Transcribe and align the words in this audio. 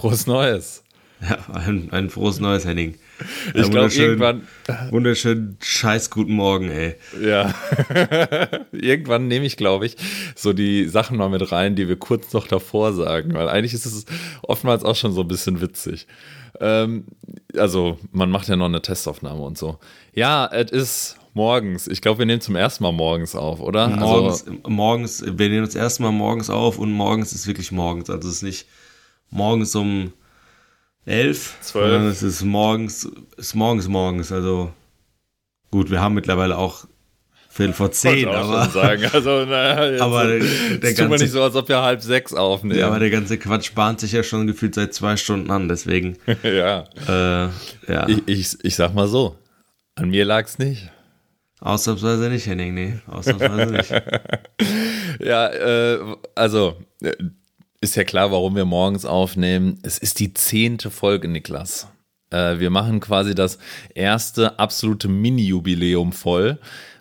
Frohes 0.00 0.26
Neues. 0.26 0.82
Ja, 1.20 1.36
ein, 1.52 1.88
ein 1.92 2.08
frohes 2.08 2.40
Neues, 2.40 2.64
Henning. 2.64 2.94
Ich 3.52 3.70
glaube, 3.70 3.92
irgendwann. 3.92 4.48
Wunderschön, 4.88 5.58
scheiß 5.60 6.08
guten 6.08 6.32
Morgen, 6.32 6.70
ey. 6.70 6.94
Ja. 7.22 7.52
irgendwann 8.72 9.28
nehme 9.28 9.44
ich, 9.44 9.58
glaube 9.58 9.84
ich, 9.84 9.98
so 10.34 10.54
die 10.54 10.88
Sachen 10.88 11.18
mal 11.18 11.28
mit 11.28 11.52
rein, 11.52 11.76
die 11.76 11.86
wir 11.86 11.96
kurz 11.96 12.32
noch 12.32 12.46
davor 12.46 12.94
sagen, 12.94 13.34
weil 13.34 13.50
eigentlich 13.50 13.74
ist 13.74 13.84
es 13.84 14.06
oftmals 14.40 14.84
auch 14.84 14.96
schon 14.96 15.12
so 15.12 15.20
ein 15.20 15.28
bisschen 15.28 15.60
witzig. 15.60 16.06
Ähm, 16.60 17.04
also, 17.54 17.98
man 18.10 18.30
macht 18.30 18.48
ja 18.48 18.56
noch 18.56 18.64
eine 18.64 18.80
Testaufnahme 18.80 19.42
und 19.42 19.58
so. 19.58 19.78
Ja, 20.14 20.46
es 20.50 20.70
ist 20.70 21.16
morgens. 21.34 21.88
Ich 21.88 22.00
glaube, 22.00 22.20
wir 22.20 22.26
nehmen 22.26 22.40
zum 22.40 22.56
ersten 22.56 22.84
Mal 22.84 22.92
morgens 22.92 23.36
auf, 23.36 23.60
oder? 23.60 23.88
Morgens, 23.88 24.46
also, 24.46 24.60
morgens, 24.66 25.22
wir 25.26 25.50
nehmen 25.50 25.64
uns 25.64 25.74
erstmal 25.74 26.12
morgens 26.12 26.48
auf 26.48 26.78
und 26.78 26.90
morgens 26.90 27.34
ist 27.34 27.46
wirklich 27.46 27.70
morgens. 27.70 28.08
Also, 28.08 28.26
es 28.26 28.36
ist 28.36 28.42
nicht 28.42 28.66
morgens 29.30 29.74
um 29.74 30.12
elf. 31.06 31.56
Zwölf. 31.60 32.02
Es 32.12 32.22
ist 32.22 32.42
morgens, 32.42 33.08
ist 33.36 33.54
morgens 33.54 33.88
morgens. 33.88 34.32
Also 34.32 34.72
gut, 35.70 35.90
wir 35.90 36.00
haben 36.00 36.14
mittlerweile 36.14 36.56
auch 36.56 36.86
Viertel 37.52 37.74
vor 37.74 37.90
zehn, 37.90 38.28
aber. 38.28 38.66
Sagen. 38.66 39.10
Also, 39.12 39.44
naja, 39.44 40.04
aber 40.04 40.24
der, 40.24 40.78
der 40.78 40.94
ganze, 40.94 41.24
nicht 41.24 41.32
so, 41.32 41.42
als 41.42 41.56
ob 41.56 41.68
wir 41.68 41.82
halb 41.82 42.00
sechs 42.00 42.32
aufnehmen. 42.32 42.78
Ja, 42.78 42.86
aber 42.86 43.00
der 43.00 43.10
ganze 43.10 43.38
Quatsch 43.38 43.74
bahnt 43.74 43.98
sich 43.98 44.12
ja 44.12 44.22
schon 44.22 44.46
gefühlt 44.46 44.76
seit 44.76 44.94
zwei 44.94 45.16
Stunden 45.16 45.50
an, 45.50 45.68
deswegen. 45.68 46.16
ja. 46.44 46.84
Äh, 47.08 47.48
ja. 47.88 48.08
Ich, 48.08 48.22
ich, 48.26 48.56
ich 48.62 48.76
sag 48.76 48.94
mal 48.94 49.08
so, 49.08 49.36
an 49.96 50.10
mir 50.10 50.24
lag's 50.24 50.58
nicht. 50.60 50.90
Ausnahmsweise 51.58 52.30
nicht, 52.30 52.46
Henning, 52.46 52.72
nee, 52.72 53.00
ausnahmsweise 53.08 53.72
nicht. 53.72 53.90
ja, 55.18 55.48
äh, 55.48 55.98
also, 56.36 56.76
äh, 57.02 57.12
ist 57.80 57.96
ja 57.96 58.04
klar, 58.04 58.30
warum 58.30 58.56
wir 58.56 58.64
morgens 58.64 59.04
aufnehmen. 59.04 59.78
Es 59.82 59.98
ist 59.98 60.20
die 60.20 60.34
zehnte 60.34 60.90
Folge, 60.90 61.28
Niklas. 61.28 61.88
Äh, 62.30 62.58
wir 62.58 62.70
machen 62.70 63.00
quasi 63.00 63.34
das 63.34 63.58
erste 63.94 64.58
absolute 64.58 65.08
Mini-Jubiläum 65.08 66.12
voll. 66.12 66.58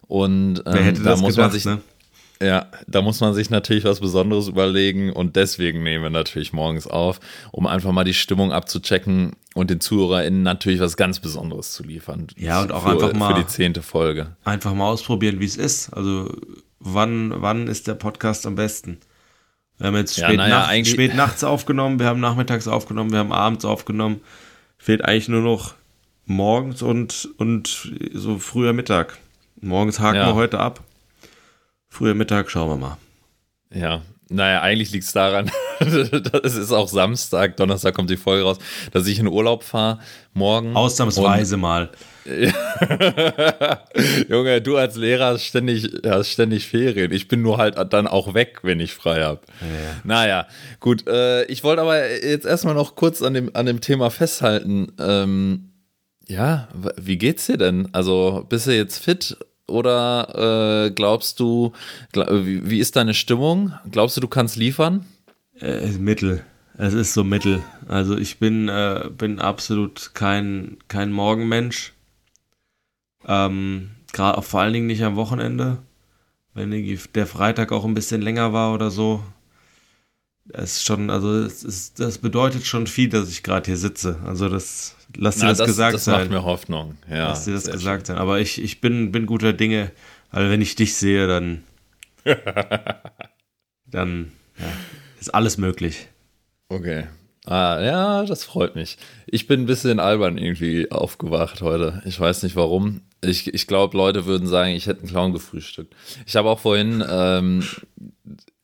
Und 0.07 0.63
ähm, 0.65 1.03
da 1.03 1.15
muss 1.17 1.35
gedacht, 1.35 1.37
man 1.37 1.51
sich. 1.51 1.65
Ne? 1.65 1.81
Ja, 2.41 2.67
da 2.87 3.01
muss 3.01 3.19
man 3.19 3.33
sich 3.33 3.49
natürlich 3.49 3.83
was 3.83 3.99
Besonderes 3.99 4.47
überlegen 4.47 5.11
und 5.11 5.35
deswegen 5.35 5.83
nehmen 5.83 6.03
wir 6.03 6.09
natürlich 6.09 6.53
morgens 6.53 6.87
auf, 6.87 7.19
um 7.51 7.67
einfach 7.67 7.91
mal 7.91 8.05
die 8.05 8.13
Stimmung 8.13 8.53
abzuchecken 8.53 9.33
und 9.55 9.69
den 9.69 9.81
ZuhörerInnen 9.81 10.41
natürlich 10.41 10.79
was 10.79 10.95
ganz 10.95 11.19
Besonderes 11.19 11.73
zu 11.73 11.83
liefern. 11.83 12.27
Ja, 12.37 12.61
und 12.61 12.71
auch 12.71 12.83
für, 12.83 12.91
einfach 12.91 13.13
mal 13.13 13.35
für 13.35 13.41
die 13.41 13.47
zehnte 13.47 13.81
Folge. 13.81 14.37
Einfach 14.45 14.73
mal 14.73 14.87
ausprobieren, 14.87 15.41
wie 15.41 15.45
es 15.45 15.57
ist. 15.57 15.89
Also 15.89 16.33
wann, 16.79 17.33
wann 17.35 17.67
ist 17.67 17.87
der 17.87 17.95
Podcast 17.95 18.45
am 18.45 18.55
besten? 18.55 18.99
Wir 19.79 19.87
haben 19.87 19.95
jetzt 19.95 20.13
spät, 20.13 20.31
ja, 20.31 20.35
naja, 20.35 20.67
nacht, 20.67 20.87
spät 20.87 21.15
nachts 21.15 21.43
aufgenommen, 21.43 21.99
wir 21.99 22.05
haben 22.05 22.19
nachmittags 22.19 22.67
aufgenommen, 22.67 23.11
wir 23.11 23.19
haben 23.19 23.31
abends 23.31 23.63
aufgenommen. 23.63 24.21
Fehlt 24.77 25.03
eigentlich 25.03 25.29
nur 25.29 25.41
noch 25.41 25.75
morgens 26.25 26.81
und, 26.81 27.29
und 27.37 27.89
so 28.13 28.37
früher 28.39 28.73
Mittag. 28.73 29.17
Morgens 29.61 29.99
haken 29.99 30.17
ja. 30.17 30.27
wir 30.27 30.35
heute 30.35 30.59
ab. 30.59 30.81
Früher 31.87 32.13
Mittag 32.13 32.51
schauen 32.51 32.69
wir 32.69 32.77
mal. 32.77 32.97
Ja, 33.73 34.01
naja, 34.29 34.61
eigentlich 34.61 34.91
liegt 34.91 35.05
es 35.05 35.13
daran, 35.13 35.49
es 36.43 36.55
ist 36.55 36.71
auch 36.71 36.87
Samstag, 36.87 37.57
Donnerstag 37.57 37.95
kommt 37.95 38.09
die 38.09 38.17
Folge 38.17 38.43
raus, 38.43 38.57
dass 38.91 39.07
ich 39.07 39.19
in 39.19 39.27
Urlaub 39.27 39.63
fahre 39.63 39.99
morgen. 40.33 40.75
Ausnahmsweise 40.75 41.57
mal. 41.57 41.89
Junge, 44.29 44.61
du 44.61 44.77
als 44.77 44.95
Lehrer 44.95 45.33
hast 45.33 45.43
ständig, 45.43 45.89
hast 46.05 46.29
ständig 46.29 46.67
Ferien. 46.67 47.11
Ich 47.11 47.27
bin 47.27 47.41
nur 47.41 47.57
halt 47.57 47.75
dann 47.91 48.07
auch 48.07 48.33
weg, 48.33 48.59
wenn 48.63 48.79
ich 48.79 48.93
frei 48.93 49.23
habe. 49.23 49.41
Ja. 49.61 50.01
Naja, 50.03 50.47
gut. 50.79 51.07
Äh, 51.07 51.45
ich 51.45 51.63
wollte 51.63 51.81
aber 51.81 52.09
jetzt 52.23 52.45
erstmal 52.45 52.75
noch 52.75 52.95
kurz 52.95 53.21
an 53.21 53.33
dem, 53.33 53.49
an 53.55 53.65
dem 53.65 53.81
Thema 53.81 54.11
festhalten. 54.11 54.91
Ähm, 54.99 55.71
ja, 56.27 56.67
wie 56.97 57.17
geht's 57.17 57.47
dir 57.47 57.57
denn? 57.57 57.89
Also, 57.93 58.45
bist 58.47 58.67
du 58.67 58.75
jetzt 58.75 59.03
fit 59.03 59.35
oder 59.67 60.85
äh, 60.87 60.91
glaubst 60.91 61.39
du, 61.39 61.71
glaub, 62.11 62.29
wie, 62.29 62.69
wie, 62.69 62.79
ist 62.79 62.95
deine 62.95 63.13
Stimmung? 63.13 63.73
Glaubst 63.89 64.17
du, 64.17 64.21
du 64.21 64.27
kannst 64.27 64.55
liefern? 64.55 65.05
Äh, 65.61 65.87
mittel. 65.97 66.43
Es 66.77 66.93
ist 66.93 67.13
so 67.13 67.23
mittel. 67.23 67.61
Also 67.87 68.17
ich 68.17 68.39
bin, 68.39 68.69
äh, 68.69 69.09
bin 69.15 69.39
absolut 69.39 70.11
kein, 70.13 70.77
kein 70.87 71.11
Morgenmensch. 71.11 71.93
Ähm, 73.27 73.91
Gerade 74.13 74.41
vor 74.41 74.61
allen 74.61 74.73
Dingen 74.73 74.87
nicht 74.87 75.03
am 75.03 75.17
Wochenende. 75.17 75.79
Wenn 76.53 76.71
der 77.13 77.27
Freitag 77.27 77.71
auch 77.71 77.85
ein 77.85 77.93
bisschen 77.93 78.21
länger 78.21 78.53
war 78.53 78.73
oder 78.73 78.91
so. 78.91 79.23
Das 80.45 80.77
ist 80.77 80.85
schon, 80.85 81.09
also 81.09 81.43
das, 81.43 81.63
ist, 81.63 81.99
das 81.99 82.17
bedeutet 82.17 82.65
schon 82.65 82.87
viel, 82.87 83.09
dass 83.09 83.29
ich 83.29 83.43
gerade 83.43 83.67
hier 83.67 83.77
sitze. 83.77 84.17
Also 84.25 84.49
das, 84.49 84.95
lass 85.15 85.35
dir 85.35 85.43
Na, 85.43 85.49
das, 85.49 85.59
das, 85.59 85.67
gesagt 85.67 85.93
das 85.93 86.05
sein. 86.05 86.13
Das 86.13 86.23
macht 86.23 86.31
mir 86.31 86.43
Hoffnung, 86.43 86.97
ja. 87.09 87.27
Lass 87.27 87.45
dir 87.45 87.53
das 87.53 87.69
gesagt 87.69 88.07
schön. 88.07 88.15
sein. 88.15 88.21
Aber 88.21 88.39
ich, 88.39 88.59
ich 88.61 88.81
bin, 88.81 89.11
bin 89.11 89.25
guter 89.25 89.53
Dinge. 89.53 89.91
Also 90.31 90.49
wenn 90.49 90.61
ich 90.61 90.75
dich 90.75 90.95
sehe, 90.95 91.27
dann, 91.27 91.63
dann 93.85 94.31
ja, 94.57 94.65
ist 95.19 95.33
alles 95.33 95.57
möglich. 95.57 96.07
Okay. 96.69 97.05
Ah, 97.45 97.79
ja, 97.81 98.25
das 98.25 98.43
freut 98.43 98.75
mich. 98.75 98.97
Ich 99.25 99.47
bin 99.47 99.61
ein 99.61 99.65
bisschen 99.65 99.99
albern 99.99 100.37
irgendwie 100.37 100.91
aufgewacht 100.91 101.61
heute. 101.61 102.01
Ich 102.05 102.19
weiß 102.19 102.43
nicht 102.43 102.55
warum. 102.55 103.01
Ich, 103.21 103.53
ich 103.53 103.65
glaube, 103.65 103.97
Leute 103.97 104.25
würden 104.25 104.47
sagen, 104.47 104.71
ich 104.71 104.85
hätte 104.87 105.01
einen 105.01 105.09
Clown 105.09 105.33
gefrühstückt. 105.33 105.95
Ich 106.25 106.35
habe 106.35 106.49
auch 106.49 106.59
vorhin, 106.59 107.03
ähm, 107.09 107.63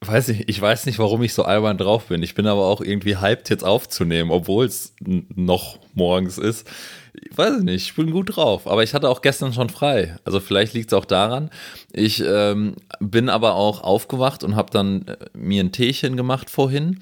weiß 0.08 0.30
ich, 0.30 0.48
ich 0.50 0.60
weiß 0.60 0.86
nicht, 0.86 1.00
warum 1.00 1.22
ich 1.24 1.34
so 1.34 1.44
albern 1.44 1.78
drauf 1.78 2.06
bin. 2.06 2.24
Ich 2.24 2.36
bin 2.36 2.48
aber 2.48 2.66
auch 2.66 2.82
irgendwie 2.82 3.18
hyped, 3.18 3.50
jetzt 3.50 3.64
aufzunehmen, 3.64 4.32
obwohl 4.32 4.66
es 4.66 4.94
noch 5.04 5.80
morgens 5.94 6.38
ist. 6.38 6.68
Ich 7.14 7.38
weiß 7.38 7.62
nicht, 7.62 7.88
ich 7.88 7.96
bin 7.96 8.12
gut 8.12 8.36
drauf. 8.36 8.68
Aber 8.68 8.84
ich 8.84 8.94
hatte 8.94 9.10
auch 9.10 9.22
gestern 9.22 9.54
schon 9.54 9.70
frei. 9.70 10.18
Also 10.26 10.40
vielleicht 10.40 10.74
liegt 10.74 10.92
es 10.92 10.98
auch 10.98 11.06
daran. 11.06 11.50
Ich 11.92 12.22
ähm, 12.26 12.76
bin 13.00 13.30
aber 13.30 13.56
auch 13.56 13.82
aufgewacht 13.82 14.44
und 14.44 14.56
habe 14.56 14.72
dann 14.72 15.08
äh, 15.08 15.18
mir 15.34 15.64
ein 15.64 15.72
Teechen 15.72 16.18
gemacht 16.18 16.50
vorhin. 16.50 17.00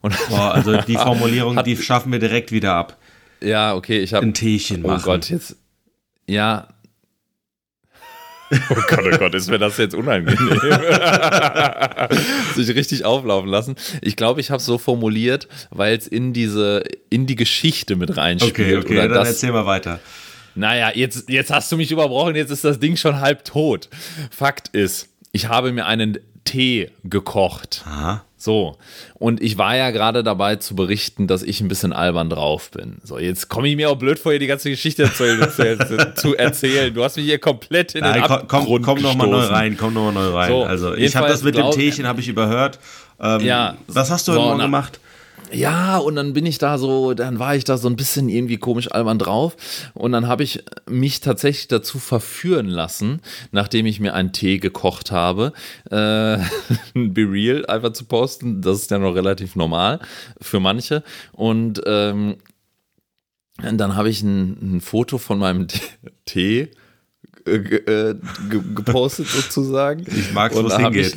Und 0.00 0.14
Boah, 0.28 0.54
also 0.54 0.76
die 0.82 0.96
Formulierung, 0.96 1.56
hat, 1.56 1.66
die 1.66 1.76
schaffen 1.82 2.12
wir 2.12 2.18
direkt 2.18 2.52
wieder 2.52 2.74
ab. 2.74 2.96
Ja, 3.42 3.74
okay, 3.74 3.98
ich 3.98 4.14
habe 4.14 4.26
ein 4.26 4.34
Teechen 4.34 4.82
machen. 4.82 5.00
Oh 5.02 5.04
Gott, 5.04 5.28
jetzt 5.30 5.56
ja, 6.28 6.68
Oh 8.70 8.74
Gott, 8.88 9.04
oh 9.12 9.18
Gott, 9.18 9.34
ist 9.34 9.50
mir 9.50 9.58
das 9.58 9.76
jetzt 9.76 9.94
unangenehm. 9.94 10.38
Sich 12.54 12.68
richtig 12.74 13.04
auflaufen 13.04 13.48
lassen. 13.48 13.74
Ich 14.02 14.16
glaube, 14.16 14.40
ich 14.40 14.50
habe 14.50 14.58
es 14.58 14.66
so 14.66 14.78
formuliert, 14.78 15.48
weil 15.70 15.96
es 15.96 16.06
in 16.06 16.32
diese, 16.32 16.84
in 17.10 17.26
die 17.26 17.36
Geschichte 17.36 17.96
mit 17.96 18.16
reinspielt. 18.16 18.54
Okay, 18.54 18.76
okay, 18.76 18.96
dann 18.96 19.10
das, 19.10 19.28
erzähl 19.28 19.52
mal 19.52 19.66
weiter. 19.66 20.00
Naja, 20.54 20.90
jetzt, 20.94 21.28
jetzt 21.28 21.50
hast 21.50 21.70
du 21.72 21.76
mich 21.76 21.90
überbrochen, 21.90 22.34
jetzt 22.36 22.50
ist 22.50 22.64
das 22.64 22.78
Ding 22.78 22.96
schon 22.96 23.20
halb 23.20 23.44
tot. 23.44 23.88
Fakt 24.30 24.68
ist, 24.68 25.08
ich 25.32 25.48
habe 25.48 25.72
mir 25.72 25.86
einen 25.86 26.18
Tee 26.46 26.90
gekocht. 27.04 27.84
Aha. 27.86 28.22
So, 28.38 28.76
und 29.14 29.42
ich 29.42 29.58
war 29.58 29.76
ja 29.76 29.90
gerade 29.90 30.22
dabei 30.22 30.56
zu 30.56 30.76
berichten, 30.76 31.26
dass 31.26 31.42
ich 31.42 31.60
ein 31.60 31.68
bisschen 31.68 31.92
albern 31.92 32.28
drauf 32.30 32.70
bin. 32.70 32.98
So, 33.02 33.18
jetzt 33.18 33.48
komme 33.48 33.66
ich 33.68 33.76
mir 33.76 33.90
auch 33.90 33.96
blöd 33.96 34.18
vor, 34.18 34.32
hier 34.32 34.38
die 34.38 34.46
ganze 34.46 34.70
Geschichte 34.70 35.10
zu, 35.12 35.24
zu 36.14 36.36
erzählen. 36.36 36.92
Du 36.94 37.02
hast 37.02 37.16
mich 37.16 37.24
hier 37.24 37.38
komplett 37.38 37.94
in 37.94 38.04
den 38.04 38.12
Nein, 38.12 38.22
Abgrund 38.22 38.84
komm, 38.84 38.96
komm 38.96 39.02
noch 39.02 39.16
mal 39.16 39.26
neu 39.26 39.44
rein, 39.46 39.76
komm 39.76 39.94
noch 39.94 40.12
mal 40.12 40.12
neu 40.12 40.34
rein. 40.34 40.50
So, 40.50 40.64
also, 40.64 40.94
ich 40.94 41.16
habe 41.16 41.28
das 41.28 41.42
mit 41.42 41.56
dem 41.56 41.70
Teechen 41.70 42.06
habe 42.06 42.20
ich 42.20 42.28
überhört. 42.28 42.78
Ähm, 43.18 43.40
ja, 43.40 43.76
was 43.86 44.10
hast 44.10 44.28
du 44.28 44.34
so, 44.34 44.42
heute 44.42 44.62
gemacht? 44.62 45.00
Ja, 45.52 45.98
und 45.98 46.16
dann 46.16 46.32
bin 46.32 46.44
ich 46.44 46.58
da 46.58 46.76
so, 46.78 47.14
dann 47.14 47.38
war 47.38 47.54
ich 47.54 47.64
da 47.64 47.76
so 47.76 47.88
ein 47.88 47.96
bisschen 47.96 48.28
irgendwie 48.28 48.56
komisch 48.56 48.90
albern 48.90 49.18
drauf. 49.18 49.56
Und 49.94 50.12
dann 50.12 50.26
habe 50.26 50.42
ich 50.42 50.64
mich 50.88 51.20
tatsächlich 51.20 51.68
dazu 51.68 51.98
verführen 51.98 52.66
lassen, 52.66 53.20
nachdem 53.52 53.86
ich 53.86 54.00
mir 54.00 54.14
einen 54.14 54.32
Tee 54.32 54.58
gekocht 54.58 55.10
habe, 55.12 55.52
äh, 55.90 56.38
Be 56.94 57.30
Real 57.30 57.64
einfach 57.66 57.92
zu 57.92 58.04
posten. 58.04 58.60
Das 58.60 58.78
ist 58.78 58.90
ja 58.90 58.98
noch 58.98 59.14
relativ 59.14 59.56
normal 59.56 60.00
für 60.40 60.60
manche. 60.60 61.02
Und 61.32 61.80
ähm, 61.86 62.36
dann 63.62 63.94
habe 63.94 64.10
ich 64.10 64.22
ein, 64.22 64.76
ein 64.76 64.80
Foto 64.80 65.18
von 65.18 65.38
meinem 65.38 65.68
Tee 66.24 66.70
äh, 67.46 68.14
gepostet 68.74 69.28
sozusagen. 69.28 70.04
Ich 70.06 70.32
mag 70.32 70.52
es, 70.52 70.62
wo 70.62 70.66
es 70.66 70.76
hingeht. 70.76 71.16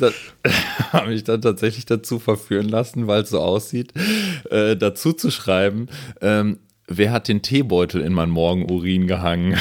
Habe 0.92 1.10
mich 1.10 1.24
dann 1.24 1.42
tatsächlich 1.42 1.86
dazu 1.86 2.18
verführen 2.18 2.68
lassen, 2.68 3.06
weil 3.06 3.22
es 3.22 3.30
so 3.30 3.40
aussieht, 3.40 3.92
äh, 4.50 4.76
dazu 4.76 5.12
zu 5.12 5.30
schreiben, 5.30 5.88
ähm, 6.20 6.58
wer 6.86 7.12
hat 7.12 7.28
den 7.28 7.42
Teebeutel 7.42 8.00
in 8.00 8.12
mein 8.12 8.30
Morgenurin 8.30 9.06
gehangen? 9.06 9.58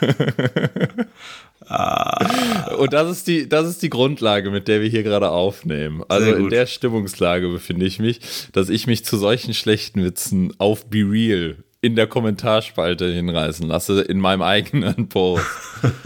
ah. 1.66 2.74
Und 2.74 2.92
das 2.92 3.10
ist, 3.10 3.26
die, 3.26 3.48
das 3.48 3.68
ist 3.68 3.82
die 3.82 3.90
Grundlage, 3.90 4.50
mit 4.50 4.68
der 4.68 4.80
wir 4.80 4.88
hier 4.88 5.02
gerade 5.02 5.30
aufnehmen. 5.30 6.02
Also 6.08 6.32
in 6.32 6.50
der 6.50 6.66
Stimmungslage 6.66 7.48
befinde 7.48 7.86
ich 7.86 7.98
mich, 7.98 8.20
dass 8.52 8.68
ich 8.68 8.86
mich 8.86 9.04
zu 9.04 9.16
solchen 9.16 9.54
schlechten 9.54 10.02
Witzen 10.02 10.52
auf 10.58 10.86
Be 10.86 10.98
Real 10.98 11.56
in 11.80 11.96
der 11.96 12.06
Kommentarspalte 12.06 13.12
hinreißen 13.12 13.66
lasse, 13.66 14.02
in 14.02 14.18
meinem 14.18 14.42
eigenen 14.42 15.08
Post. 15.08 15.46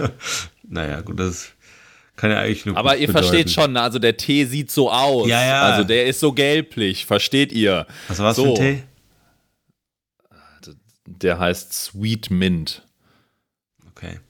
naja, 0.62 1.00
gut, 1.00 1.18
das 1.18 1.52
kann 2.16 2.30
ja 2.30 2.40
eigentlich 2.40 2.66
nur. 2.66 2.76
Aber 2.76 2.96
ihr 2.96 3.06
bedeuten. 3.06 3.26
versteht 3.26 3.50
schon, 3.50 3.72
ne? 3.72 3.80
also 3.80 3.98
der 3.98 4.16
Tee 4.16 4.44
sieht 4.44 4.70
so 4.70 4.90
aus. 4.90 5.28
Ja, 5.28 5.44
ja. 5.44 5.62
Also 5.62 5.84
der 5.84 6.06
ist 6.06 6.20
so 6.20 6.32
gelblich, 6.32 7.06
versteht 7.06 7.52
ihr? 7.52 7.86
Was 8.08 8.18
war 8.18 8.34
so. 8.34 8.56
für 8.56 8.62
ein 8.62 8.76
Tee? 8.76 8.82
der 11.22 11.38
heißt 11.38 11.72
Sweet 11.72 12.30
Mint. 12.30 12.82
Okay. 13.90 14.20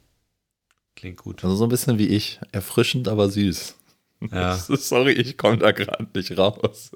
Klingt 0.97 1.19
gut. 1.19 1.43
Also 1.45 1.57
so 1.57 1.65
ein 1.65 1.71
bisschen 1.71 1.99
wie 1.99 2.09
ich. 2.09 2.41
Erfrischend, 2.53 3.09
aber 3.09 3.29
süß. 3.29 3.77
Ja. 4.31 4.57
Sorry, 4.69 5.13
ich 5.13 5.37
komme 5.37 5.59
da 5.59 5.73
gerade 5.73 6.07
nicht 6.15 6.37
raus. 6.37 6.93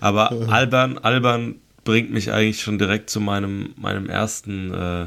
Aber 0.00 0.32
albern, 0.48 0.98
albern 0.98 1.60
bringt 1.84 2.10
mich 2.10 2.32
eigentlich 2.32 2.60
schon 2.60 2.78
direkt 2.78 3.10
zu 3.10 3.20
meinem, 3.20 3.74
meinem 3.76 4.08
ersten, 4.08 4.72
äh, 4.72 5.06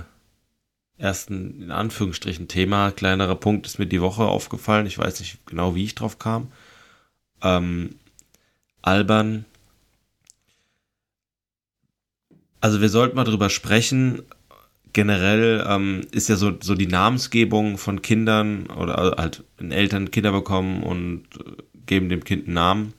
ersten, 0.98 1.62
in 1.63 1.72
Anführungsstrichen, 1.72 2.48
Thema. 2.48 2.92
Kleinerer 2.92 3.36
Punkt 3.36 3.66
ist 3.66 3.80
mir 3.80 3.86
die 3.86 4.01
Woche 4.01 4.24
aufgefallen. 4.24 4.86
Ich 4.86 4.98
weiß 4.98 5.19
nicht 5.19 5.45
genau, 5.45 5.75
wie 5.75 5.83
ich 5.83 5.95
drauf 5.95 6.19
kam. 6.19 6.51
Ähm, 7.42 7.95
albern. 8.81 9.45
Also 12.62 12.81
wir 12.81 12.89
sollten 12.89 13.16
mal 13.16 13.24
drüber 13.24 13.50
sprechen. 13.50 14.24
Generell 14.94 15.66
ähm, 15.68 16.07
ist 16.12 16.30
ja 16.30 16.38
so, 16.38 16.54
so 16.62 16.74
die 16.74 16.88
Namensgebung 16.88 17.78
von 17.78 18.01
Kindern 18.01 18.68
oder 18.68 19.16
halt 19.18 19.44
Eltern 19.60 20.10
Kinder 20.10 20.31
bekommen 20.31 20.83
und 20.83 21.25
äh, 21.38 21.51
geben 21.86 22.07
dem 22.10 22.24
Kind 22.24 22.45
einen 22.45 22.54
Namen 22.54 22.94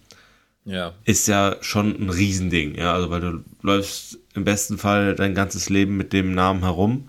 Ja. 0.67 0.95
ist 1.05 1.29
ja 1.29 1.57
schon 1.61 1.95
ein 1.95 2.11
Riesending, 2.11 2.75
ja, 2.75 2.93
also 2.93 3.09
weil 3.09 3.21
du 3.21 3.45
läufst 3.63 4.19
im 4.35 4.45
besten 4.45 4.79
Fall 4.79 5.15
dein 5.15 5.33
ganzes 5.33 5.71
Leben 5.71 5.97
mit 5.97 6.13
dem 6.13 6.35
Namen 6.35 6.65
herum. 6.65 7.09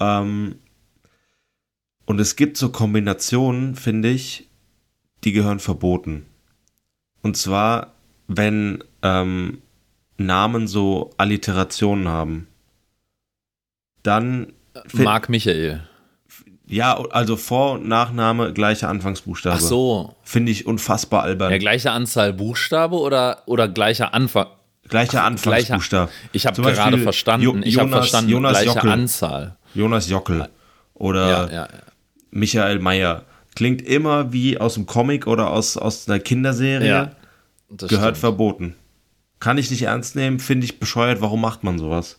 Ähm, 0.00 0.56
und 2.04 2.20
es 2.20 2.34
gibt 2.34 2.56
so 2.56 2.70
Kombinationen, 2.70 3.76
finde 3.76 4.10
ich, 4.10 4.48
die 5.22 5.32
gehören 5.32 5.60
verboten. 5.60 6.26
Und 7.22 7.36
zwar, 7.36 7.94
wenn 8.26 8.82
ähm, 9.02 9.62
Namen 10.16 10.66
so 10.66 11.10
Alliterationen 11.16 12.08
haben. 12.08 12.48
Dann, 14.02 14.52
Marc 14.92 15.28
Michael. 15.28 15.88
Ja, 16.66 16.98
also 17.10 17.36
Vor- 17.36 17.72
und 17.74 17.88
Nachname, 17.88 18.52
gleicher 18.52 18.88
Anfangsbuchstabe. 18.88 19.56
Ach 19.56 19.60
so. 19.60 20.14
Finde 20.22 20.50
ich 20.52 20.66
unfassbar 20.66 21.22
albern. 21.22 21.50
Ja, 21.52 21.58
gleiche 21.58 21.90
Anzahl 21.90 22.32
Buchstabe 22.32 22.96
oder, 22.96 23.42
oder 23.46 23.68
gleicher 23.68 24.14
Anfang? 24.14 24.46
gleicher 24.88 25.24
Anfangsbuchstabe. 25.24 26.10
Ich 26.32 26.46
habe 26.46 26.54
Zum 26.56 26.64
Beispiel 26.64 26.82
gerade 26.84 26.98
verstanden. 26.98 27.44
Jo- 27.44 27.56
ich 27.64 27.76
habe 27.78 27.86
Jonas- 27.88 27.98
verstanden, 27.98 28.30
Jonas 28.30 28.52
gleiche 28.52 28.66
Jockel. 28.74 28.90
Anzahl. 28.90 29.56
Jonas 29.74 30.08
Jockel 30.10 30.48
oder 30.94 31.28
Ja, 31.28 31.44
ja, 31.46 31.52
ja. 31.52 31.68
Michael 32.30 32.78
Mayer. 32.80 33.22
Klingt 33.54 33.82
immer 33.82 34.32
wie 34.32 34.58
aus 34.58 34.76
einem 34.76 34.86
Comic 34.86 35.26
oder 35.26 35.50
aus, 35.50 35.76
aus 35.76 36.08
einer 36.08 36.18
Kinderserie. 36.18 37.10
Gehört 37.70 37.90
stimmt. 37.90 38.18
verboten. 38.18 38.74
Kann 39.40 39.58
ich 39.58 39.70
nicht 39.70 39.82
ernst 39.82 40.16
nehmen, 40.16 40.38
finde 40.38 40.64
ich 40.64 40.78
bescheuert. 40.80 41.20
Warum 41.20 41.40
macht 41.40 41.64
man 41.64 41.78
sowas? 41.78 42.18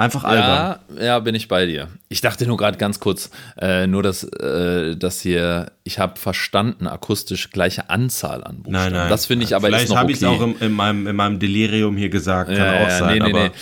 Einfach 0.00 0.24
albern. 0.24 0.78
Ja, 0.96 1.04
ja, 1.04 1.18
bin 1.18 1.34
ich 1.34 1.46
bei 1.46 1.66
dir. 1.66 1.88
Ich 2.08 2.22
dachte 2.22 2.46
nur 2.46 2.56
gerade 2.56 2.78
ganz 2.78 3.00
kurz, 3.00 3.30
äh, 3.60 3.86
nur 3.86 4.02
dass, 4.02 4.24
äh, 4.24 4.96
dass 4.96 5.20
hier, 5.20 5.72
ich 5.84 5.98
habe 5.98 6.18
verstanden, 6.18 6.86
akustisch 6.86 7.50
gleiche 7.50 7.90
Anzahl 7.90 8.42
an 8.42 8.62
Buchstaben. 8.62 8.72
Nein, 8.72 8.92
nein. 8.94 9.10
Das 9.10 9.26
finde 9.26 9.44
ich 9.44 9.54
aber 9.54 9.66
Vielleicht 9.66 9.84
ist 9.84 9.90
noch 9.90 9.98
habe 9.98 10.06
okay. 10.06 10.14
ich 10.14 10.22
es 10.22 10.24
auch 10.24 10.40
in, 10.40 10.58
in, 10.60 10.72
meinem, 10.72 11.06
in 11.06 11.14
meinem 11.14 11.38
Delirium 11.38 11.98
hier 11.98 12.08
gesagt. 12.08 12.48
Kann 12.48 12.56
ja, 12.56 12.76
auch 12.76 12.88
ja, 12.88 12.98
sein. 12.98 13.12
nee, 13.12 13.24
nee, 13.24 13.30
aber 13.30 13.44
nee. 13.48 13.54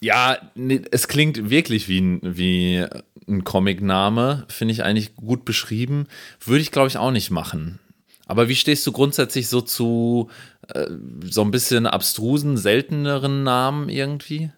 Ja, 0.00 0.38
nee, 0.54 0.80
es 0.90 1.06
klingt 1.06 1.50
wirklich 1.50 1.86
wie 1.86 2.00
ein, 2.00 2.20
wie 2.22 2.86
ein 3.28 3.44
Comicname, 3.44 4.46
finde 4.48 4.72
ich 4.72 4.84
eigentlich 4.84 5.14
gut 5.16 5.44
beschrieben. 5.44 6.06
Würde 6.42 6.62
ich, 6.62 6.72
glaube 6.72 6.88
ich, 6.88 6.96
auch 6.96 7.10
nicht 7.10 7.30
machen. 7.30 7.78
Aber 8.26 8.48
wie 8.48 8.56
stehst 8.56 8.86
du 8.86 8.92
grundsätzlich 8.92 9.50
so 9.50 9.60
zu 9.60 10.30
äh, 10.68 10.86
so 11.28 11.42
ein 11.42 11.50
bisschen 11.50 11.86
abstrusen, 11.86 12.56
selteneren 12.56 13.42
Namen 13.42 13.90
irgendwie? 13.90 14.50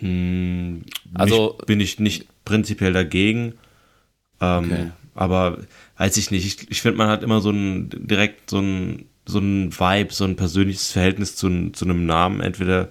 Hm, 0.00 0.82
Also- 1.14 1.56
mich, 1.58 1.66
bin 1.66 1.80
ich 1.80 1.98
nicht 2.00 2.26
prinzipiell 2.44 2.92
dagegen. 2.92 3.54
Ähm, 4.40 4.64
Okay. 4.64 4.90
Aber 5.14 5.58
weiß 5.98 6.16
ich 6.16 6.30
nicht. 6.30 6.46
Ich, 6.46 6.70
ich 6.70 6.80
finde, 6.82 6.98
man 6.98 7.08
hat 7.08 7.22
immer 7.22 7.40
so 7.40 7.50
ein 7.50 7.90
direkt 7.90 8.48
so 8.48 8.58
ein, 8.60 9.06
so 9.26 9.38
ein 9.38 9.72
Vibe, 9.78 10.12
so 10.14 10.24
ein 10.24 10.36
persönliches 10.36 10.92
Verhältnis 10.92 11.36
zu, 11.36 11.70
zu 11.70 11.84
einem 11.84 12.06
Namen. 12.06 12.40
Entweder 12.40 12.90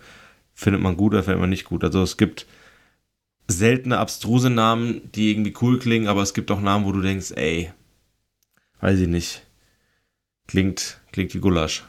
findet 0.53 0.81
man 0.81 0.95
gut 0.97 1.13
oder 1.13 1.23
findet 1.23 1.39
man 1.39 1.49
nicht 1.49 1.63
gut. 1.65 1.83
Also 1.83 2.03
es 2.03 2.17
gibt 2.17 2.45
seltene, 3.47 3.97
abstruse 3.97 4.49
Namen, 4.49 5.09
die 5.15 5.31
irgendwie 5.31 5.55
cool 5.61 5.79
klingen, 5.79 6.07
aber 6.07 6.21
es 6.21 6.33
gibt 6.35 6.51
auch 6.51 6.61
Namen, 6.61 6.85
wo 6.85 6.91
du 6.91 7.01
denkst, 7.01 7.31
ey, 7.35 7.71
weiß 8.81 8.99
ich 8.99 9.07
nicht. 9.07 9.41
Klingt, 10.47 10.99
klingt 11.11 11.33
wie 11.33 11.39
Gulasch. 11.39 11.83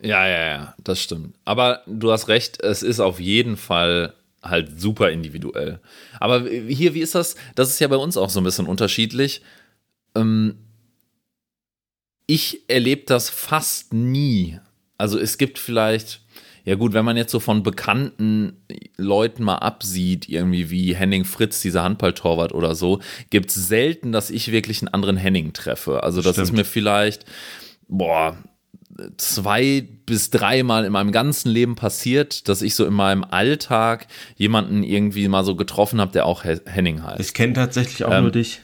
Ja, 0.00 0.26
ja, 0.26 0.46
ja, 0.46 0.74
das 0.82 1.00
stimmt. 1.00 1.36
Aber 1.44 1.82
du 1.86 2.10
hast 2.10 2.28
recht, 2.28 2.60
es 2.62 2.82
ist 2.82 2.98
auf 3.00 3.20
jeden 3.20 3.56
Fall 3.56 4.14
halt 4.48 4.80
super 4.80 5.10
individuell. 5.10 5.80
Aber 6.20 6.48
hier, 6.48 6.94
wie 6.94 7.00
ist 7.00 7.14
das? 7.14 7.36
Das 7.54 7.70
ist 7.70 7.80
ja 7.80 7.88
bei 7.88 7.96
uns 7.96 8.16
auch 8.16 8.30
so 8.30 8.40
ein 8.40 8.44
bisschen 8.44 8.66
unterschiedlich. 8.66 9.42
Ähm, 10.14 10.56
ich 12.26 12.68
erlebe 12.68 13.02
das 13.06 13.30
fast 13.30 13.94
nie. 13.94 14.58
Also 14.98 15.18
es 15.18 15.38
gibt 15.38 15.58
vielleicht, 15.58 16.20
ja 16.64 16.74
gut, 16.74 16.92
wenn 16.92 17.04
man 17.04 17.16
jetzt 17.16 17.30
so 17.30 17.38
von 17.38 17.62
bekannten 17.62 18.64
Leuten 18.96 19.44
mal 19.44 19.56
absieht, 19.56 20.28
irgendwie 20.28 20.70
wie 20.70 20.96
Henning 20.96 21.24
Fritz, 21.24 21.60
dieser 21.60 21.82
Handballtorwart 21.82 22.52
oder 22.52 22.74
so, 22.74 23.00
gibt 23.30 23.50
es 23.50 23.68
selten, 23.68 24.10
dass 24.10 24.30
ich 24.30 24.50
wirklich 24.50 24.82
einen 24.82 24.92
anderen 24.92 25.16
Henning 25.16 25.52
treffe. 25.52 26.02
Also 26.02 26.22
das 26.22 26.38
ist 26.38 26.48
Stimmt. 26.48 26.58
mir 26.58 26.64
vielleicht, 26.64 27.24
boah, 27.88 28.36
zwei 29.16 29.86
bis 30.06 30.30
dreimal 30.30 30.84
in 30.84 30.92
meinem 30.92 31.12
ganzen 31.12 31.50
Leben 31.50 31.74
passiert, 31.74 32.48
dass 32.48 32.62
ich 32.62 32.74
so 32.74 32.86
in 32.86 32.92
meinem 32.94 33.24
Alltag 33.24 34.06
jemanden 34.36 34.82
irgendwie 34.82 35.28
mal 35.28 35.44
so 35.44 35.56
getroffen 35.56 36.00
habe, 36.00 36.12
der 36.12 36.26
auch 36.26 36.42
He- 36.44 36.60
Henning 36.66 37.02
heißt. 37.02 37.20
Ich 37.20 37.34
kenne 37.34 37.52
tatsächlich 37.52 38.04
auch 38.04 38.12
Ähm, 38.12 38.22
nur 38.24 38.32
dich. 38.32 38.60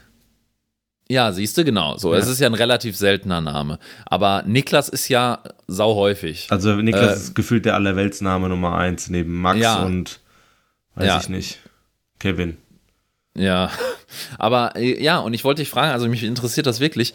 Ja, 1.09 1.33
siehst 1.33 1.59
du, 1.59 1.65
genau. 1.65 1.99
So, 1.99 2.15
Ja. 2.15 2.21
es 2.21 2.29
ist 2.29 2.41
ja 2.41 2.47
ein 2.47 2.55
relativ 2.55 2.97
seltener 2.97 3.41
Name. 3.41 3.79
Aber 4.07 4.45
Niklas 4.47 4.89
ist 4.89 5.09
ja 5.09 5.41
sau 5.67 5.95
häufig. 5.97 6.47
Also 6.51 6.75
Niklas 6.77 7.11
Äh, 7.11 7.17
ist 7.17 7.35
gefühlt 7.35 7.65
der 7.67 7.75
Allerweltsname 7.75 8.49
Nummer 8.49 8.77
eins 8.79 9.11
neben 9.11 9.41
Max 9.41 9.61
Ja. 9.61 9.83
und 9.83 10.21
weiß 10.95 11.07
Ja. 11.07 11.21
ich 11.21 11.29
nicht. 11.29 11.59
Kevin. 12.19 12.57
Ja, 13.37 13.71
aber 14.39 14.77
äh, 14.77 15.03
ja, 15.03 15.19
und 15.19 15.35
ich 15.35 15.43
wollte 15.45 15.63
dich 15.63 15.71
fragen, 15.71 15.91
also 15.93 16.07
mich 16.09 16.23
interessiert 16.23 16.67
das 16.67 16.81
wirklich. 16.81 17.13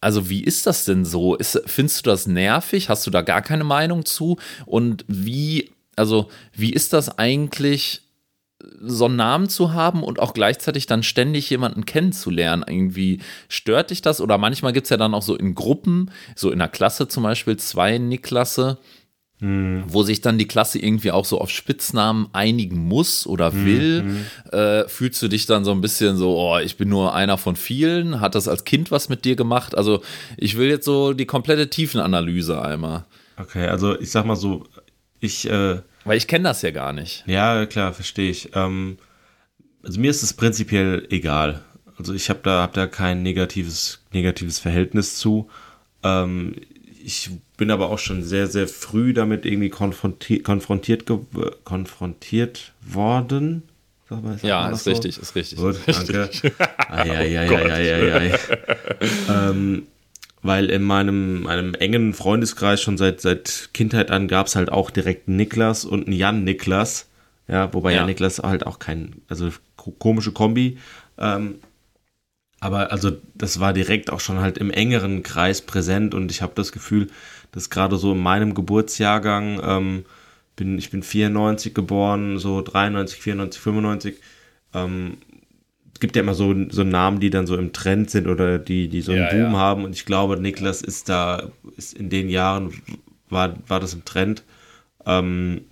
Also 0.00 0.28
wie 0.28 0.44
ist 0.44 0.66
das 0.66 0.84
denn 0.84 1.04
so? 1.04 1.34
Ist, 1.34 1.60
findest 1.66 2.06
du 2.06 2.10
das 2.10 2.26
nervig? 2.26 2.88
Hast 2.88 3.06
du 3.06 3.10
da 3.10 3.22
gar 3.22 3.42
keine 3.42 3.64
Meinung 3.64 4.04
zu? 4.04 4.38
Und 4.64 5.04
wie, 5.08 5.70
also 5.96 6.28
wie 6.52 6.72
ist 6.72 6.92
das 6.92 7.18
eigentlich, 7.18 8.02
so 8.80 9.04
einen 9.04 9.16
Namen 9.16 9.48
zu 9.48 9.72
haben 9.72 10.02
und 10.02 10.18
auch 10.18 10.34
gleichzeitig 10.34 10.86
dann 10.86 11.02
ständig 11.02 11.48
jemanden 11.50 11.84
kennenzulernen? 11.84 12.64
Irgendwie 12.66 13.20
stört 13.48 13.90
dich 13.90 14.02
das? 14.02 14.20
Oder 14.20 14.38
manchmal 14.38 14.72
gibt 14.72 14.86
es 14.86 14.90
ja 14.90 14.96
dann 14.96 15.14
auch 15.14 15.22
so 15.22 15.36
in 15.36 15.54
Gruppen, 15.54 16.10
so 16.34 16.50
in 16.50 16.58
der 16.58 16.68
Klasse 16.68 17.08
zum 17.08 17.22
Beispiel, 17.22 17.56
zwei 17.56 17.98
Niklasse, 19.40 19.84
wo 19.88 20.02
sich 20.02 20.20
dann 20.20 20.38
die 20.38 20.48
Klasse 20.48 20.78
irgendwie 20.78 21.10
auch 21.10 21.24
so 21.24 21.40
auf 21.40 21.50
Spitznamen 21.50 22.28
einigen 22.32 22.78
muss 22.78 23.26
oder 23.26 23.54
will. 23.54 24.24
Äh, 24.52 24.88
fühlst 24.88 25.22
du 25.22 25.28
dich 25.28 25.46
dann 25.46 25.64
so 25.64 25.70
ein 25.72 25.80
bisschen 25.80 26.16
so, 26.16 26.36
oh, 26.36 26.58
ich 26.58 26.76
bin 26.76 26.88
nur 26.88 27.14
einer 27.14 27.38
von 27.38 27.56
vielen? 27.56 28.20
Hat 28.20 28.34
das 28.34 28.48
als 28.48 28.64
Kind 28.64 28.90
was 28.90 29.08
mit 29.08 29.24
dir 29.24 29.36
gemacht? 29.36 29.76
Also 29.76 30.02
ich 30.36 30.56
will 30.56 30.68
jetzt 30.68 30.84
so 30.84 31.12
die 31.12 31.26
komplette 31.26 31.70
Tiefenanalyse 31.70 32.60
einmal. 32.60 33.04
Okay, 33.36 33.66
also 33.68 33.98
ich 33.98 34.10
sag 34.10 34.24
mal 34.26 34.36
so, 34.36 34.66
ich, 35.20 35.48
äh, 35.48 35.80
Weil 36.04 36.16
ich 36.16 36.26
kenne 36.26 36.44
das 36.44 36.62
ja 36.62 36.70
gar 36.70 36.92
nicht. 36.92 37.24
ja 37.26 37.66
klar, 37.66 37.92
verstehe 37.92 38.30
ich. 38.30 38.50
Ähm, 38.54 38.98
also 39.82 40.00
mir 40.00 40.10
ist 40.10 40.22
es 40.22 40.32
prinzipiell 40.32 41.06
egal. 41.10 41.62
Also 41.96 42.14
ich 42.14 42.30
habe 42.30 42.40
da, 42.42 42.62
hab 42.62 42.74
da 42.74 42.86
kein 42.86 43.22
negatives, 43.22 44.00
negatives 44.12 44.58
Verhältnis 44.58 45.16
zu. 45.16 45.48
Ähm, 46.02 46.54
ich 47.08 47.30
bin 47.56 47.70
aber 47.70 47.88
auch 47.88 47.98
schon 47.98 48.22
sehr, 48.22 48.46
sehr 48.48 48.68
früh 48.68 49.14
damit 49.14 49.46
irgendwie 49.46 49.70
konfrontiert, 49.70 50.44
konfrontiert, 50.44 51.06
konfrontiert 51.64 52.72
worden. 52.82 53.62
Mal, 54.10 54.38
Ja, 54.42 54.68
ist 54.68 54.84
so? 54.84 54.90
richtig, 54.90 55.16
ist 55.18 55.34
richtig. 55.34 55.58
Gut, 55.58 55.76
danke. 55.86 56.28
Ähm, 59.28 59.86
weil 60.42 60.70
in 60.70 60.82
meinem, 60.82 61.42
meinem 61.42 61.74
engen 61.74 62.14
Freundeskreis 62.14 62.80
schon 62.80 62.96
seit, 62.96 63.20
seit 63.20 63.70
Kindheit 63.74 64.10
an 64.10 64.28
gab 64.28 64.46
es 64.46 64.56
halt 64.56 64.70
auch 64.70 64.90
direkt 64.90 65.28
einen 65.28 65.36
Niklas 65.36 65.84
und 65.84 66.06
einen 66.06 66.16
Jan 66.16 66.44
Niklas. 66.44 67.06
Ja, 67.48 67.72
wobei 67.72 67.92
Ja. 67.92 67.98
Jan 67.98 68.06
Niklas 68.06 68.38
halt 68.38 68.66
auch 68.66 68.78
kein, 68.78 69.16
also 69.28 69.50
ko- 69.76 69.94
komische 69.98 70.32
Kombi. 70.32 70.78
Ähm, 71.18 71.56
aber 72.60 72.92
also 72.92 73.12
das 73.34 73.60
war 73.60 73.72
direkt 73.72 74.10
auch 74.10 74.20
schon 74.20 74.40
halt 74.40 74.58
im 74.58 74.70
engeren 74.70 75.22
Kreis 75.22 75.62
präsent 75.62 76.14
und 76.14 76.30
ich 76.30 76.42
habe 76.42 76.52
das 76.56 76.72
Gefühl, 76.72 77.08
dass 77.52 77.70
gerade 77.70 77.96
so 77.96 78.12
in 78.12 78.18
meinem 78.18 78.54
Geburtsjahrgang, 78.54 79.60
ähm, 79.62 80.04
bin, 80.56 80.76
ich 80.78 80.90
bin 80.90 81.02
94 81.02 81.72
geboren, 81.74 82.38
so 82.38 82.60
93, 82.62 83.20
94, 83.20 83.60
95, 83.62 84.16
ähm, 84.74 85.18
es 85.94 86.00
gibt 86.00 86.16
ja 86.16 86.22
immer 86.22 86.34
so, 86.34 86.54
so 86.70 86.84
Namen, 86.84 87.20
die 87.20 87.30
dann 87.30 87.46
so 87.46 87.56
im 87.56 87.72
Trend 87.72 88.10
sind 88.10 88.28
oder 88.28 88.58
die, 88.58 88.88
die 88.88 89.02
so 89.02 89.12
einen 89.12 89.22
Ja, 89.22 89.30
Boom 89.30 89.52
ja. 89.52 89.58
haben 89.58 89.84
und 89.84 89.92
ich 89.94 90.04
glaube, 90.04 90.36
Niklas 90.40 90.82
ist 90.82 91.08
da, 91.08 91.50
ist 91.76 91.94
in 91.94 92.10
den 92.10 92.28
Jahren 92.28 92.72
war, 93.28 93.54
war 93.68 93.80
das 93.80 93.94
im 93.94 94.04
Trend. 94.04 94.42
Ähm, 95.06 95.62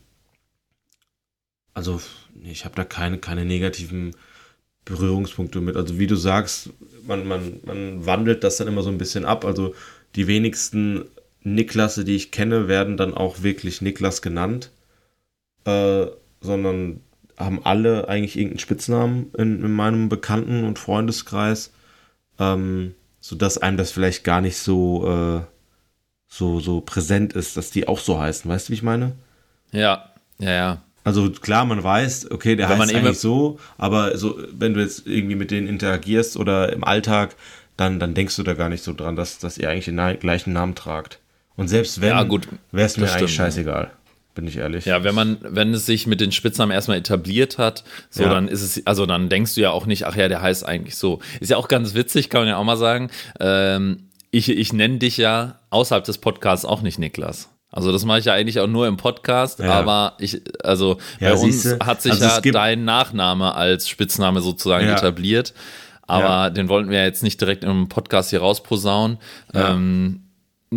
also 1.75 2.00
ich 2.43 2.64
habe 2.64 2.75
da 2.75 2.85
keine, 2.85 3.19
keine 3.19 3.45
negativen 3.45 4.14
Berührungspunkte 4.87 5.61
mit. 5.61 5.76
Also 5.76 5.99
wie 5.99 6.07
du 6.07 6.16
sagst, 6.16 6.71
man, 7.07 7.26
man, 7.28 7.61
man 7.64 8.07
wandelt 8.07 8.43
das 8.43 8.57
dann 8.57 8.69
immer 8.69 8.83
so 8.83 8.88
ein 8.88 8.99
bisschen 8.99 9.26
ab. 9.26 9.45
Also 9.45 9.75
die 10.14 10.26
wenigsten 10.26 11.05
Niklasse, 11.43 12.05
die 12.05 12.16
ich 12.16 12.31
kenne, 12.31 12.69
werden 12.69 12.97
dann 12.97 13.12
auch 13.12 13.43
wirklich 13.43 13.83
Niklas 13.83 14.23
genannt, 14.23 14.71
äh, 15.64 16.07
sondern 16.40 17.00
haben 17.37 17.61
alle 17.64 18.09
eigentlich 18.09 18.37
irgendeinen 18.37 18.61
Spitznamen 18.61 19.31
in, 19.37 19.62
in 19.62 19.73
meinem 19.73 20.09
Bekannten- 20.09 20.64
und 20.64 20.78
Freundeskreis, 20.78 21.73
ähm, 22.38 22.95
sodass 23.21 23.59
einem 23.59 23.76
das 23.76 23.90
vielleicht 23.90 24.25
gar 24.25 24.40
nicht 24.40 24.57
so, 24.57 25.07
äh, 25.07 25.40
so, 26.28 26.61
so 26.61 26.81
präsent 26.81 27.33
ist, 27.35 27.57
dass 27.57 27.71
die 27.71 27.88
auch 27.88 27.99
so 27.99 28.19
heißen. 28.19 28.50
Weißt 28.50 28.69
du, 28.69 28.71
wie 28.71 28.76
ich 28.76 28.83
meine? 28.83 29.16
Ja, 29.73 30.12
ja, 30.38 30.50
ja. 30.50 30.83
Also 31.07 31.31
klar, 31.31 31.65
man 31.67 31.85
weiß, 31.85 32.33
okay, 32.33 32.57
der 32.57 32.69
Wenn 32.69 32.79
heißt 32.81 32.93
man 32.93 32.97
eigentlich 33.05 33.21
so, 33.21 33.61
aber 33.79 34.19
so, 34.19 34.41
wenn 34.51 34.75
du 34.75 34.81
jetzt 34.81 35.07
irgendwie 35.07 35.37
mit 35.37 35.53
denen 35.53 35.69
interagierst 35.69 36.37
oder 36.37 36.73
im 36.73 36.83
Alltag, 36.83 37.37
dann, 37.77 38.01
dann 38.01 38.15
denkst 38.15 38.35
du 38.35 38.43
da 38.43 38.55
gar 38.55 38.69
nicht 38.69 38.83
so 38.83 38.93
dran, 38.93 39.15
dass, 39.15 39.39
dass 39.39 39.57
ihr 39.57 39.71
eigentlich 39.71 39.85
den 39.85 40.19
gleichen 40.19 40.53
Namen 40.53 40.75
tragt. 40.75 41.21
Und 41.55 41.69
selbst 41.69 42.01
wenn, 42.01 42.09
Ja, 42.09 42.29
wäre 42.29 42.87
es 42.87 42.97
mir 42.97 43.05
eigentlich 43.05 43.17
stimmt, 43.19 43.31
scheißegal, 43.31 43.93
bin 44.35 44.49
ich 44.49 44.57
ehrlich. 44.57 44.85
Ja, 44.85 45.05
wenn 45.05 45.15
man, 45.15 45.37
wenn 45.43 45.73
es 45.75 45.87
sich 45.87 46.09
mit 46.09 46.21
den 46.21 46.33
Spitznamen 46.33 46.73
erstmal 46.73 46.99
etabliert 46.99 47.57
hat, 47.57 47.85
so 48.11 48.25
Ja. 48.25 48.31
dann 48.31 48.49
ist 48.49 48.63
es, 48.63 48.85
also 48.85 49.07
dann 49.07 49.29
denkst 49.29 49.55
du 49.55 49.61
ja 49.61 49.71
auch 49.71 49.87
nicht, 49.87 50.07
ach 50.07 50.17
ja, 50.17 50.27
der 50.27 50.43
heißt 50.43 50.67
eigentlich 50.67 50.97
so. 50.97 51.21
Ist 51.39 51.53
ja 51.53 51.57
auch 51.57 51.69
ganz 51.69 51.95
witzig, 51.95 52.31
kann 52.31 52.41
man 52.41 52.49
ja 52.49 52.57
auch 52.57 52.65
mal 52.65 52.77
sagen. 52.77 53.11
Ähm, 53.39 54.09
ich 54.33 54.49
ich 54.49 54.73
nenne 54.73 54.99
dich 54.99 55.19
ja 55.19 55.61
außerhalb 55.71 56.03
des 56.03 56.19
Podcasts 56.19 56.65
auch 56.65 56.83
nicht 56.83 56.99
Niklas. 56.99 57.49
Also 57.76 57.92
das 57.92 58.04
mache 58.04 58.18
ich 58.18 58.25
ja 58.25 58.33
eigentlich 58.33 58.59
auch 58.59 58.66
nur 58.66 58.87
im 58.88 58.97
Podcast, 58.97 59.59
Ja. 59.61 59.71
aber 59.73 60.14
ich, 60.18 60.40
also 60.64 60.99
Ja, 61.21 61.35
bei 61.35 61.40
uns 61.40 61.64
hat 61.80 62.02
sich 62.02 62.12
also 62.12 62.25
ja 62.25 62.40
dein 62.40 62.85
Nachname 62.85 63.54
als 63.54 63.88
Spitzname 63.88 64.40
sozusagen 64.40 64.87
Ja. 64.87 64.95
etabliert. 64.97 65.52
Aber 66.09 66.50
den 66.50 66.68
wollten 66.68 66.90
wir 66.90 67.04
jetzt 67.04 67.23
nicht 67.23 67.40
direkt 67.40 67.64
im 67.64 67.88
Podcast 67.88 68.30
hier 68.30 68.40
rausposaunen. 68.40 69.18
Ähm, 69.54 70.23
so 70.71 70.76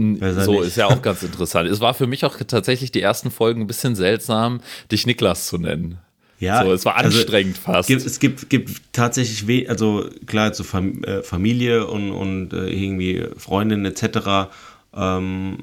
nicht. 0.54 0.68
ist 0.68 0.78
ja 0.78 0.88
auch 0.88 1.02
ganz 1.02 1.24
interessant. 1.24 1.70
Es 1.70 1.80
war 1.80 1.94
für 1.94 2.08
mich 2.08 2.26
auch 2.26 2.36
tatsächlich 2.48 2.92
die 2.92 3.02
ersten 3.02 3.32
Folgen 3.32 3.62
ein 3.62 3.68
bisschen 3.68 3.96
seltsam, 3.96 4.62
dich 4.92 5.06
Niklas 5.08 5.48
zu 5.48 5.58
nennen. 5.58 6.00
Ja, 6.40 6.64
so, 6.64 6.72
es 6.72 6.86
war 6.86 6.96
also 6.96 7.18
anstrengend 7.20 7.58
fast. 7.58 7.88
Gibt, 7.88 8.06
es 8.06 8.20
gibt, 8.20 8.50
gibt 8.50 8.82
tatsächlich, 8.94 9.48
we 9.48 9.70
also 9.70 10.06
klar, 10.26 10.54
so 10.54 10.64
äh, 10.78 11.22
Familie 11.22 11.86
und, 11.88 12.12
und 12.12 12.54
äh, 12.54 12.70
irgendwie 12.70 13.26
Freundinnen 13.38 13.86
etc. 13.86 14.50
Ähm, 14.96 15.58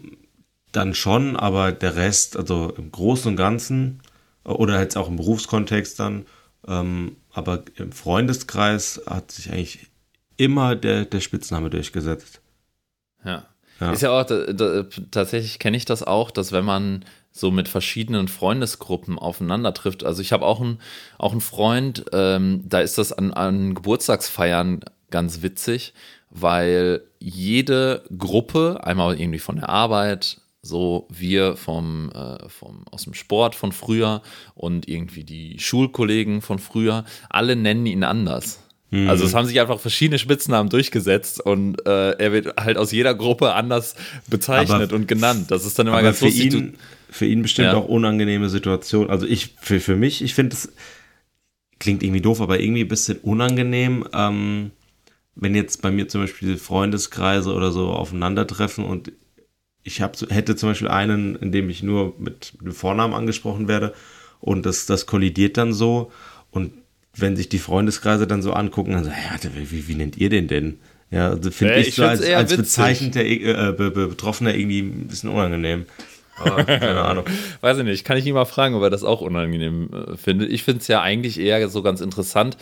dann 0.76 0.94
schon, 0.94 1.36
aber 1.36 1.72
der 1.72 1.96
Rest, 1.96 2.36
also 2.36 2.72
im 2.76 2.92
Großen 2.92 3.30
und 3.30 3.36
Ganzen 3.36 4.00
äh, 4.44 4.50
oder 4.50 4.80
jetzt 4.80 4.96
auch 4.96 5.08
im 5.08 5.16
Berufskontext 5.16 5.98
dann, 5.98 6.26
ähm, 6.68 7.16
aber 7.32 7.64
im 7.76 7.92
Freundeskreis 7.92 9.02
hat 9.06 9.30
sich 9.32 9.50
eigentlich 9.50 9.86
immer 10.36 10.76
der, 10.76 11.04
der 11.04 11.20
Spitzname 11.20 11.70
durchgesetzt. 11.70 12.40
Ja. 13.24 13.46
Ja. 13.80 13.92
Ist 13.92 14.02
ja 14.02 14.10
auch, 14.10 14.24
da, 14.24 14.52
da, 14.52 14.84
tatsächlich 15.10 15.58
kenne 15.58 15.76
ich 15.76 15.84
das 15.84 16.02
auch, 16.02 16.30
dass 16.30 16.50
wenn 16.50 16.64
man 16.64 17.04
so 17.30 17.50
mit 17.50 17.68
verschiedenen 17.68 18.28
Freundesgruppen 18.28 19.18
aufeinander 19.18 19.74
trifft, 19.74 20.02
also 20.02 20.22
ich 20.22 20.32
habe 20.32 20.46
auch 20.46 20.62
einen 20.62 20.80
auch 21.18 21.32
einen 21.32 21.42
Freund, 21.42 22.06
ähm, 22.12 22.62
da 22.64 22.80
ist 22.80 22.96
das 22.96 23.12
an, 23.12 23.34
an 23.34 23.74
Geburtstagsfeiern 23.74 24.80
ganz 25.10 25.42
witzig, 25.42 25.92
weil 26.30 27.02
jede 27.18 28.04
Gruppe, 28.16 28.80
einmal 28.82 29.20
irgendwie 29.20 29.38
von 29.38 29.56
der 29.56 29.68
Arbeit, 29.68 30.40
so 30.66 31.06
wir 31.10 31.56
vom, 31.56 32.10
äh, 32.14 32.48
vom 32.48 32.84
aus 32.90 33.04
dem 33.04 33.14
Sport 33.14 33.54
von 33.54 33.72
früher 33.72 34.20
und 34.54 34.88
irgendwie 34.88 35.24
die 35.24 35.58
Schulkollegen 35.58 36.42
von 36.42 36.58
früher, 36.58 37.04
alle 37.30 37.56
nennen 37.56 37.86
ihn 37.86 38.04
anders. 38.04 38.60
Mhm. 38.90 39.08
Also 39.08 39.24
es 39.24 39.34
haben 39.34 39.46
sich 39.46 39.60
einfach 39.60 39.80
verschiedene 39.80 40.18
Spitznamen 40.18 40.68
durchgesetzt 40.68 41.40
und 41.40 41.84
äh, 41.86 42.10
er 42.12 42.32
wird 42.32 42.56
halt 42.60 42.76
aus 42.76 42.92
jeder 42.92 43.14
Gruppe 43.14 43.52
anders 43.54 43.96
bezeichnet 44.28 44.90
Aber- 44.90 44.94
und 44.96 45.08
genannt. 45.08 45.50
Das 45.50 45.64
ist 45.64 45.78
dann 45.78 45.86
immer 45.88 46.02
ganz 46.02 46.18
für 46.18 46.26
lustig. 46.26 46.54
Ihn, 46.54 46.74
für 47.10 47.26
ihn 47.26 47.42
bestimmt 47.42 47.68
Ja. 47.68 47.74
auch 47.74 47.88
unangenehme 47.88 48.48
Situation. 48.48 49.10
Also 49.10 49.26
ich, 49.26 49.54
für, 49.60 49.80
für 49.80 49.96
mich, 49.96 50.22
ich 50.22 50.34
finde 50.34 50.54
es, 50.54 50.72
klingt 51.78 52.02
irgendwie 52.02 52.20
doof, 52.20 52.40
aber 52.40 52.60
irgendwie 52.60 52.82
ein 52.82 52.88
bisschen 52.88 53.18
unangenehm, 53.18 54.06
ähm, 54.12 54.70
wenn 55.34 55.54
jetzt 55.54 55.82
bei 55.82 55.90
mir 55.90 56.08
zum 56.08 56.22
Beispiel 56.22 56.56
Freundeskreise 56.56 57.52
oder 57.52 57.70
so 57.72 57.88
aufeinandertreffen 57.90 58.84
und 58.84 59.12
ich 59.86 60.02
hab, 60.02 60.20
hätte 60.30 60.56
zum 60.56 60.70
Beispiel 60.70 60.88
einen, 60.88 61.36
in 61.36 61.52
dem 61.52 61.70
ich 61.70 61.82
nur 61.82 62.14
mit 62.18 62.54
dem 62.60 62.72
Vornamen 62.72 63.14
angesprochen 63.14 63.68
werde 63.68 63.94
und 64.40 64.66
das, 64.66 64.86
das 64.86 65.06
kollidiert 65.06 65.56
dann 65.56 65.72
so 65.72 66.10
und 66.50 66.72
wenn 67.14 67.36
sich 67.36 67.48
die 67.48 67.58
Freundeskreise 67.58 68.26
dann 68.26 68.42
so 68.42 68.52
angucken, 68.52 68.92
dann 68.92 69.04
so, 69.04 69.10
ja, 69.10 69.38
wie, 69.54 69.88
wie 69.88 69.94
nennt 69.94 70.18
ihr 70.18 70.28
den 70.28 70.48
denn? 70.48 70.78
Ja, 71.10 71.30
also 71.30 71.50
finde 71.50 71.74
Ja, 71.74 71.80
ich, 71.80 71.88
ich 71.88 71.94
so 71.94 72.04
als, 72.04 72.22
als 72.22 72.56
bezeichnender 72.56 73.24
äh, 73.24 73.72
Be 73.72 73.90
Be 73.90 74.08
Betroffener 74.08 74.54
irgendwie 74.54 74.80
ein 74.80 75.06
bisschen 75.06 75.30
unangenehm. 75.30 75.86
Aber 76.38 76.64
keine 76.64 77.00
Ahnung. 77.00 77.24
Weiß 77.62 77.78
ich 77.78 77.84
nicht, 77.84 78.04
kann 78.04 78.18
ich 78.18 78.26
ihn 78.26 78.34
mal 78.34 78.44
fragen, 78.44 78.74
ob 78.74 78.82
er 78.82 78.90
das 78.90 79.04
auch 79.04 79.22
unangenehm 79.22 79.88
äh, 79.92 80.16
findet. 80.16 80.50
Ich 80.52 80.64
finde 80.64 80.80
es 80.80 80.88
ja 80.88 81.00
eigentlich 81.00 81.40
eher 81.40 81.66
so 81.68 81.82
ganz 81.82 82.02
interessant. 82.02 82.58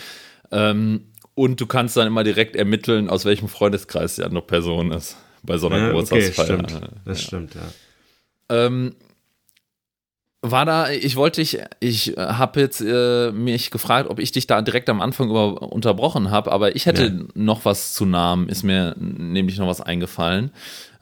Ähm, 0.52 1.06
und 1.34 1.60
du 1.60 1.66
kannst 1.66 1.96
dann 1.96 2.06
immer 2.06 2.22
direkt 2.22 2.54
ermitteln, 2.54 3.08
aus 3.08 3.24
welchem 3.24 3.48
Freundeskreis 3.48 4.16
die 4.16 4.22
andere 4.22 4.42
Person 4.42 4.92
ist. 4.92 5.16
Bei 5.44 5.58
so 5.58 5.66
einer 5.68 5.76
Ja, 5.78 5.84
okay, 5.86 5.88
Geburtstagsfeier. 5.88 6.44
stimmt. 6.46 6.80
Das 7.04 7.20
stimmt, 7.22 7.54
ja. 7.54 7.62
Ähm, 8.48 8.94
war 10.42 10.66
da, 10.66 10.90
ich 10.90 11.16
wollte 11.16 11.40
dich, 11.40 11.58
ich 11.80 12.14
habe 12.18 12.60
jetzt 12.60 12.82
äh, 12.82 13.30
mich 13.32 13.70
gefragt, 13.70 14.10
ob 14.10 14.18
ich 14.18 14.30
dich 14.30 14.46
da 14.46 14.60
direkt 14.60 14.90
am 14.90 15.00
Anfang 15.00 15.30
über, 15.30 15.62
unterbrochen 15.62 16.30
habe, 16.30 16.52
aber 16.52 16.76
ich 16.76 16.84
hätte 16.84 17.04
Ja. 17.06 17.24
noch 17.34 17.64
was 17.64 17.94
zu 17.94 18.04
Namen, 18.04 18.48
ist 18.50 18.62
mir 18.62 18.94
nämlich 18.98 19.56
noch 19.58 19.68
was 19.68 19.80
eingefallen. 19.80 20.50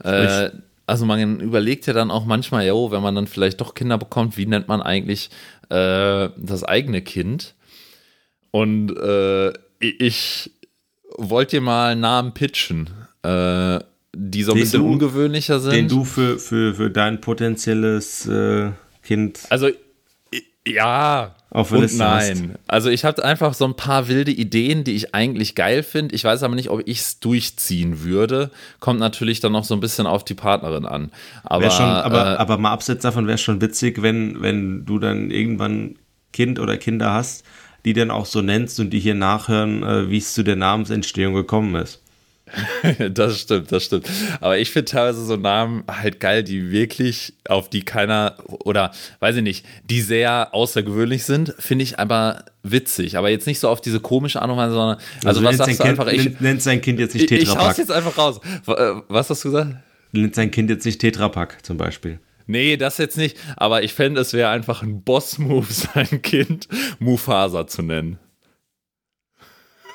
Äh, 0.01 0.49
also 0.87 1.05
man 1.05 1.41
überlegt 1.41 1.85
ja 1.87 1.93
dann 1.93 2.09
auch 2.11 2.23
manchmal, 2.25 2.65
jo, 2.65 2.91
wenn 2.91 3.01
man 3.01 3.15
dann 3.15 3.27
vielleicht 3.27 3.59
doch 3.59 3.73
Kinder 3.75 3.97
bekommt, 3.97 4.37
wie 4.37 4.45
nennt 4.45 4.69
man 4.69 4.81
eigentlich 4.81 5.29
äh, 5.69 6.29
das 6.37 6.63
eigene 6.63 7.01
Kind? 7.01 7.53
Und 8.51 8.95
äh, 8.95 9.51
ich 9.79 10.51
wollte 11.17 11.57
dir 11.57 11.61
mal 11.61 11.95
Namen 11.97 12.33
pitchen, 12.33 12.89
äh, 13.23 13.79
die 14.15 14.43
so 14.43 14.51
ein 14.51 14.57
Den 14.57 14.63
bisschen 14.63 14.81
du- 14.81 14.89
ungewöhnlicher 14.91 15.59
sind. 15.59 15.73
Den 15.73 15.87
du 15.87 16.03
für, 16.05 16.37
für, 16.39 16.75
für 16.75 16.89
dein 16.89 17.19
potenzielles 17.21 18.25
äh, 18.27 18.69
Kind 19.03 19.39
Also, 19.49 19.69
ja. 20.67 21.35
auf 21.49 21.71
Und 21.71 21.81
Liste 21.81 22.03
hast. 22.07 22.27
nein. 22.35 22.55
Also 22.67 22.89
ich 22.89 23.05
habe 23.05 23.23
einfach 23.23 23.53
so 23.53 23.65
ein 23.65 23.75
paar 23.75 24.07
wilde 24.07 24.31
Ideen, 24.31 24.83
die 24.83 24.93
ich 24.95 25.13
eigentlich 25.13 25.55
geil 25.55 25.83
finde. 25.83 26.15
Ich 26.15 26.23
weiß 26.23 26.41
aber 26.43 26.55
nicht, 26.55 26.69
ob 26.69 26.81
ich 26.85 26.99
es 26.99 27.19
durchziehen 27.19 28.03
würde. 28.03 28.49
Kommt 28.79 28.99
natürlich 28.99 29.39
dann 29.39 29.51
noch 29.51 29.63
so 29.65 29.73
ein 29.73 29.79
bisschen 29.79 30.07
auf 30.07 30.23
die 30.23 30.33
Partnerin 30.35 30.85
an. 30.85 31.11
Aber, 31.43 31.69
schon, 31.69 31.85
aber, 31.85 32.33
äh, 32.33 32.37
aber 32.37 32.57
mal 32.57 32.71
abseits 32.71 33.01
davon 33.03 33.27
wäre 33.27 33.35
es 33.35 33.41
schon 33.41 33.61
witzig, 33.61 34.01
wenn, 34.01 34.41
wenn 34.41 34.85
du 34.85 34.99
dann 34.99 35.31
irgendwann 35.31 35.95
Kind 36.31 36.59
oder 36.59 36.77
Kinder 36.77 37.11
hast, 37.13 37.43
die 37.85 37.93
dann 37.93 38.09
auch 38.09 38.25
so 38.25 38.41
nennst 38.41 38.79
und 38.79 38.91
die 38.91 38.99
hier 38.99 39.15
nachhören, 39.15 39.83
äh, 39.83 40.09
wie 40.09 40.17
es 40.17 40.33
zu 40.33 40.43
der 40.43 40.55
Namensentstehung 40.55 41.33
gekommen 41.33 41.75
ist. 41.75 42.01
das 43.11 43.39
stimmt, 43.39 43.71
das 43.71 43.85
stimmt. 43.85 44.07
Aber 44.41 44.57
ich 44.57 44.71
finde 44.71 44.91
teilweise 44.91 45.25
so 45.25 45.35
Namen 45.35 45.83
halt 45.89 46.19
geil, 46.19 46.43
die 46.43 46.71
wirklich, 46.71 47.33
auf 47.47 47.69
die 47.69 47.83
keiner, 47.83 48.35
oder 48.47 48.91
weiß 49.19 49.37
ich 49.37 49.43
nicht, 49.43 49.65
die 49.89 50.01
sehr 50.01 50.53
außergewöhnlich 50.53 51.23
sind, 51.23 51.55
finde 51.57 51.83
ich 51.83 51.99
aber 51.99 52.45
witzig. 52.61 53.17
Aber 53.17 53.29
jetzt 53.29 53.47
nicht 53.47 53.59
so 53.59 53.69
auf 53.69 53.81
diese 53.81 53.99
komische 53.99 54.41
Art 54.41 54.51
und 54.51 54.57
Weise, 54.57 54.73
sondern, 54.73 54.97
also, 55.23 55.43
was 55.43 55.51
nennt 55.51 55.57
sagst 55.57 55.79
du 55.79 55.83
sein 55.83 55.89
einfach, 55.91 56.09
kind, 56.09 56.25
ich, 56.25 56.39
nennt, 56.41 56.61
sein 56.61 56.81
Kind 56.81 56.99
jetzt 56.99 57.13
nicht 57.13 57.31
ich, 57.31 57.31
ich 57.31 57.47
Tetrapack. 57.49 57.69
hau's 57.69 57.77
jetzt 57.77 57.91
einfach 57.91 58.17
raus. 58.17 58.39
Äh, 58.67 59.01
Was 59.07 59.29
hast 59.29 59.43
du 59.43 59.51
gesagt? 59.51 59.75
nennt 60.11 60.35
sein 60.35 60.51
Kind 60.51 60.69
jetzt 60.69 60.85
nicht 60.85 60.99
Tetrapack 60.99 61.65
zum 61.65 61.77
Beispiel. 61.77 62.19
Nee, 62.45 62.77
das 62.77 62.97
jetzt 62.97 63.17
nicht. 63.17 63.37
Aber 63.55 63.83
ich 63.83 63.93
fände, 63.93 64.19
es 64.21 64.33
wäre 64.33 64.49
einfach 64.49 64.83
ein 64.83 65.01
Boss-Move, 65.01 65.65
sein 65.69 66.21
Kind 66.21 66.67
Mufasa 66.99 67.67
zu 67.67 67.81
nennen. 67.81 68.19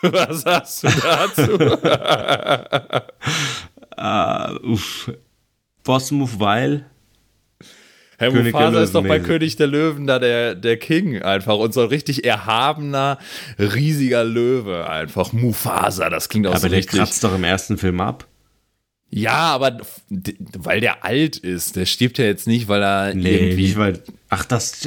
Was 0.12 0.40
sagst 0.42 0.84
du 0.84 0.88
dazu? 0.88 1.58
Äh, 3.96 4.66
uff. 4.66 5.10
Boss-Move, 5.84 6.38
weil 6.38 6.84
Herr 8.18 8.30
König 8.30 8.52
der 8.52 8.60
Mufasa 8.60 8.82
ist 8.82 8.94
doch 8.94 9.06
bei 9.06 9.20
König 9.20 9.56
der 9.56 9.68
Löwen 9.68 10.06
da 10.06 10.18
der, 10.18 10.54
der 10.56 10.76
King 10.76 11.22
einfach 11.22 11.56
und 11.56 11.72
so 11.72 11.82
ein 11.82 11.88
richtig 11.88 12.24
erhabener, 12.24 13.18
riesiger 13.58 14.24
Löwe 14.24 14.88
einfach. 14.90 15.32
Mufasa, 15.32 16.10
das 16.10 16.28
klingt 16.28 16.46
auch 16.46 16.50
aber 16.50 16.60
so 16.60 16.68
der 16.68 16.78
richtig. 16.78 16.98
kratzt 16.98 17.22
doch 17.24 17.34
im 17.34 17.44
ersten 17.44 17.78
Film 17.78 18.00
ab. 18.00 18.26
Ja, 19.08 19.54
aber 19.54 19.78
weil 20.58 20.80
der 20.80 21.04
alt 21.04 21.36
ist, 21.38 21.76
der 21.76 21.86
stirbt 21.86 22.18
ja 22.18 22.26
jetzt 22.26 22.46
nicht, 22.46 22.68
weil 22.68 22.82
er 22.82 23.14
Nee, 23.14 23.36
irgendwie. 23.36 23.62
nicht, 23.62 23.78
weil. 23.78 24.02
Ach, 24.28 24.44
das. 24.44 24.86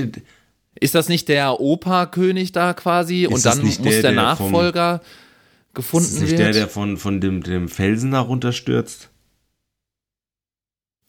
Ist 0.80 0.96
das 0.96 1.10
nicht 1.10 1.28
der 1.28 1.60
Opa-König 1.60 2.52
da 2.52 2.74
quasi? 2.74 3.28
und 3.28 3.34
das 3.46 3.58
dann 3.58 3.66
muss 3.66 3.82
der, 3.82 3.92
der, 3.92 4.02
der 4.02 4.12
vom- 4.12 4.16
Nachfolger 4.52 5.02
gefunden 5.74 6.08
Ist 6.08 6.22
nicht 6.22 6.32
wird? 6.32 6.40
der, 6.40 6.52
der 6.54 6.68
von, 6.68 6.98
von 6.98 7.20
dem, 7.22 7.44
dem 7.44 7.68
Felsen 7.70 8.12
da 8.12 8.22
runterstürzt? 8.22 9.10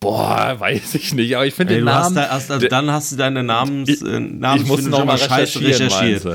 Boah, 0.00 0.56
weiß 0.58 0.96
ich 0.96 1.14
nicht, 1.14 1.36
aber 1.36 1.46
ich 1.46 1.54
finde 1.54 1.76
den 1.76 1.84
Namen. 1.84 2.04
Hast 2.04 2.16
da, 2.16 2.28
hast, 2.30 2.50
also 2.50 2.66
dann 2.66 2.90
hast 2.90 3.12
du 3.12 3.16
deine 3.16 3.44
Namens, 3.44 3.88
ich, 3.88 4.02
äh, 4.02 4.18
Namens 4.18 4.62
ich 4.64 4.68
muss 4.68 4.82
noch 4.86 5.04
mal 5.04 5.16
scheiße 5.16 5.60
recherchiert. 5.60 6.26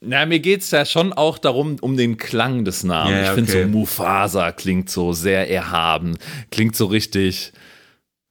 Na, 0.00 0.26
mir 0.26 0.38
geht 0.38 0.62
es 0.62 0.70
ja 0.70 0.84
schon 0.84 1.12
auch 1.12 1.38
darum, 1.38 1.76
um 1.80 1.96
den 1.96 2.18
Klang 2.18 2.64
des 2.64 2.84
Namens. 2.84 3.12
Ja, 3.12 3.22
ich 3.22 3.30
finde 3.30 3.52
okay. 3.52 3.62
so 3.64 3.68
Mufasa 3.68 4.52
klingt 4.52 4.90
so 4.90 5.12
sehr 5.12 5.50
erhaben, 5.50 6.16
klingt 6.50 6.76
so 6.76 6.86
richtig. 6.86 7.52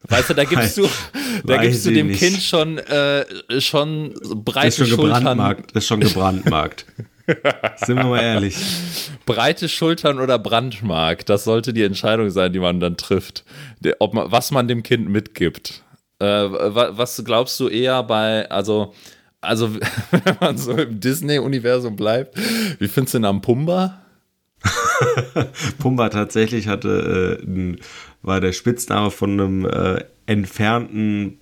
Weißt 0.08 0.30
du, 0.30 0.34
da 0.34 0.44
gibst 0.44 0.78
du, 0.78 0.88
da 1.46 1.58
gibst 1.58 1.86
du 1.86 1.92
dem 1.92 2.08
nicht. 2.08 2.20
Kind 2.20 2.42
schon, 2.42 2.78
äh, 2.80 3.26
schon 3.60 4.14
breite 4.44 4.68
das 4.68 4.80
ist 4.80 4.90
schon 4.90 5.00
Schultern. 5.00 5.38
Das 5.38 5.84
ist 5.84 5.88
schon 5.88 6.00
gebrandmarkt. 6.00 6.86
Sind 7.78 7.98
wir 7.98 8.06
mal 8.06 8.22
ehrlich. 8.22 8.56
Breite 9.26 9.70
Schultern 9.70 10.20
oder 10.20 10.40
Brandmark, 10.40 11.26
das 11.26 11.44
sollte 11.44 11.74
die 11.74 11.84
Entscheidung 11.84 12.30
sein, 12.30 12.52
die 12.52 12.60
man 12.60 12.80
dann 12.80 12.98
trifft. 12.98 13.44
Ob 14.00 14.14
man, 14.14 14.32
was 14.32 14.52
man 14.52 14.68
dem 14.68 14.84
Kind 14.84 15.10
mitgibt. 15.10 15.84
Äh, 16.20 16.26
was 16.26 17.24
glaubst 17.24 17.60
du 17.60 17.68
eher 17.68 18.04
bei, 18.04 18.50
also, 18.50 18.94
also 19.40 19.74
wenn 20.12 20.38
man 20.40 20.58
so 20.58 20.74
im 20.74 21.00
Disney-Universum 21.00 21.96
bleibt, 21.96 22.38
wie 22.80 22.88
findest 22.88 23.14
du 23.14 23.18
den 23.20 23.24
Namen 23.24 23.42
Pumba? 23.42 24.01
Pumba 25.80 26.10
tatsächlich 26.10 26.68
hatte, 26.68 27.42
äh, 27.44 27.76
war 28.22 28.40
der 28.42 28.54
Spitzname 28.54 29.12
von 29.12 29.32
einem 29.32 29.66
äh, 29.66 30.04
entfernten, 30.26 31.40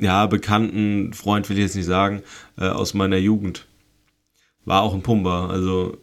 ja, 0.00 0.26
bekannten 0.26 1.12
Freund, 1.12 1.48
will 1.48 1.58
ich 1.58 1.64
jetzt 1.64 1.76
nicht 1.76 1.86
sagen, 1.86 2.22
äh, 2.58 2.68
aus 2.68 2.94
meiner 2.94 3.16
Jugend 3.16 3.66
war 4.64 4.82
auch 4.82 4.94
ein 4.94 5.02
Pumba. 5.02 5.48
Also 5.48 5.96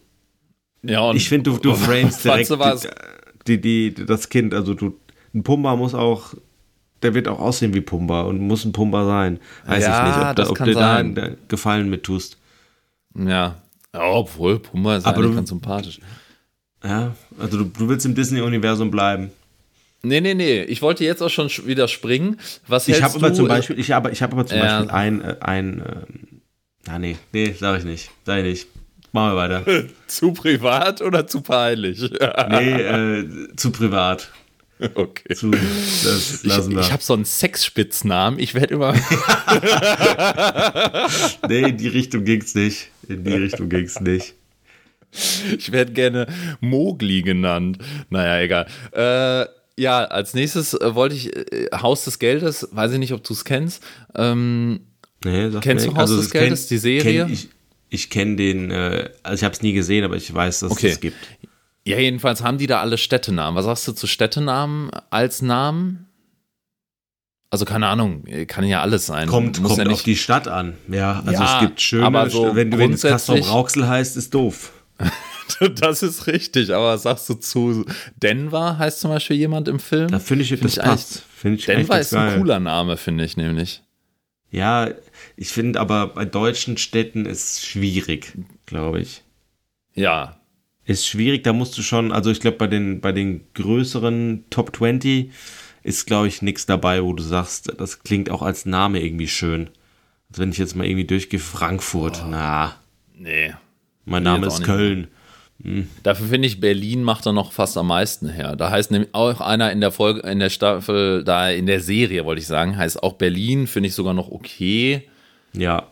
ja, 0.82 1.12
ich 1.12 1.28
finde, 1.28 1.50
du, 1.50 1.58
du 1.58 1.74
frames 1.74 2.22
direkt 2.22 2.50
die, 3.46 3.60
die, 3.60 3.94
die, 3.94 4.06
das 4.06 4.28
Kind. 4.28 4.54
Also 4.54 4.74
du, 4.74 4.98
ein 5.34 5.42
Pumba 5.42 5.76
muss 5.76 5.94
auch, 5.94 6.34
der 7.02 7.14
wird 7.14 7.28
auch 7.28 7.38
aussehen 7.38 7.74
wie 7.74 7.80
Pumba 7.80 8.22
und 8.22 8.40
muss 8.40 8.64
ein 8.64 8.72
Pumba 8.72 9.04
sein. 9.06 9.38
Weiß 9.66 9.84
ja, 9.84 9.98
ich 9.98 10.16
nicht, 10.16 10.28
ob, 10.28 10.36
da, 10.36 10.50
ob 10.50 10.58
du 10.58 10.74
da 10.74 10.96
einen 10.96 11.36
Gefallen 11.48 11.88
mit 11.88 12.02
tust. 12.04 12.38
Ja, 13.14 13.62
ja 13.96 14.10
obwohl 14.10 14.58
Pumba 14.58 14.96
ist 14.96 15.06
Aber 15.06 15.16
eigentlich 15.16 15.30
du, 15.30 15.36
ganz 15.36 15.48
sympathisch. 15.48 16.00
Ja, 16.84 17.14
also 17.38 17.58
du, 17.58 17.64
du 17.64 17.88
willst 17.88 18.06
im 18.06 18.14
Disney-Universum 18.14 18.90
bleiben. 18.90 19.30
Nee, 20.02 20.20
nee, 20.20 20.34
nee. 20.34 20.62
Ich 20.62 20.82
wollte 20.82 21.04
jetzt 21.04 21.22
auch 21.22 21.30
schon 21.30 21.50
wieder 21.64 21.88
springen. 21.88 22.38
Was 22.68 22.86
ich 22.86 23.02
habe 23.02 23.14
aber 23.16 23.32
zum 23.32 23.48
Beispiel, 23.48 23.78
ich 23.78 23.90
habe, 23.90 24.10
ich 24.10 24.22
habe 24.22 24.34
aber 24.34 24.46
zum 24.46 24.58
ja. 24.58 24.82
Beispiel 24.82 24.90
ein, 24.90 25.20
äh, 25.20 25.36
ein, 25.40 25.82
ähm, 25.84 26.36
Ah, 26.88 26.98
nee, 26.98 27.16
nee, 27.32 27.52
sag 27.58 27.78
ich 27.78 27.84
nicht. 27.84 28.10
Sag 28.24 28.38
ich 28.38 28.44
nicht. 28.44 28.66
Machen 29.12 29.32
wir 29.32 29.36
weiter. 29.36 29.86
zu 30.06 30.32
privat 30.32 31.02
oder 31.02 31.26
zu 31.26 31.40
peinlich? 31.40 32.00
nee, 32.00 32.70
äh, 32.70 33.28
zu 33.56 33.72
privat. 33.72 34.30
Okay. 34.94 35.34
Zu, 35.34 35.50
das 35.52 36.44
lassen 36.44 36.70
ich, 36.70 36.76
wir. 36.76 36.82
ich 36.82 36.92
habe 36.92 37.02
so 37.02 37.14
einen 37.14 37.24
Sexspitznamen. 37.24 38.38
Ich 38.38 38.54
werde 38.54 38.74
immer. 38.74 38.92
nee, 41.48 41.62
in 41.62 41.78
die 41.78 41.88
Richtung 41.88 42.24
ging's 42.24 42.54
nicht. 42.54 42.90
In 43.08 43.24
die 43.24 43.32
Richtung 43.32 43.70
ging's 43.70 44.00
nicht. 44.00 44.34
Ich 45.56 45.72
werde 45.72 45.92
gerne 45.92 46.26
Mogli 46.60 47.22
genannt. 47.22 47.78
Naja, 48.10 48.42
egal. 48.42 48.66
Äh, 48.92 49.46
ja, 49.80 50.04
als 50.04 50.34
nächstes 50.34 50.74
äh, 50.74 50.94
wollte 50.94 51.14
ich 51.14 51.34
äh, 51.34 51.68
Haus 51.72 52.04
des 52.04 52.18
Geldes. 52.18 52.68
Weiß 52.70 52.92
ich 52.92 52.98
nicht, 52.98 53.14
ob 53.14 53.24
du 53.24 53.32
es 53.32 53.44
kennst. 53.44 53.82
Ähm, 54.14 54.80
Nee, 55.24 55.50
Kennst 55.60 55.86
du 55.86 55.92
Haus 55.92 56.10
also, 56.10 56.18
des 56.18 56.30
Geldes, 56.30 56.68
kenn, 56.68 56.68
die 56.68 56.78
Serie? 56.78 57.24
Kenn, 57.24 57.32
ich 57.32 57.48
ich 57.88 58.10
kenne 58.10 58.36
den, 58.36 58.70
äh, 58.70 59.10
also 59.22 59.40
ich 59.40 59.44
habe 59.44 59.54
es 59.54 59.62
nie 59.62 59.72
gesehen, 59.72 60.04
aber 60.04 60.16
ich 60.16 60.32
weiß, 60.32 60.60
dass 60.60 60.72
okay. 60.72 60.88
es 60.88 61.00
gibt. 61.00 61.16
Ja, 61.86 61.98
jedenfalls 61.98 62.42
haben 62.42 62.58
die 62.58 62.66
da 62.66 62.80
alle 62.80 62.98
Städtenamen. 62.98 63.56
Was 63.56 63.66
sagst 63.66 63.86
du 63.86 63.92
zu 63.92 64.08
Städtenamen 64.08 64.90
als 65.10 65.40
Namen? 65.40 66.08
Also 67.48 67.64
keine 67.64 67.86
Ahnung, 67.86 68.24
kann 68.48 68.64
ja 68.64 68.82
alles 68.82 69.06
sein. 69.06 69.28
Kommt, 69.28 69.62
kommt 69.62 69.78
ja 69.78 69.86
auf 69.86 70.02
die 70.02 70.16
Stadt 70.16 70.48
an. 70.48 70.74
Ja, 70.88 71.22
also 71.24 71.32
ja, 71.32 71.54
es 71.54 71.60
gibt 71.60 71.80
schöne, 71.80 72.04
aber 72.04 72.28
so 72.28 72.56
wenn 72.56 72.72
du 72.72 72.98
Castrop 72.98 73.48
Rauxel 73.48 73.86
heißt, 73.86 74.16
ist 74.16 74.34
doof. 74.34 74.72
das 75.76 76.02
ist 76.02 76.26
richtig, 76.26 76.74
aber 76.74 76.94
was 76.94 77.04
sagst 77.04 77.28
du 77.28 77.34
zu 77.34 77.84
Denver 78.16 78.78
heißt 78.78 78.98
zum 78.98 79.12
Beispiel 79.12 79.36
jemand 79.36 79.68
im 79.68 79.78
Film? 79.78 80.08
Da 80.08 80.18
finde 80.18 80.42
ich, 80.42 80.48
find 80.48 80.64
das 80.64 80.76
ich 80.76 80.82
passt. 80.82 81.22
Find 81.36 81.60
ich 81.60 81.66
Denver 81.66 82.00
ist 82.00 82.12
ein 82.12 82.40
cooler 82.40 82.58
Name, 82.58 82.96
finde 82.96 83.24
ich 83.24 83.36
nämlich. 83.36 83.84
Ja, 84.50 84.90
ich 85.36 85.50
finde 85.50 85.78
aber 85.78 86.08
bei 86.08 86.24
deutschen 86.24 86.78
Städten 86.78 87.26
ist 87.26 87.58
es 87.58 87.64
schwierig, 87.64 88.32
glaube 88.64 89.00
ich. 89.00 89.22
Ja. 89.94 90.35
Ist 90.86 91.06
schwierig, 91.06 91.42
da 91.42 91.52
musst 91.52 91.76
du 91.76 91.82
schon, 91.82 92.12
also 92.12 92.30
ich 92.30 92.40
glaube, 92.40 92.56
bei 92.58 92.68
den, 92.68 93.00
bei 93.00 93.12
den 93.12 93.44
größeren 93.54 94.44
Top 94.50 94.74
20 94.76 95.32
ist, 95.82 96.06
glaube 96.06 96.28
ich, 96.28 96.42
nichts 96.42 96.64
dabei, 96.64 97.02
wo 97.02 97.12
du 97.12 97.22
sagst, 97.22 97.72
das 97.78 98.04
klingt 98.04 98.30
auch 98.30 98.42
als 98.42 98.66
Name 98.66 99.02
irgendwie 99.02 99.28
schön. 99.28 99.68
Also 100.30 100.42
wenn 100.42 100.50
ich 100.50 100.58
jetzt 100.58 100.76
mal 100.76 100.86
irgendwie 100.86 101.06
durchgehe, 101.06 101.40
Frankfurt, 101.40 102.22
oh. 102.24 102.28
na. 102.30 102.76
Nee. 103.14 103.54
Mein 104.04 104.22
Name 104.22 104.46
ist 104.46 104.62
Köln. 104.62 105.08
Hm. 105.62 105.88
Dafür 106.02 106.28
finde 106.28 106.46
ich, 106.46 106.60
Berlin 106.60 107.02
macht 107.02 107.26
er 107.26 107.32
noch 107.32 107.52
fast 107.52 107.76
am 107.78 107.88
meisten 107.88 108.28
her. 108.28 108.56
Da 108.56 108.70
heißt 108.70 108.90
nämlich 108.90 109.14
auch 109.14 109.40
einer 109.40 109.72
in 109.72 109.80
der 109.80 109.90
Folge, 109.90 110.20
in 110.20 110.38
der 110.38 110.50
Staffel, 110.50 111.24
da 111.24 111.50
in 111.50 111.66
der 111.66 111.80
Serie, 111.80 112.24
wollte 112.24 112.40
ich 112.40 112.46
sagen, 112.46 112.76
heißt 112.76 113.02
auch 113.02 113.14
Berlin, 113.14 113.66
finde 113.66 113.88
ich 113.88 113.94
sogar 113.94 114.14
noch 114.14 114.30
okay. 114.30 115.08
Ja. 115.52 115.88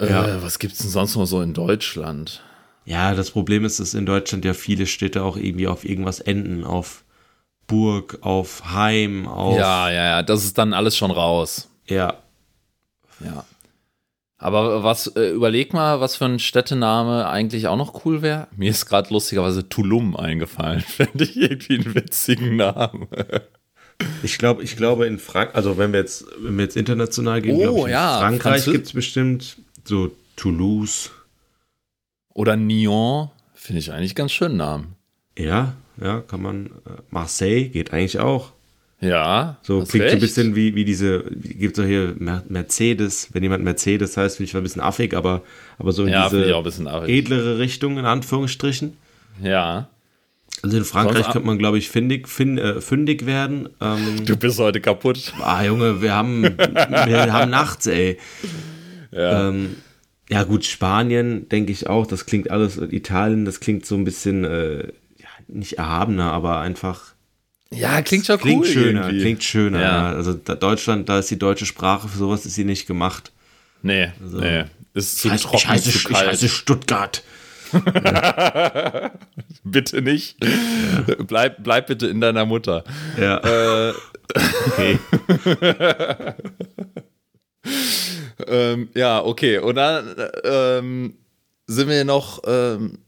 Äh, 0.00 0.10
ja. 0.10 0.42
Was 0.42 0.58
gibt 0.58 0.72
es 0.72 0.78
denn 0.80 0.90
sonst 0.90 1.14
noch 1.14 1.26
so 1.26 1.42
in 1.42 1.54
Deutschland? 1.54 2.42
Ja, 2.88 3.14
das 3.14 3.32
Problem 3.32 3.66
ist, 3.66 3.80
dass 3.80 3.92
in 3.92 4.06
Deutschland 4.06 4.46
ja 4.46 4.54
viele 4.54 4.86
Städte 4.86 5.22
auch 5.22 5.36
irgendwie 5.36 5.68
auf 5.68 5.84
irgendwas 5.84 6.20
enden, 6.20 6.64
auf 6.64 7.04
Burg, 7.66 8.20
auf 8.22 8.72
Heim, 8.72 9.28
auf. 9.28 9.58
Ja, 9.58 9.90
ja, 9.90 10.04
ja, 10.04 10.22
das 10.22 10.42
ist 10.42 10.56
dann 10.56 10.72
alles 10.72 10.96
schon 10.96 11.10
raus. 11.10 11.68
Ja. 11.86 12.14
Ja. 13.20 13.44
Aber 14.38 14.84
was, 14.84 15.06
äh, 15.08 15.28
überleg 15.32 15.74
mal, 15.74 16.00
was 16.00 16.16
für 16.16 16.24
ein 16.24 16.38
Städtename 16.38 17.28
eigentlich 17.28 17.66
auch 17.66 17.76
noch 17.76 18.06
cool 18.06 18.22
wäre. 18.22 18.48
Mir 18.56 18.70
ist 18.70 18.86
gerade 18.86 19.12
lustigerweise 19.12 19.68
Tulum 19.68 20.16
eingefallen. 20.16 20.80
Fände 20.86 21.24
ich 21.24 21.36
irgendwie 21.36 21.74
einen 21.74 21.94
witzigen 21.94 22.56
Namen. 22.56 23.08
Ich 24.22 24.38
glaube, 24.38 24.62
ich 24.62 24.78
glaube 24.78 25.06
in 25.06 25.18
Frank, 25.18 25.50
also 25.52 25.76
wenn 25.76 25.92
wir 25.92 26.00
jetzt, 26.00 26.24
wenn 26.40 26.56
wir 26.56 26.64
jetzt 26.64 26.76
international 26.76 27.42
gehen, 27.42 27.68
oh, 27.68 27.84
ich, 27.84 27.92
ja, 27.92 28.14
in 28.14 28.20
Frankreich 28.40 28.64
gibt 28.64 28.86
es 28.86 28.92
bestimmt 28.94 29.58
so 29.84 30.10
Toulouse. 30.36 31.10
Oder 32.38 32.54
Nyon, 32.54 33.30
finde 33.52 33.80
ich 33.80 33.90
eigentlich 33.90 34.14
ganz 34.14 34.30
schönen 34.30 34.58
Namen. 34.58 34.94
Ja, 35.36 35.74
ja, 36.00 36.20
kann 36.20 36.40
man. 36.40 36.66
Äh, 36.66 37.02
Marseille 37.10 37.68
geht 37.68 37.92
eigentlich 37.92 38.20
auch. 38.20 38.52
Ja. 39.00 39.56
So 39.62 39.82
klingt 39.82 40.04
recht. 40.04 40.12
so 40.12 40.16
ein 40.18 40.20
bisschen 40.20 40.54
wie, 40.54 40.76
wie 40.76 40.84
diese, 40.84 41.24
gibt 41.32 41.76
es 41.76 41.84
hier 41.84 42.14
Mercedes, 42.16 43.30
wenn 43.32 43.42
jemand 43.42 43.64
Mercedes 43.64 44.16
heißt, 44.16 44.36
finde 44.36 44.50
ich 44.50 44.56
ein 44.56 44.62
bisschen 44.62 44.82
affig, 44.82 45.16
aber, 45.16 45.42
aber 45.80 45.90
so 45.90 46.04
in 46.04 46.10
ja, 46.10 46.28
diese 46.28 46.44
edlere 47.08 47.58
Richtung, 47.58 47.98
in 47.98 48.04
Anführungsstrichen. 48.04 48.96
Ja. 49.42 49.88
Also 50.62 50.76
in 50.76 50.84
Frankreich 50.84 51.24
Sonst 51.24 51.32
könnte 51.32 51.46
man, 51.48 51.58
glaube 51.58 51.78
ich, 51.78 51.90
findig, 51.90 52.28
find, 52.28 52.60
äh, 52.60 52.80
fündig 52.80 53.26
werden. 53.26 53.68
Ähm, 53.80 54.24
du 54.24 54.36
bist 54.36 54.60
heute 54.60 54.80
kaputt. 54.80 55.32
Ah, 55.40 55.64
Junge, 55.64 56.00
wir 56.02 56.14
haben, 56.14 56.44
wir 56.44 57.32
haben 57.32 57.50
nachts, 57.50 57.88
ey. 57.88 58.16
Ja. 59.10 59.48
Ähm, 59.48 59.74
ja, 60.30 60.44
gut, 60.44 60.64
Spanien, 60.64 61.48
denke 61.48 61.72
ich 61.72 61.86
auch, 61.86 62.06
das 62.06 62.26
klingt 62.26 62.50
alles, 62.50 62.76
Italien, 62.76 63.44
das 63.44 63.60
klingt 63.60 63.86
so 63.86 63.94
ein 63.94 64.04
bisschen, 64.04 64.44
äh, 64.44 64.86
ja, 65.16 65.28
nicht 65.48 65.78
erhabener, 65.78 66.32
aber 66.32 66.60
einfach 66.60 67.14
ja, 67.70 68.00
klingt 68.02 68.26
schon 68.26 68.38
klingt 68.38 68.64
cool. 68.64 68.66
Schöner, 68.66 69.02
irgendwie. 69.02 69.20
Klingt 69.20 69.44
schöner, 69.44 69.80
ja. 69.80 70.08
Also 70.08 70.32
da 70.32 70.54
Deutschland, 70.54 71.08
da 71.08 71.18
ist 71.18 71.30
die 71.30 71.38
deutsche 71.38 71.66
Sprache, 71.66 72.08
für 72.08 72.16
sowas 72.16 72.46
ist 72.46 72.54
sie 72.54 72.64
nicht 72.64 72.86
gemacht. 72.86 73.32
Nee, 73.82 74.10
also, 74.22 74.38
nee. 74.38 74.64
Ist 74.94 75.18
zu 75.18 75.28
ich 75.28 75.42
trocken, 75.42 75.56
ich 75.58 75.68
heiße, 75.68 75.90
zu 75.90 76.08
kalt. 76.08 76.24
Ich 76.24 76.30
heiße 76.32 76.48
Stuttgart. 76.48 77.22
bitte 79.64 80.00
nicht. 80.00 80.42
Ja. 80.42 81.14
Bleib, 81.26 81.62
bleib 81.62 81.88
bitte 81.88 82.06
in 82.06 82.22
deiner 82.22 82.46
Mutter. 82.46 82.84
Ja. 83.20 83.90
Äh, 83.90 83.92
okay. 84.66 84.98
ähm, 88.46 88.88
ja, 88.94 89.24
okay. 89.24 89.58
Und 89.58 89.74
dann 89.76 90.14
ähm, 90.44 91.14
sind 91.66 91.88
wir 91.88 92.04
noch 92.04 92.42
ähm, 92.46 92.98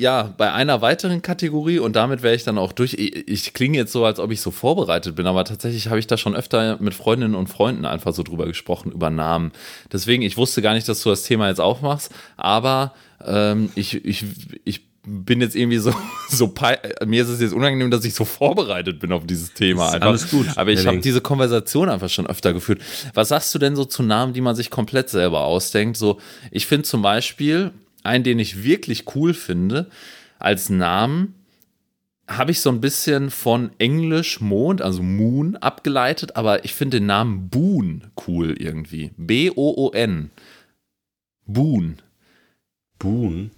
ja, 0.00 0.34
bei 0.36 0.52
einer 0.52 0.80
weiteren 0.80 1.20
Kategorie 1.20 1.78
und 1.78 1.94
damit 1.94 2.22
wäre 2.22 2.34
ich 2.34 2.44
dann 2.44 2.58
auch 2.58 2.72
durch. 2.72 2.94
Ich, 2.94 3.28
ich 3.28 3.52
klinge 3.52 3.76
jetzt 3.76 3.92
so, 3.92 4.04
als 4.04 4.18
ob 4.18 4.30
ich 4.30 4.40
so 4.40 4.50
vorbereitet 4.50 5.14
bin, 5.14 5.26
aber 5.26 5.44
tatsächlich 5.44 5.88
habe 5.88 5.98
ich 5.98 6.06
da 6.06 6.16
schon 6.16 6.34
öfter 6.34 6.78
mit 6.80 6.94
Freundinnen 6.94 7.34
und 7.34 7.48
Freunden 7.48 7.84
einfach 7.84 8.14
so 8.14 8.22
drüber 8.22 8.46
gesprochen, 8.46 8.92
über 8.92 9.10
Namen. 9.10 9.52
Deswegen, 9.92 10.22
ich 10.22 10.36
wusste 10.36 10.62
gar 10.62 10.74
nicht, 10.74 10.88
dass 10.88 11.02
du 11.02 11.10
das 11.10 11.22
Thema 11.24 11.48
jetzt 11.48 11.60
aufmachst, 11.60 12.12
aber 12.36 12.94
ähm, 13.24 13.70
ich, 13.74 14.04
ich, 14.04 14.24
ich 14.64 14.89
bin 15.10 15.40
jetzt 15.40 15.56
irgendwie 15.56 15.78
so, 15.78 15.92
so 16.28 16.52
mir 17.04 17.22
ist 17.22 17.28
es 17.28 17.40
jetzt 17.40 17.52
unangenehm, 17.52 17.90
dass 17.90 18.04
ich 18.04 18.14
so 18.14 18.24
vorbereitet 18.24 19.00
bin 19.00 19.12
auf 19.12 19.26
dieses 19.26 19.52
Thema. 19.52 19.92
Einfach. 19.92 20.08
Alles 20.08 20.30
gut. 20.30 20.46
Aber 20.56 20.70
ich 20.70 20.86
habe 20.86 20.98
diese 20.98 21.20
Konversation 21.20 21.88
einfach 21.88 22.08
schon 22.08 22.26
öfter 22.26 22.52
geführt. 22.52 22.80
Was 23.14 23.28
sagst 23.28 23.54
du 23.54 23.58
denn 23.58 23.76
so 23.76 23.84
zu 23.84 24.02
Namen, 24.02 24.32
die 24.32 24.40
man 24.40 24.54
sich 24.54 24.70
komplett 24.70 25.10
selber 25.10 25.40
ausdenkt? 25.40 25.96
So, 25.96 26.20
ich 26.50 26.66
finde 26.66 26.84
zum 26.84 27.02
Beispiel, 27.02 27.72
einen, 28.02 28.24
den 28.24 28.38
ich 28.38 28.62
wirklich 28.62 29.04
cool 29.14 29.34
finde, 29.34 29.90
als 30.38 30.70
Namen, 30.70 31.34
habe 32.28 32.52
ich 32.52 32.60
so 32.60 32.70
ein 32.70 32.80
bisschen 32.80 33.30
von 33.30 33.72
Englisch 33.78 34.40
Mond, 34.40 34.82
also 34.82 35.02
Moon, 35.02 35.56
abgeleitet, 35.56 36.36
aber 36.36 36.64
ich 36.64 36.74
finde 36.74 36.98
den 36.98 37.06
Namen 37.06 37.48
Boon 37.48 38.04
cool 38.26 38.54
irgendwie. 38.56 39.10
B-O-O-N. 39.16 40.30
Boon. 41.46 41.96
Boon? 43.00 43.50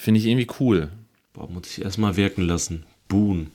Finde 0.00 0.20
ich 0.20 0.26
irgendwie 0.26 0.46
cool. 0.60 0.90
Boah, 1.32 1.50
muss 1.50 1.76
ich 1.76 1.84
erstmal 1.84 2.16
wirken 2.16 2.42
lassen. 2.42 2.86
Boon. 3.08 3.50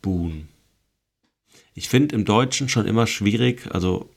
Boon. 0.00 0.48
Ich 1.74 1.90
finde 1.90 2.14
im 2.16 2.24
Deutschen 2.24 2.70
schon 2.70 2.86
immer 2.86 3.06
schwierig, 3.06 3.68
also 3.72 4.08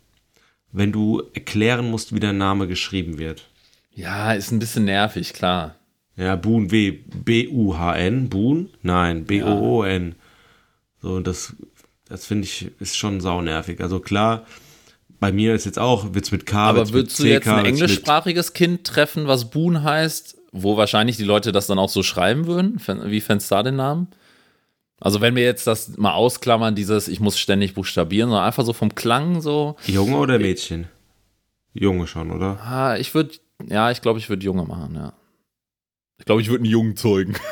wenn 0.71 0.93
du 0.93 1.21
erklären 1.33 1.91
musst, 1.91 2.15
wie 2.15 2.21
der 2.21 2.31
Name 2.31 2.67
geschrieben 2.67 3.17
wird. 3.17 3.49
Ja, 3.93 4.31
ist 4.31 4.51
ein 4.51 4.59
bisschen 4.59 4.85
nervig, 4.85 5.33
klar. 5.33 5.75
Ja, 6.15 6.37
Boon, 6.37 6.71
W, 6.71 6.91
B-U-H-N, 6.91 8.29
Boon? 8.29 8.69
Nein, 8.81 9.25
B-O-O-N. 9.25 10.15
So, 11.01 11.15
und 11.15 11.27
das, 11.27 11.53
das 12.05 12.25
finde 12.25 12.45
ich, 12.45 12.71
ist 12.79 12.97
schon 12.97 13.19
saunervig. 13.19 13.81
Also 13.81 13.99
klar, 13.99 14.45
bei 15.19 15.31
mir 15.31 15.53
ist 15.53 15.65
jetzt 15.65 15.79
auch, 15.79 16.13
wird's 16.13 16.31
mit 16.31 16.45
K, 16.45 16.69
Aber 16.69 16.89
würdest 16.91 17.19
du 17.19 17.25
jetzt 17.25 17.47
ein 17.47 17.65
englischsprachiges 17.65 18.53
Kind 18.53 18.85
treffen, 18.85 19.27
was 19.27 19.49
Boon 19.49 19.83
heißt, 19.83 20.37
wo 20.51 20.77
wahrscheinlich 20.77 21.17
die 21.17 21.23
Leute 21.23 21.51
das 21.51 21.67
dann 21.67 21.79
auch 21.79 21.89
so 21.89 22.03
schreiben 22.03 22.47
würden? 22.47 22.81
Wie 23.05 23.21
fändest 23.21 23.51
du 23.51 23.55
da 23.55 23.63
den 23.63 23.75
Namen? 23.75 24.07
Also 24.99 25.21
wenn 25.21 25.35
wir 25.35 25.43
jetzt 25.43 25.67
das 25.67 25.97
mal 25.97 26.13
ausklammern, 26.13 26.75
dieses, 26.75 27.07
ich 27.07 27.19
muss 27.19 27.37
ständig 27.39 27.73
buchstabieren, 27.73 28.29
sondern 28.29 28.45
einfach 28.45 28.65
so 28.65 28.73
vom 28.73 28.95
Klang 28.95 29.41
so, 29.41 29.75
Junge 29.85 30.17
oder 30.17 30.39
Mädchen? 30.39 30.87
Junge 31.73 32.07
schon, 32.07 32.31
oder? 32.31 32.59
ah, 32.61 32.97
ich 32.97 33.13
würde, 33.13 33.31
ja, 33.65 33.91
ich 33.91 34.01
glaube, 34.01 34.19
ich 34.19 34.29
würde 34.29 34.43
Junge 34.43 34.63
machen, 34.63 34.95
ja. 34.95 35.13
Ich 36.17 36.25
glaube, 36.25 36.41
ich 36.41 36.49
würde 36.49 36.63
einen 36.63 36.71
Jungen 36.71 36.95
zeugen. 36.97 37.35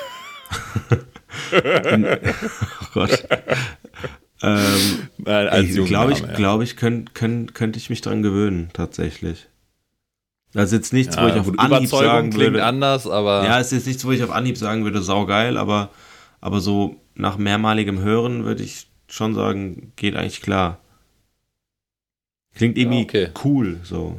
Oh 1.54 2.88
Gott. 2.94 3.28
Ähm, 4.42 5.08
Nein, 5.18 5.48
als 5.50 5.70
ich 5.70 5.76
Jungen 5.76 5.88
glaube, 5.88 6.12
ich, 6.14 6.20
ja. 6.20 6.34
glaube 6.34 6.64
ich, 6.64 6.76
könnt, 6.78 7.14
könnt, 7.16 7.54
könnte 7.54 7.78
ich 7.80 7.90
mich 7.90 8.02
dran 8.02 8.22
gewöhnen, 8.24 8.70
tatsächlich. 8.74 9.48
Das 10.54 10.66
ist 10.66 10.74
jetzt 10.74 10.94
nichts, 10.94 11.18
wo 11.18 11.22
Ja, 11.22 11.28
ich 11.36 11.40
auf 11.42 11.48
Anhieb 11.60 11.80
Überzeugung 11.90 11.92
sagen 12.08 12.30
klingt 12.32 12.54
würde. 12.54 12.66
anders, 12.66 13.06
aber 13.08 13.44
Ja, 13.46 13.60
es 13.60 13.68
ist 13.68 13.74
jetzt 13.80 13.88
nichts, 13.88 14.06
wo 14.06 14.12
ich 14.12 14.24
auf 14.24 14.32
Anhieb 14.32 14.58
sagen 14.58 14.84
würde, 14.84 15.02
saugeil, 15.02 15.58
aber, 15.58 15.90
aber 16.42 16.62
so 16.62 16.96
nach 17.16 17.38
mehrmaligem 17.38 18.00
Hören 18.00 18.46
würde 18.46 18.64
ich 18.64 18.88
schon 19.10 19.36
sagen, 19.36 19.92
geht 19.96 20.16
eigentlich 20.16 20.42
klar. 20.42 20.80
Klingt 22.56 22.78
irgendwie 22.78 23.00
Ja, 23.00 23.04
okay. 23.04 23.28
cool, 23.44 23.80
so. 23.84 24.18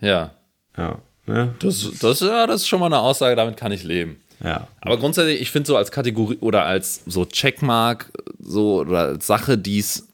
ja. 0.00 0.32
Ja. 0.76 0.98
Ne? 1.26 1.54
Das, 1.60 1.90
das, 2.00 2.20
ja, 2.20 2.46
das 2.46 2.62
ist 2.62 2.68
schon 2.68 2.80
mal 2.80 2.86
eine 2.86 2.98
Aussage, 2.98 3.36
damit 3.36 3.56
kann 3.56 3.70
ich 3.72 3.84
leben. 3.84 4.20
Ja. 4.42 4.66
Aber 4.80 4.96
grundsätzlich, 4.96 5.40
ich 5.40 5.50
finde 5.50 5.66
so 5.68 5.76
als 5.76 5.92
Kategorie 5.92 6.38
oder 6.40 6.64
als 6.64 7.02
so 7.06 7.24
Checkmark, 7.26 8.10
so 8.42 8.80
oder 8.80 8.98
als 8.98 9.26
Sache, 9.26 9.56
die's, 9.56 10.08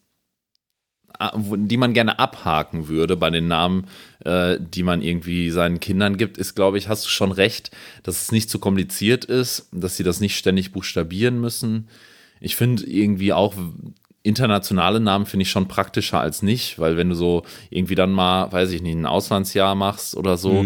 die 1.34 1.76
man 1.76 1.94
gerne 1.94 2.18
abhaken 2.20 2.86
würde 2.86 3.16
bei 3.16 3.30
den 3.30 3.48
Namen, 3.48 3.86
äh, 4.24 4.58
die 4.60 4.84
man 4.84 5.02
irgendwie 5.02 5.50
seinen 5.50 5.80
Kindern 5.80 6.16
gibt, 6.16 6.38
ist, 6.38 6.54
glaube 6.54 6.78
ich, 6.78 6.88
hast 6.88 7.06
du 7.06 7.08
schon 7.08 7.32
recht, 7.32 7.72
dass 8.04 8.22
es 8.22 8.32
nicht 8.32 8.48
zu 8.48 8.60
kompliziert 8.60 9.24
ist, 9.24 9.68
dass 9.72 9.96
sie 9.96 10.04
das 10.04 10.20
nicht 10.20 10.36
ständig 10.38 10.72
buchstabieren 10.72 11.40
müssen. 11.40 11.88
Ich 12.40 12.54
finde 12.54 12.84
irgendwie 12.84 13.32
auch 13.32 13.54
internationale 14.22 15.00
Namen 15.00 15.26
finde 15.26 15.42
ich 15.42 15.50
schon 15.50 15.68
praktischer 15.68 16.20
als 16.20 16.42
nicht, 16.42 16.78
weil 16.78 16.96
wenn 16.96 17.08
du 17.08 17.14
so 17.14 17.44
irgendwie 17.70 17.94
dann 17.94 18.12
mal, 18.12 18.52
weiß 18.52 18.70
ich 18.72 18.82
nicht, 18.82 18.94
ein 18.94 19.06
Auslandsjahr 19.06 19.74
machst 19.74 20.16
oder 20.16 20.36
so, 20.36 20.64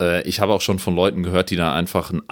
äh, 0.00 0.22
ich 0.28 0.40
habe 0.40 0.52
auch 0.52 0.60
schon 0.60 0.78
von 0.78 0.94
Leuten 0.94 1.22
gehört, 1.22 1.50
die 1.50 1.56
da 1.56 1.74
einfach 1.74 2.12
ein, 2.12 2.22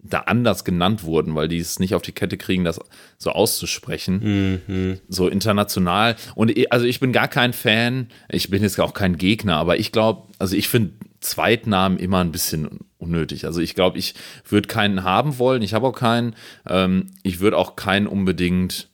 da 0.00 0.20
anders 0.20 0.64
genannt 0.64 1.02
wurden, 1.02 1.34
weil 1.34 1.48
die 1.48 1.58
es 1.58 1.80
nicht 1.80 1.94
auf 1.94 2.02
die 2.02 2.12
Kette 2.12 2.36
kriegen, 2.36 2.64
das 2.64 2.80
so 3.18 3.30
auszusprechen. 3.30 4.60
Mhm. 4.66 5.00
So 5.08 5.28
international. 5.28 6.16
Und 6.34 6.52
also 6.70 6.86
ich 6.86 7.00
bin 7.00 7.12
gar 7.12 7.28
kein 7.28 7.52
Fan, 7.52 8.08
ich 8.28 8.48
bin 8.48 8.62
jetzt 8.62 8.80
auch 8.80 8.94
kein 8.94 9.18
Gegner, 9.18 9.56
aber 9.56 9.78
ich 9.78 9.90
glaube, 9.90 10.28
also 10.38 10.56
ich 10.56 10.68
finde 10.68 10.92
Zweitnamen 11.20 11.98
immer 11.98 12.18
ein 12.18 12.30
bisschen 12.30 12.80
unnötig. 12.98 13.44
Also 13.44 13.60
ich 13.60 13.74
glaube, 13.74 13.98
ich 13.98 14.14
würde 14.48 14.68
keinen 14.68 15.02
haben 15.02 15.38
wollen, 15.38 15.62
ich 15.62 15.74
habe 15.74 15.86
auch 15.86 15.92
keinen. 15.92 16.34
Ähm, 16.66 17.08
ich 17.22 17.40
würde 17.40 17.56
auch 17.56 17.74
keinen 17.74 18.06
unbedingt 18.06 18.88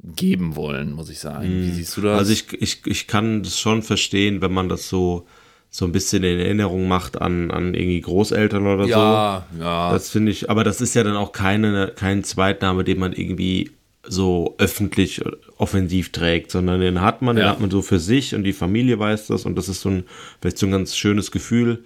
geben 0.00 0.54
wollen, 0.54 0.92
muss 0.92 1.10
ich 1.10 1.18
sagen. 1.18 1.48
Wie 1.48 1.70
siehst 1.70 1.96
du 1.96 2.02
das? 2.02 2.18
Also 2.18 2.32
ich, 2.32 2.52
ich, 2.52 2.86
ich 2.86 3.06
kann 3.08 3.42
das 3.42 3.58
schon 3.58 3.82
verstehen, 3.82 4.40
wenn 4.40 4.52
man 4.52 4.68
das 4.68 4.88
so, 4.88 5.26
so 5.70 5.84
ein 5.84 5.92
bisschen 5.92 6.24
in 6.24 6.40
Erinnerung 6.40 6.88
macht 6.88 7.20
an, 7.20 7.50
an 7.50 7.74
irgendwie 7.74 8.00
Großeltern 8.00 8.66
oder 8.66 8.84
so. 8.84 8.90
ja, 8.90 9.46
ja. 9.58 9.92
Das 9.92 10.10
finde 10.10 10.32
ich, 10.32 10.48
aber 10.50 10.64
das 10.64 10.80
ist 10.80 10.94
ja 10.94 11.04
dann 11.04 11.16
auch 11.16 11.32
keine, 11.32 11.92
kein 11.94 12.24
Zweitname, 12.24 12.84
den 12.84 12.98
man 12.98 13.12
irgendwie 13.12 13.70
so 14.06 14.54
öffentlich 14.58 15.22
offensiv 15.58 16.10
trägt, 16.12 16.50
sondern 16.50 16.80
den 16.80 17.00
hat 17.02 17.20
man, 17.20 17.36
den 17.36 17.44
Ja. 17.44 17.50
hat 17.50 17.60
man 17.60 17.70
so 17.70 17.82
für 17.82 17.98
sich 17.98 18.34
und 18.34 18.44
die 18.44 18.54
Familie 18.54 18.98
weiß 18.98 19.26
das 19.26 19.44
und 19.44 19.56
das 19.56 19.68
ist 19.68 19.82
so 19.82 19.90
ein, 19.90 20.04
vielleicht 20.40 20.56
so 20.58 20.66
ein 20.66 20.72
ganz 20.72 20.96
schönes 20.96 21.30
Gefühl, 21.30 21.84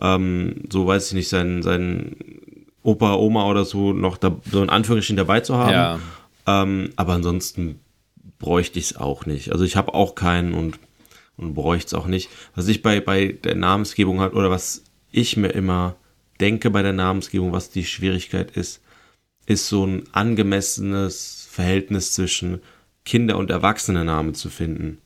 ähm, 0.00 0.62
so 0.70 0.86
weiß 0.86 1.08
ich 1.08 1.14
nicht, 1.14 1.28
seinen, 1.28 1.62
seinen 1.62 2.16
Opa, 2.84 3.14
Oma 3.14 3.46
oder 3.48 3.64
so 3.64 3.92
noch 3.92 4.16
da, 4.18 4.36
so 4.50 4.62
in 4.62 4.68
Anführungsstrichen 4.68 5.16
dabei 5.16 5.40
zu 5.40 5.56
haben. 5.56 5.72
Ja. 5.72 5.98
Ähm, 6.46 6.90
aber 6.96 7.14
ansonsten 7.14 7.80
bräuchte 8.38 8.78
ich 8.78 8.86
es 8.90 8.96
auch 8.96 9.26
nicht. 9.26 9.50
Also 9.52 9.64
ich 9.64 9.74
habe 9.76 9.94
auch 9.94 10.14
keinen 10.14 10.52
und, 10.54 10.78
und 11.36 11.54
bräuchte 11.54 11.88
es 11.88 11.94
auch 11.94 12.06
nicht. 12.06 12.30
Was 12.54 12.68
ich 12.68 12.82
bei, 12.82 13.00
bei 13.00 13.28
der 13.28 13.54
Namensgebung 13.54 14.20
halt, 14.20 14.34
oder 14.34 14.50
was 14.50 14.82
ich 15.10 15.36
mir 15.36 15.48
immer 15.48 15.96
denke 16.40 16.70
bei 16.70 16.82
der 16.82 16.92
Namensgebung, 16.92 17.52
was 17.52 17.70
die 17.70 17.84
Schwierigkeit 17.84 18.50
ist, 18.56 18.80
ist 19.46 19.68
so 19.68 19.86
ein 19.86 20.04
angemessenes 20.12 21.46
Verhältnis 21.50 22.12
zwischen 22.12 22.60
Kinder- 23.04 23.36
und 23.36 23.50
Erwachsenennamen 23.50 24.34
zu 24.34 24.50
finden. 24.50 24.98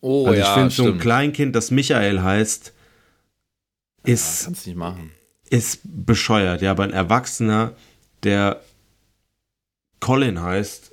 oh 0.00 0.26
also 0.26 0.38
ich 0.38 0.46
ja, 0.46 0.54
finde, 0.54 0.70
so 0.70 0.84
ein. 0.84 0.98
Kleinkind, 0.98 1.56
das 1.56 1.70
Michael 1.70 2.22
heißt, 2.22 2.72
ist, 4.04 4.74
machen. 4.74 5.10
ist 5.50 5.80
bescheuert. 5.84 6.62
Ja, 6.62 6.70
aber 6.70 6.84
ein 6.84 6.92
Erwachsener, 6.92 7.74
der 8.22 8.62
Colin 10.00 10.40
heißt, 10.40 10.92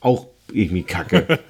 auch 0.00 0.28
irgendwie 0.52 0.82
kacke. 0.82 1.38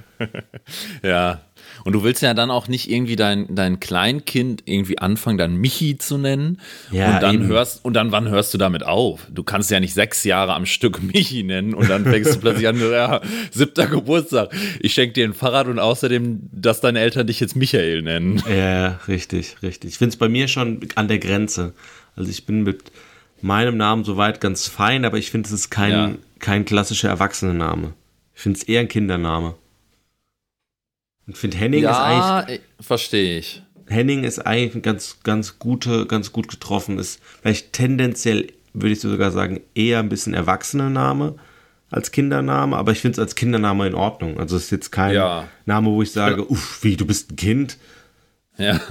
Ja. 1.03 1.41
Und 1.85 1.93
du 1.95 2.03
willst 2.03 2.23
ja 2.23 2.35
dann 2.35 2.51
auch 2.51 2.69
nicht 2.69 2.91
irgendwie 2.91 3.17
dein, 3.17 3.47
dein 3.55 3.81
Kleinkind 3.81 4.63
irgendwie 4.67 4.99
anfangen, 4.99 5.39
dann 5.39 5.57
Michi 5.57 5.97
zu 5.99 6.19
nennen. 6.19 6.61
Ja, 6.91 7.15
und 7.15 7.23
dann 7.23 7.35
eben. 7.37 7.47
hörst, 7.47 7.85
und 7.85 7.95
dann 7.95 8.13
wann 8.13 8.29
hörst 8.29 8.53
du 8.55 8.59
damit 8.59 8.83
auf? 8.85 9.27
Du 9.31 9.43
kannst 9.43 9.71
ja 9.71 9.81
nicht 9.81 9.95
sechs 9.95 10.25
Jahre 10.25 10.55
am 10.55 10.67
Stück 10.67 11.03
Michi 11.13 11.43
nennen 11.43 11.75
und 11.75 11.89
dann 11.89 12.05
fängst 12.05 12.35
du 12.35 12.39
plötzlich 12.41 12.69
an, 12.69 12.79
ja, 12.81 13.21
siebter 13.51 13.87
Geburtstag. 13.87 14.51
Ich 14.81 14.95
schenke 14.95 15.15
dir 15.15 15.25
ein 15.25 15.35
Fahrrad 15.35 15.67
und 15.69 15.79
außerdem, 15.79 16.41
dass 16.53 16.81
deine 16.81 17.01
Eltern 17.01 17.27
dich 17.27 17.41
jetzt 17.41 17.57
Michael 17.57 18.03
nennen. 18.03 18.43
Ja, 18.49 18.99
richtig, 19.09 19.57
richtig. 19.63 19.91
Ich 19.93 19.99
finde 19.99 20.11
es 20.11 20.17
bei 20.17 20.29
mir 20.29 20.49
schon 20.49 20.81
an 20.97 21.09
der 21.09 21.19
Grenze. 21.19 21.73
Also 22.17 22.31
ich 22.31 22.45
bin 22.47 22.63
mit 22.63 22.83
meinem 23.43 23.77
Namen 23.79 24.05
soweit 24.05 24.41
ganz 24.41 24.67
fein, 24.69 25.05
aber 25.07 25.17
ich 25.17 25.31
finde, 25.31 25.47
es 25.47 25.53
ist 25.53 25.71
kein, 25.71 25.91
Ja. 25.93 26.11
kein 26.41 26.65
klassischer 26.67 27.09
Erwachsenenname. 27.09 27.95
Ich 28.35 28.43
finde 28.43 28.59
es 28.59 28.65
eher 28.65 28.81
ein 28.81 28.89
Kindername. 28.89 29.55
Und 31.31 31.39
finde 31.39 31.59
Henning 31.59 31.85
ist 31.85 31.91
eigentlich, 31.97 32.59
Ja, 32.59 32.65
verstehe 32.81 33.39
ich. 33.39 33.63
Henning 33.87 34.25
ist 34.25 34.41
eigentlich 34.41 34.75
ein 34.75 34.83
ganz, 34.83 35.19
ganz 35.23 35.61
gute, 35.61 36.07
ganz 36.07 36.33
gut 36.33 36.49
getroffen. 36.49 36.99
Ist 36.99 37.21
vielleicht 37.41 37.73
tendenziell, 37.73 38.49
würde 38.73 38.93
ich 38.95 39.01
sogar 39.01 39.31
sagen, 39.31 39.61
eher 39.77 40.01
ein 40.01 40.09
bisschen 40.09 40.35
Erwachsenenname 40.35 41.37
als 41.89 42.11
Kindername, 42.11 42.77
aber 42.77 42.91
ich 42.91 42.99
finde 42.99 43.13
es 43.15 43.19
als 43.21 43.37
Kindername 43.37 43.87
in 43.87 43.95
Ordnung. 43.95 44.41
Also 44.41 44.57
es 44.57 44.65
ist 44.65 44.71
jetzt 44.73 44.91
kein 44.91 45.15
Ja. 45.15 45.47
Name, 45.67 45.91
wo 45.91 46.03
ich 46.03 46.11
sage, 46.11 46.45
uff, 46.51 46.83
wie, 46.83 46.97
du 46.97 47.07
bist 47.07 47.31
ein 47.31 47.37
Kind. 47.37 47.79
Ja. 48.59 48.81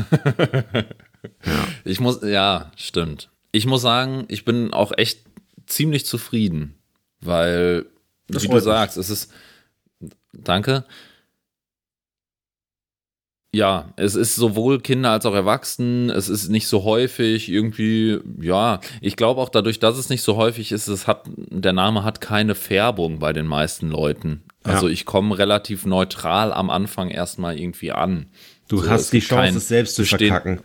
Ich 1.83 1.99
muss, 1.99 2.21
ja, 2.23 2.71
stimmt. 2.77 3.29
Ich 3.51 3.65
muss 3.65 3.81
sagen, 3.81 4.23
ich 4.29 4.45
bin 4.45 4.71
auch 4.71 4.93
echt 4.97 5.19
ziemlich 5.65 6.05
zufrieden, 6.05 6.75
weil, 7.19 7.87
Das 8.29 8.43
wie 8.43 8.47
du 8.47 8.57
sagst, 8.61 8.95
es 8.95 9.09
ist, 9.09 9.29
danke. 10.31 10.85
Ja, 13.51 13.91
es 13.95 14.13
ist 14.13 14.35
sowohl 14.35 14.79
Kinder 14.79 15.09
als 15.09 15.25
auch 15.25 15.33
Erwachsenen. 15.33 16.11
Es 16.11 16.29
ist 16.29 16.49
nicht 16.49 16.67
so 16.67 16.83
häufig 16.83 17.49
irgendwie, 17.49 18.19
ja, 18.39 18.79
ich 19.01 19.15
glaube 19.15 19.41
auch 19.41 19.49
dadurch, 19.49 19.79
dass 19.79 19.97
es 19.97 20.09
nicht 20.09 20.21
so 20.21 20.35
häufig 20.35 20.71
ist, 20.71 20.87
es 20.87 21.07
hat, 21.07 21.23
der 21.35 21.73
Name 21.73 22.03
hat 22.03 22.21
keine 22.21 22.53
Färbung 22.53 23.17
bei 23.17 23.33
den 23.33 23.47
meisten 23.47 23.89
Leuten. 23.89 24.43
Also 24.63 24.85
Ja. 24.87 24.93
ich 24.93 25.05
komme 25.05 25.37
relativ 25.39 25.85
neutral 25.87 26.53
am 26.53 26.69
Anfang 26.69 27.09
erstmal 27.09 27.57
irgendwie 27.59 27.91
an. 27.91 28.27
Du 28.67 28.77
So, 28.77 28.89
hast 28.89 29.11
die 29.13 29.19
Chance, 29.19 29.57
es 29.57 29.67
selbst 29.67 29.95
zu 29.95 30.05
verkacken. 30.05 30.61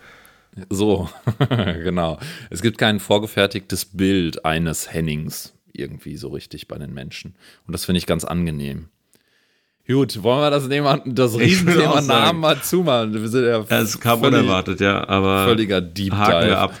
So, 0.69 1.09
genau. 1.49 2.19
Es 2.51 2.61
gibt 2.61 2.77
kein 2.77 2.99
vorgefertigtes 2.99 3.85
Bild 3.85 4.45
eines 4.45 4.93
Hennings 4.93 5.53
irgendwie 5.73 6.17
so 6.17 6.29
richtig 6.29 6.67
bei 6.67 6.77
den 6.77 6.93
Menschen. 6.93 7.35
Und 7.65 7.73
das 7.73 7.83
finde 7.85 7.97
ich 7.97 8.05
ganz 8.05 8.23
angenehm. 8.25 8.89
Gut, 9.87 10.23
wollen 10.23 10.39
wir 10.41 10.49
das, 10.49 10.67
Thema, 10.67 10.99
das 11.05 11.37
Riesenthema. 11.37 12.01
Namen 12.01 12.39
mal 12.39 12.59
zumachen? 12.61 13.13
Wir 13.13 13.27
sind 13.27 13.45
ja 13.45 13.59
Ja, 13.69 13.81
es 13.81 13.99
kam 13.99 14.19
völlig- 14.19 14.39
unerwartet, 14.39 14.79
ja, 14.81 15.07
aber 15.07 15.45
völliger 15.45 15.79
Deep 15.81 16.11
haken 16.13 16.31
wir 16.39 16.45
Dive. 16.47 16.57
ab. 16.57 16.73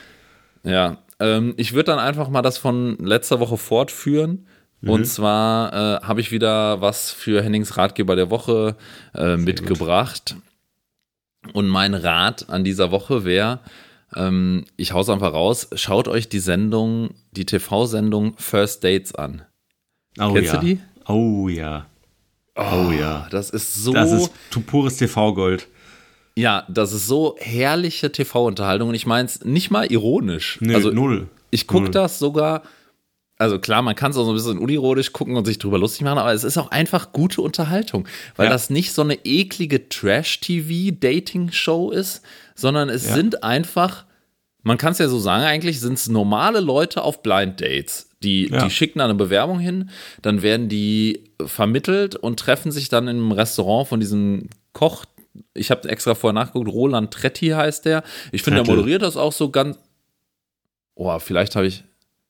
Ja, 0.63 0.97
ähm, 1.19 1.53
ich 1.57 1.73
würde 1.73 1.91
dann 1.91 1.99
einfach 1.99 2.29
mal 2.29 2.41
das 2.41 2.57
von 2.57 2.97
letzter 2.97 3.39
Woche 3.39 3.57
fortführen. 3.57 4.47
Und 4.81 5.01
Mhm. 5.01 5.05
zwar 5.05 5.73
äh, 5.73 6.05
habe 6.05 6.19
ich 6.21 6.31
wieder 6.31 6.81
was 6.81 7.11
für 7.11 7.41
Hennings 7.41 7.77
Ratgeber 7.77 8.15
der 8.15 8.29
Woche 8.29 8.75
äh, 9.15 9.35
mitgebracht. 9.37 10.35
Und 11.53 11.67
mein 11.67 11.93
Rat 11.93 12.49
an 12.49 12.63
dieser 12.63 12.91
Woche 12.91 13.23
wäre, 13.23 13.59
ähm, 14.15 14.65
ich 14.77 14.93
hau's 14.93 15.09
einfach 15.09 15.33
raus, 15.33 15.69
schaut 15.75 16.07
euch 16.07 16.27
die 16.29 16.39
Sendung, 16.39 17.11
die 17.31 17.45
TV-Sendung 17.45 18.33
First 18.37 18.83
Dates 18.83 19.13
an. 19.15 19.43
Oh 20.19 20.33
Kennst 20.33 20.53
ja. 20.53 20.59
du 20.59 20.65
die? 20.65 20.79
Oh 21.07 21.47
ja. 21.49 21.85
Oh, 22.55 22.91
ja. 22.91 23.27
Das 23.31 23.49
ist 23.49 23.73
so. 23.75 23.93
Das 23.93 24.11
ist 24.11 24.31
pures 24.67 24.97
TV-Gold. 24.97 25.67
Ja, 26.37 26.65
das 26.69 26.91
ist 26.93 27.07
so 27.07 27.35
herrliche 27.39 28.11
TV-Unterhaltung 28.11 28.89
und 28.89 28.95
ich 28.95 29.05
meine 29.05 29.25
es 29.25 29.43
nicht 29.45 29.71
mal 29.71 29.89
ironisch. 29.91 30.57
Nö, 30.61 30.75
also 30.75 30.91
null. 30.91 31.27
ich 31.51 31.65
gucke 31.65 31.89
das 31.91 32.19
sogar, 32.19 32.63
also 33.37 33.57
klar, 33.59 33.81
man 33.81 33.95
kann 33.95 34.11
es 34.11 34.17
auch 34.17 34.25
so 34.25 34.31
ein 34.31 34.35
bisschen 34.35 34.57
unironisch 34.57 35.13
gucken 35.13 35.37
und 35.37 35.45
sich 35.45 35.59
drüber 35.59 35.77
lustig 35.77 36.01
machen, 36.03 36.17
aber 36.17 36.33
es 36.33 36.43
ist 36.43 36.57
auch 36.57 36.71
einfach 36.71 37.13
gute 37.13 37.41
Unterhaltung, 37.41 38.05
weil 38.35 38.47
Ja. 38.47 38.51
das 38.51 38.69
nicht 38.69 38.91
so 38.91 39.01
eine 39.01 39.17
eklige 39.25 39.87
Trash-TV-Dating-Show 39.87 41.91
ist, 41.91 42.21
sondern 42.53 42.89
es 42.89 43.07
Ja. 43.07 43.13
sind 43.15 43.43
einfach, 43.43 44.03
man 44.65 44.77
kann 44.77 44.91
es 44.91 44.97
ja 44.97 45.07
so 45.07 45.19
sagen, 45.19 45.43
eigentlich 45.43 45.79
sind 45.79 45.93
es 45.93 46.09
normale 46.09 46.59
Leute 46.59 47.03
auf 47.03 47.23
Blind 47.23 47.61
Dates. 47.61 48.09
Die, 48.23 48.49
Ja. 48.49 48.63
die 48.65 48.71
schicken 48.71 48.99
da 48.99 49.05
eine 49.05 49.13
Bewerbung 49.15 49.59
hin, 49.59 49.89
dann 50.21 50.41
werden 50.41 50.67
die 50.67 51.31
vermittelt 51.45 52.15
und 52.15 52.39
treffen 52.39 52.71
sich 52.71 52.89
dann 52.89 53.07
im 53.07 53.31
Restaurant 53.31 53.87
von 53.87 53.99
diesem 53.99 54.49
Koch. 54.73 55.05
Ich 55.53 55.69
habe 55.71 55.87
extra 55.87 56.15
vorher 56.15 56.33
nachgeguckt, 56.33 56.69
Roland 56.69 57.11
Tretti 57.13 57.49
heißt 57.49 57.85
der. 57.85 58.03
Ich 58.31 58.41
finde, 58.41 58.63
der 58.63 58.73
moderiert 58.75 59.01
das 59.03 59.15
auch 59.17 59.31
so 59.33 59.49
ganz. 59.49 59.77
Oh, 60.95 61.17
vielleicht 61.19 61.55
habe 61.55 61.67
ich 61.67 61.83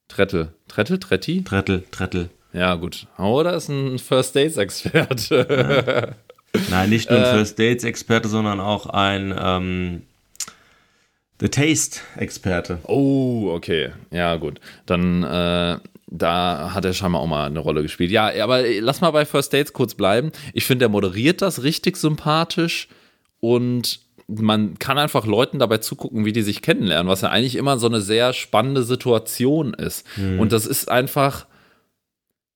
Trettel. 0.07 0.53
Trettel? 0.67 0.99
Tretti? 0.99 1.43
Trettel, 1.43 1.83
Trettel. 1.91 2.29
Ja, 2.51 2.75
gut. 2.75 3.07
Oder 3.17 3.53
ist 3.53 3.69
ein 3.69 3.99
First 3.99 4.35
Dates-Experte. 4.35 6.15
Nein, 6.69 6.89
nicht 6.89 7.09
nur 7.09 7.19
ein 7.19 7.25
Äh. 7.25 7.31
First 7.33 7.59
Dates-Experte, 7.59 8.27
sondern 8.27 8.59
auch 8.59 8.87
ein 8.87 9.33
ähm, 9.37 10.01
The 11.39 11.49
Taste-Experte. 11.49 12.79
Oh, 12.83 13.51
okay. 13.53 13.91
Ja, 14.11 14.35
gut. 14.37 14.59
Dann, 14.85 15.23
äh, 15.23 15.77
da 16.07 16.71
hat 16.73 16.85
er 16.85 16.93
scheinbar 16.93 17.21
auch 17.21 17.27
mal 17.27 17.45
eine 17.45 17.59
Rolle 17.59 17.81
gespielt. 17.81 18.11
Ja, 18.11 18.31
aber 18.43 18.63
lass 18.79 19.01
mal 19.01 19.11
bei 19.11 19.25
First 19.25 19.53
Dates 19.53 19.73
kurz 19.73 19.95
bleiben. 19.95 20.31
Ich 20.53 20.65
finde, 20.65 20.83
der 20.83 20.89
moderiert 20.89 21.41
das 21.41 21.63
richtig 21.63 21.97
sympathisch 21.97 22.87
und 23.41 23.99
man 24.27 24.79
kann 24.79 24.97
einfach 24.97 25.25
Leuten 25.25 25.59
dabei 25.59 25.77
zugucken, 25.79 26.25
wie 26.25 26.33
die 26.33 26.41
sich 26.41 26.61
kennenlernen, 26.61 27.07
was 27.07 27.21
ja 27.21 27.29
eigentlich 27.29 27.55
immer 27.55 27.77
so 27.77 27.87
eine 27.87 28.01
sehr 28.01 28.33
spannende 28.33 28.83
Situation 28.83 29.73
ist. 29.73 30.05
Und 30.39 30.51
das 30.51 30.65
ist 30.65 30.89
einfach. 30.89 31.45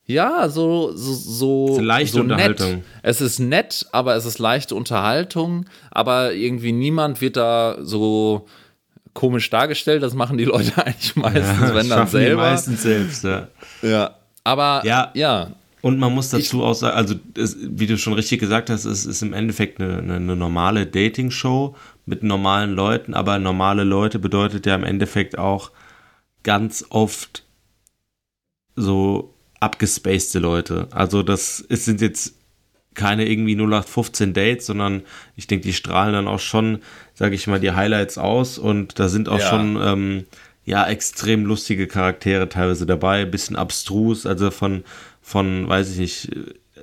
Ja, 0.05 0.49
so, 0.49 0.91
so, 0.95 1.13
so, 1.13 1.77
ist 1.77 1.81
leichte 1.83 2.13
so 2.13 2.21
Unterhaltung. 2.21 2.71
Nett. 2.77 2.83
Es 3.03 3.21
ist 3.21 3.37
nett, 3.37 3.85
aber 3.91 4.15
es 4.15 4.25
ist 4.25 4.39
leichte 4.39 4.73
Unterhaltung, 4.73 5.65
aber 5.91 6.33
irgendwie 6.33 6.71
niemand 6.71 7.21
wird 7.21 7.37
da 7.37 7.77
so 7.81 8.47
komisch 9.19 9.49
dargestellt. 9.49 10.01
Das 10.01 10.13
machen 10.13 10.38
die 10.38 10.45
Leute 10.45 10.77
eigentlich 10.86 11.17
meistens, 11.17 11.73
wenn 11.73 11.89
dann 11.89 11.99
schaffen 11.99 12.19
die 12.19 12.25
selber. 12.25 12.41
meistens 12.41 12.82
selbst, 12.82 13.23
ja. 13.25 13.49
Ja. 13.82 14.15
Aber 14.45 14.82
Ja. 14.86 15.12
ja, 15.13 15.51
Und 15.82 15.99
man 15.99 16.15
muss 16.15 16.29
dazu 16.29 16.63
auch 16.63 16.73
sagen, 16.73 16.95
also 16.95 17.15
es, 17.36 17.58
wie 17.60 17.86
du 17.86 17.97
schon 17.97 18.13
richtig 18.13 18.39
gesagt 18.39 18.69
hast, 18.69 18.86
es 18.86 19.05
ist 19.05 19.21
im 19.21 19.34
Endeffekt 19.34 19.82
eine, 19.82 19.97
eine, 19.97 20.15
eine 20.15 20.36
normale 20.38 20.86
Dating-Show 20.86 21.75
mit 22.05 22.23
normalen 22.23 22.71
Leuten, 22.71 23.13
aber 23.13 23.39
normale 23.39 23.84
Leute 23.84 24.19
bedeutet 24.19 24.65
ja 24.65 24.73
im 24.73 24.86
Endeffekt 24.86 25.38
auch 25.38 25.71
ganz 26.43 26.86
oft 26.89 27.43
so 28.77 29.34
abgespacede 29.60 30.39
Leute. 30.39 30.88
Also 30.91 31.23
das 31.23 31.62
es 31.67 31.84
sind 31.84 31.99
jetzt 31.99 32.38
keine 32.99 33.25
irgendwie 33.27 33.55
0815 33.55 34.33
Dates, 34.33 34.65
sondern 34.67 35.01
ich 35.38 35.47
denke, 35.47 35.63
die 35.65 35.73
strahlen 35.73 36.13
dann 36.13 36.27
auch 36.27 36.39
schon, 36.39 36.79
sage 37.13 37.35
ich 37.35 37.47
mal, 37.47 37.59
die 37.59 37.71
Highlights 37.71 38.17
aus 38.17 38.57
und 38.57 38.99
da 38.99 39.07
sind 39.07 39.29
auch 39.29 39.39
Ja. 39.39 39.49
schon 39.49 39.77
ähm, 39.81 40.25
ja 40.65 40.85
extrem 40.88 41.45
lustige 41.45 41.88
Charaktere 41.88 42.49
teilweise 42.49 42.85
dabei, 42.85 43.25
bisschen 43.25 43.55
abstrus, 43.55 44.25
also 44.25 44.51
von 44.51 44.83
von 45.21 45.67
weiß 45.69 45.91
ich 45.93 45.97
nicht, 45.99 46.31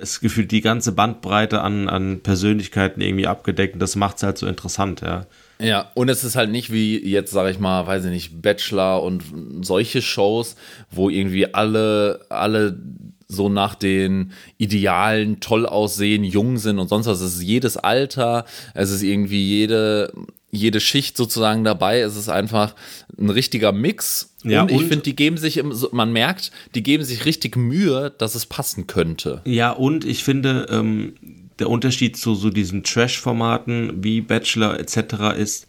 es 0.01 0.19
gefühlt 0.19 0.51
die 0.51 0.61
ganze 0.61 0.91
Bandbreite 0.91 1.61
an 1.61 1.87
an 1.89 2.19
Persönlichkeiten 2.21 3.01
irgendwie 3.01 3.27
abgedeckt 3.27 3.73
und 3.75 3.79
das 3.79 3.95
macht's 3.95 4.23
halt 4.23 4.37
so 4.37 4.47
interessant, 4.47 5.01
ja. 5.01 5.25
Ja, 5.59 5.89
und 5.95 6.07
es 6.09 6.23
ist 6.23 6.35
halt 6.35 6.51
nicht 6.51 6.71
wie 6.71 7.03
jetzt, 7.03 7.31
sage 7.31 7.49
ich 7.49 7.57
mal, 7.59 7.87
weiß 7.87 8.05
ich 8.05 8.11
nicht, 8.11 8.41
Bachelor 8.43 9.01
und 9.01 9.23
solche 9.61 10.03
Shows, 10.03 10.55
wo 10.91 11.09
irgendwie 11.09 11.51
alle, 11.51 12.19
alle 12.29 12.77
so 13.27 13.49
nach 13.49 13.75
den 13.75 14.31
Idealen 14.57 15.39
toll 15.39 15.65
aussehen, 15.65 16.23
jung 16.23 16.57
sind 16.57 16.79
und 16.79 16.87
sonst 16.87 17.07
was. 17.07 17.19
Es 17.19 17.35
ist 17.35 17.43
jedes 17.43 17.77
Alter, 17.77 18.45
es 18.73 18.89
ist 18.89 19.01
irgendwie 19.01 19.45
jede, 19.45 20.13
jede 20.49 20.79
Schicht 20.79 21.17
sozusagen 21.17 21.63
dabei. 21.63 21.99
Es 21.99 22.15
ist 22.15 22.29
einfach 22.29 22.73
ein 23.17 23.29
richtiger 23.29 23.71
Mix. 23.71 24.33
Ja, 24.43 24.61
und 24.61 24.71
ich 24.71 24.83
finde, 24.83 25.01
die 25.01 25.15
geben 25.15 25.37
sich, 25.37 25.57
im, 25.57 25.73
man 25.91 26.13
merkt, 26.13 26.51
die 26.73 26.83
geben 26.83 27.03
sich 27.03 27.25
richtig 27.25 27.57
Mühe, 27.57 28.13
dass 28.17 28.35
es 28.35 28.45
passen 28.45 28.87
könnte. 28.87 29.41
Ja, 29.45 29.71
und 29.71 30.05
ich 30.05 30.23
finde, 30.23 30.67
ähm, 30.69 31.15
der 31.59 31.69
Unterschied 31.69 32.15
zu 32.15 32.35
so 32.35 32.49
diesen 32.49 32.83
Trash-Formaten 32.83 34.03
wie 34.03 34.21
Bachelor 34.21 34.79
etc. 34.79 35.37
ist, 35.37 35.67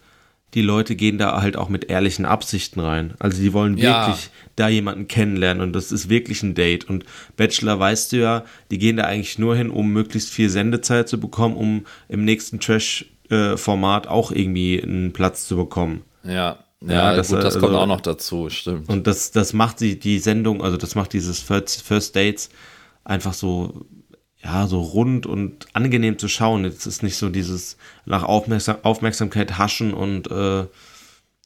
die 0.54 0.62
Leute 0.62 0.96
gehen 0.96 1.18
da 1.18 1.40
halt 1.42 1.56
auch 1.56 1.68
mit 1.68 1.90
ehrlichen 1.90 2.24
Absichten 2.24 2.80
rein. 2.80 3.14
Also 3.18 3.42
die 3.42 3.52
wollen 3.52 3.76
Ja. 3.76 4.06
wirklich 4.06 4.30
da 4.56 4.68
jemanden 4.68 5.06
kennenlernen 5.06 5.62
und 5.62 5.72
das 5.74 5.92
ist 5.92 6.08
wirklich 6.08 6.42
ein 6.42 6.54
Date. 6.54 6.88
Und 6.88 7.04
Bachelor 7.37 7.78
weißt 7.78 8.12
du 8.12 8.16
ja, 8.16 8.44
die 8.70 8.78
gehen 8.78 8.96
da 8.96 9.04
eigentlich 9.04 9.38
nur 9.38 9.54
hin, 9.56 9.70
um 9.70 9.92
möglichst 9.92 10.30
viel 10.30 10.48
Sendezeit 10.48 11.08
zu 11.08 11.20
bekommen, 11.20 11.54
um 11.56 11.84
im 12.08 12.24
nächsten 12.24 12.61
Trash-Format 12.61 14.06
auch 14.06 14.32
irgendwie 14.32 14.82
einen 14.82 15.12
Platz 15.12 15.46
zu 15.46 15.56
bekommen. 15.56 16.02
Ja, 16.24 16.58
ja, 16.80 16.92
Ja, 16.92 17.14
das, 17.16 17.28
gut, 17.28 17.38
das 17.38 17.44
also- 17.56 17.61
kommt 17.61 17.74
auch 17.74 17.87
noch 17.87 18.00
dazu, 18.00 18.48
stimmt. 18.50 18.88
Und 18.88 19.06
das, 19.06 19.30
das 19.30 19.52
macht 19.52 19.80
die, 19.80 19.98
die 19.98 20.18
Sendung, 20.18 20.62
also 20.62 20.76
das 20.76 20.94
macht 20.94 21.12
dieses 21.12 21.40
First, 21.40 21.82
First 21.82 22.16
Dates 22.16 22.48
einfach 23.04 23.34
so, 23.34 23.84
ja, 24.42 24.66
so 24.66 24.81
rund 24.81 25.27
und 25.27 25.66
angenehm 25.72 26.18
zu 26.18 26.29
schauen. 26.29 26.64
Es 26.64 26.87
ist 26.87 27.03
nicht 27.03 27.16
so 27.16 27.29
dieses 27.29 27.77
nach 28.05 28.22
Aufmerksam, 28.22 28.77
Aufmerksamkeit 28.83 29.59
haschen 29.59 29.92
und 29.92 30.31
äh, 30.31 30.66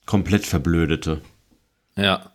komplett 0.05 0.47
verblödete. 0.47 1.21
Ja. 1.97 2.29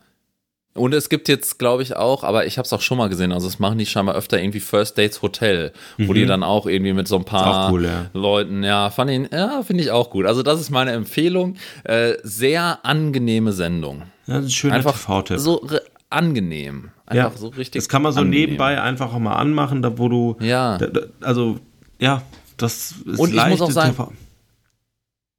Und 0.74 0.94
es 0.94 1.08
gibt 1.08 1.28
jetzt, 1.28 1.58
glaube 1.58 1.82
ich, 1.82 1.96
auch, 1.96 2.22
aber 2.22 2.46
ich 2.46 2.56
habe 2.56 2.64
es 2.64 2.72
auch 2.72 2.82
schon 2.82 2.98
mal 2.98 3.08
gesehen, 3.08 3.32
also 3.32 3.48
es 3.48 3.58
machen 3.58 3.78
die 3.78 3.86
scheinbar 3.86 4.14
öfter 4.14 4.40
irgendwie 4.40 4.60
First 4.60 4.96
Dates 4.96 5.22
Hotel, 5.22 5.72
wo 5.96 6.12
die 6.12 6.24
dann 6.24 6.44
auch 6.44 6.66
irgendwie 6.66 6.92
mit 6.92 7.08
so 7.08 7.16
ein 7.16 7.24
paar 7.24 7.72
cool, 7.72 7.86
ja. 7.86 8.10
Leuten, 8.12 8.62
ja, 8.62 8.88
fand 8.90 9.10
ich, 9.10 9.32
ja, 9.32 9.62
finde 9.64 9.82
ich 9.82 9.90
auch 9.90 10.10
gut. 10.10 10.24
Also 10.24 10.44
das 10.44 10.60
ist 10.60 10.70
meine 10.70 10.92
Empfehlung. 10.92 11.56
Äh, 11.82 12.14
sehr 12.22 12.84
angenehme 12.84 13.52
Sendung. 13.52 14.04
Ja, 14.28 14.34
das 14.34 14.44
ist 14.44 14.50
ein 14.50 14.52
schöner 14.52 14.74
Einfach 14.74 15.26
so 15.36 15.66
angenehm. 16.10 16.90
ja, 17.12 17.26
Einfach 17.26 17.38
so 17.38 17.48
richtig. 17.48 17.80
das 17.82 17.88
kann 17.88 18.02
man 18.02 18.12
so 18.12 18.20
angenehm. 18.20 18.40
nebenbei 18.40 18.80
einfach 18.80 19.12
auch 19.12 19.18
mal 19.18 19.34
anmachen, 19.36 19.82
da 19.82 19.98
wo 19.98 20.08
du, 20.08 20.36
Ja. 20.40 20.78
da, 20.78 20.86
da, 20.86 21.00
also, 21.20 21.58
ja, 22.00 22.22
das 22.56 22.92
ist 23.06 23.18
Und 23.18 23.34
ich 23.34 23.46
muss 23.46 23.60
auch 23.60 23.70
sagen-. 23.70 24.16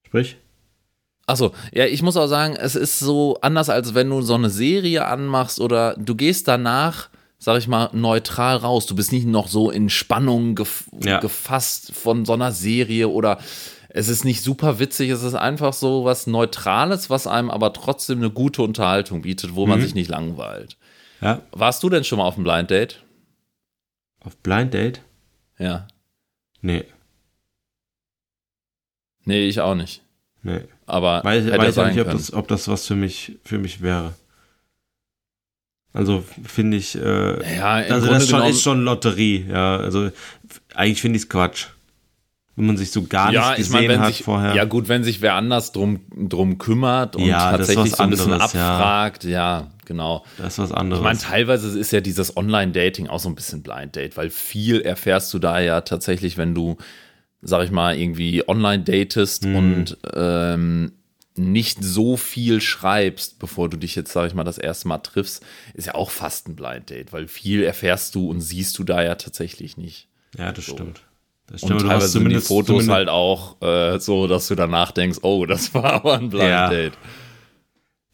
Sprich? 0.06 0.38
Achso, 1.28 1.52
ja, 1.72 1.86
ich 1.86 2.02
muss 2.02 2.18
auch 2.18 2.28
sagen, 2.28 2.56
es 2.56 2.76
ist 2.76 2.98
so 3.00 3.38
anders, 3.42 3.70
als 3.70 3.94
wenn 3.94 4.10
du 4.10 4.22
so 4.22 4.34
eine 4.34 4.50
Serie 4.50 5.06
anmachst 5.06 5.60
oder 5.60 5.96
du 5.98 6.16
gehst 6.16 6.48
danach, 6.48 7.10
sag 7.38 7.60
ich 7.60 7.68
mal, 7.68 7.90
neutral 7.94 8.58
raus. 8.58 8.88
Du 8.88 8.96
bist 8.96 9.12
nicht 9.12 9.28
noch 9.28 9.48
so 9.48 9.70
in 9.70 9.90
Spannung 9.90 10.56
gef 10.56 10.86
Ja. 11.04 11.20
gefasst 11.20 11.92
von 11.94 12.26
so 12.26 12.34
einer 12.34 12.52
Serie 12.52 13.10
oder 13.10 13.38
es 13.90 14.08
ist 14.08 14.24
nicht 14.24 14.42
super 14.44 14.80
witzig, 14.80 15.10
es 15.10 15.24
ist 15.24 15.34
einfach 15.36 15.74
so 15.74 16.06
was 16.06 16.28
Neutrales, 16.28 17.10
was 17.10 17.28
einem 17.28 17.50
aber 17.50 17.74
trotzdem 17.74 18.20
eine 18.20 18.30
gute 18.30 18.62
Unterhaltung 18.62 19.22
bietet, 19.24 19.56
wo 19.56 19.66
Mhm. 19.66 19.70
man 19.70 19.82
sich 19.82 19.96
nicht 19.96 20.10
langweilt. 20.10 20.78
Ja, 21.22 21.42
Warst 21.52 21.84
du 21.84 21.90
denn 21.90 22.04
schon 22.04 22.20
mal 22.20 22.26
auf 22.26 22.36
einem 22.36 22.44
Blind 22.46 22.70
Date? 22.72 23.04
auf 24.22 24.36
Blind 24.38 24.74
Date? 24.74 25.02
Ja. 25.58 25.88
Nee, 26.62 26.86
Nee, 29.26 29.48
ich 29.48 29.60
auch 29.62 29.76
nicht. 29.76 30.02
nee. 30.42 30.62
Aber 30.86 31.24
Weiß, 31.24 31.46
weiß 31.46 31.76
ja 31.76 31.90
nicht, 31.90 32.00
ob 32.00 32.10
das, 32.12 32.34
ob 32.34 32.48
das 32.48 32.68
was 32.68 32.88
für 32.88 32.96
mich, 32.96 33.38
für 33.44 33.60
mich 33.60 33.82
wäre. 33.82 34.14
Also 35.94 36.24
finde 36.46 36.78
ich, 36.78 36.96
äh, 36.96 37.56
ja, 37.58 37.74
also 37.74 38.08
Grunde 38.08 38.20
das 38.20 38.30
schon, 38.30 38.44
ist 38.46 38.62
schon 38.62 38.82
Lotterie, 38.84 39.46
ja. 39.50 39.78
Also 39.78 40.12
eigentlich 40.74 41.02
finde 41.02 41.18
ich 41.18 41.24
es 41.24 41.30
Quatsch. 41.30 41.68
Wenn 42.60 42.68
man 42.68 42.78
sich 42.78 42.92
so 42.92 43.04
gar 43.04 43.32
ja, 43.34 43.42
nicht 43.42 43.52
ich 43.52 43.58
gesehen 43.66 43.74
meine, 43.74 43.88
wenn 43.90 44.00
hat 44.02 44.14
sich, 44.14 44.24
vorher. 44.24 44.54
ja 44.54 44.66
gut, 44.66 44.88
wenn 44.88 45.04
sich 45.04 45.22
wer 45.22 45.34
anders 45.36 45.72
drum, 45.72 46.02
drum 46.16 46.58
kümmert 46.60 47.16
und 47.16 47.26
Ja, 47.26 47.52
tatsächlich 47.52 47.96
so 47.96 48.04
ein 48.04 48.10
bisschen 48.12 48.32
anderes, 48.34 48.54
ja. 48.54 48.76
abfragt, 48.78 49.24
ja. 49.24 49.68
genau. 49.86 50.24
das 50.38 50.54
ist 50.54 50.60
was 50.60 50.72
anderes. 50.72 51.00
Ich 51.00 51.04
meine, 51.04 51.18
teilweise 51.20 51.80
ist 51.80 51.92
ja 51.92 52.02
dieses 52.02 52.38
Online-Dating 52.38 53.08
auch 53.08 53.20
so 53.20 53.30
ein 53.30 53.36
bisschen 53.36 53.64
Blind 53.64 53.96
Date, 53.96 54.16
weil 54.18 54.30
viel 54.30 54.82
erfährst 54.82 55.34
du 55.34 55.40
da 55.40 55.60
ja 55.60 55.82
tatsächlich, 55.82 56.38
wenn 56.38 56.54
du, 56.54 56.78
sag 57.42 57.64
ich 57.64 57.72
mal, 57.72 57.98
irgendwie 57.98 58.48
online 58.48 58.84
datest 58.84 59.46
Mhm. 59.46 59.56
und 59.56 59.98
ähm, 60.14 60.92
nicht 61.36 61.82
so 61.82 62.18
viel 62.18 62.60
schreibst, 62.60 63.40
bevor 63.40 63.70
du 63.70 63.78
dich 63.78 63.96
jetzt, 63.96 64.12
sag 64.12 64.28
ich 64.28 64.34
mal, 64.34 64.44
das 64.44 64.58
erste 64.58 64.90
Mal 64.90 64.98
triffst, 64.98 65.42
ist 65.74 65.88
ja 65.88 65.96
auch 65.96 66.12
fast 66.12 66.50
ein 66.50 66.56
Blind 66.58 66.90
Date, 66.90 67.14
weil 67.14 67.30
viel 67.30 67.64
erfährst 67.64 68.14
du 68.16 68.30
und 68.30 68.42
siehst 68.42 68.78
du 68.78 68.84
da 68.84 69.02
ja 69.02 69.16
tatsächlich 69.16 69.78
nicht. 69.78 70.10
Ja, 70.38 70.52
das 70.52 70.66
so. 70.66 70.74
stimmt. 70.74 71.02
Das 71.50 71.62
stimmt. 71.62 71.82
Und 71.82 71.88
teilweise 71.88 72.08
sind 72.08 72.30
die 72.30 72.40
Fotos 72.40 72.88
halt 72.88 73.10
auch 73.10 73.62
äh, 73.62 74.00
so, 74.00 74.28
dass 74.28 74.48
du 74.48 74.56
danach 74.56 74.92
denkst, 74.92 75.20
oh, 75.24 75.46
das 75.46 75.74
war 75.74 75.94
aber 75.94 76.16
ein 76.16 76.30
Blind 76.30 76.50
ja. 76.50 76.70
Date. 76.70 76.94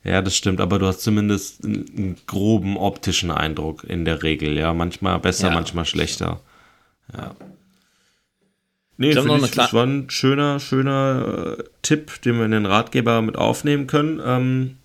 Ja, 0.03 0.21
das 0.21 0.35
stimmt, 0.35 0.61
aber 0.61 0.77
du 0.77 0.85
hast 0.85 1.01
zumindest 1.01 1.65
einen 1.65 2.17
groben 2.27 2.77
optischen 2.77 3.31
Eindruck 3.31 3.83
in 3.83 4.05
der 4.05 4.21
Regel, 4.21 4.55
ja. 4.57 4.73
Manchmal 4.73 5.19
besser, 5.19 5.49
ja. 5.49 5.53
manchmal 5.53 5.85
schlechter. 5.85 6.41
Ja. 7.11 7.35
Nee, 8.97 9.09
ich 9.09 9.19
finde 9.19 9.45
ich, 9.45 9.51
das 9.51 9.73
war 9.73 9.85
ein 9.85 10.09
schöner, 10.09 10.59
schöner 10.59 11.57
äh, 11.57 11.63
Tipp, 11.81 12.21
den 12.21 12.37
wir 12.37 12.45
in 12.45 12.51
den 12.51 12.65
Ratgeber 12.65 13.21
mit 13.21 13.37
aufnehmen 13.37 13.87
können. 13.87 14.21
Ähm, 14.23 14.77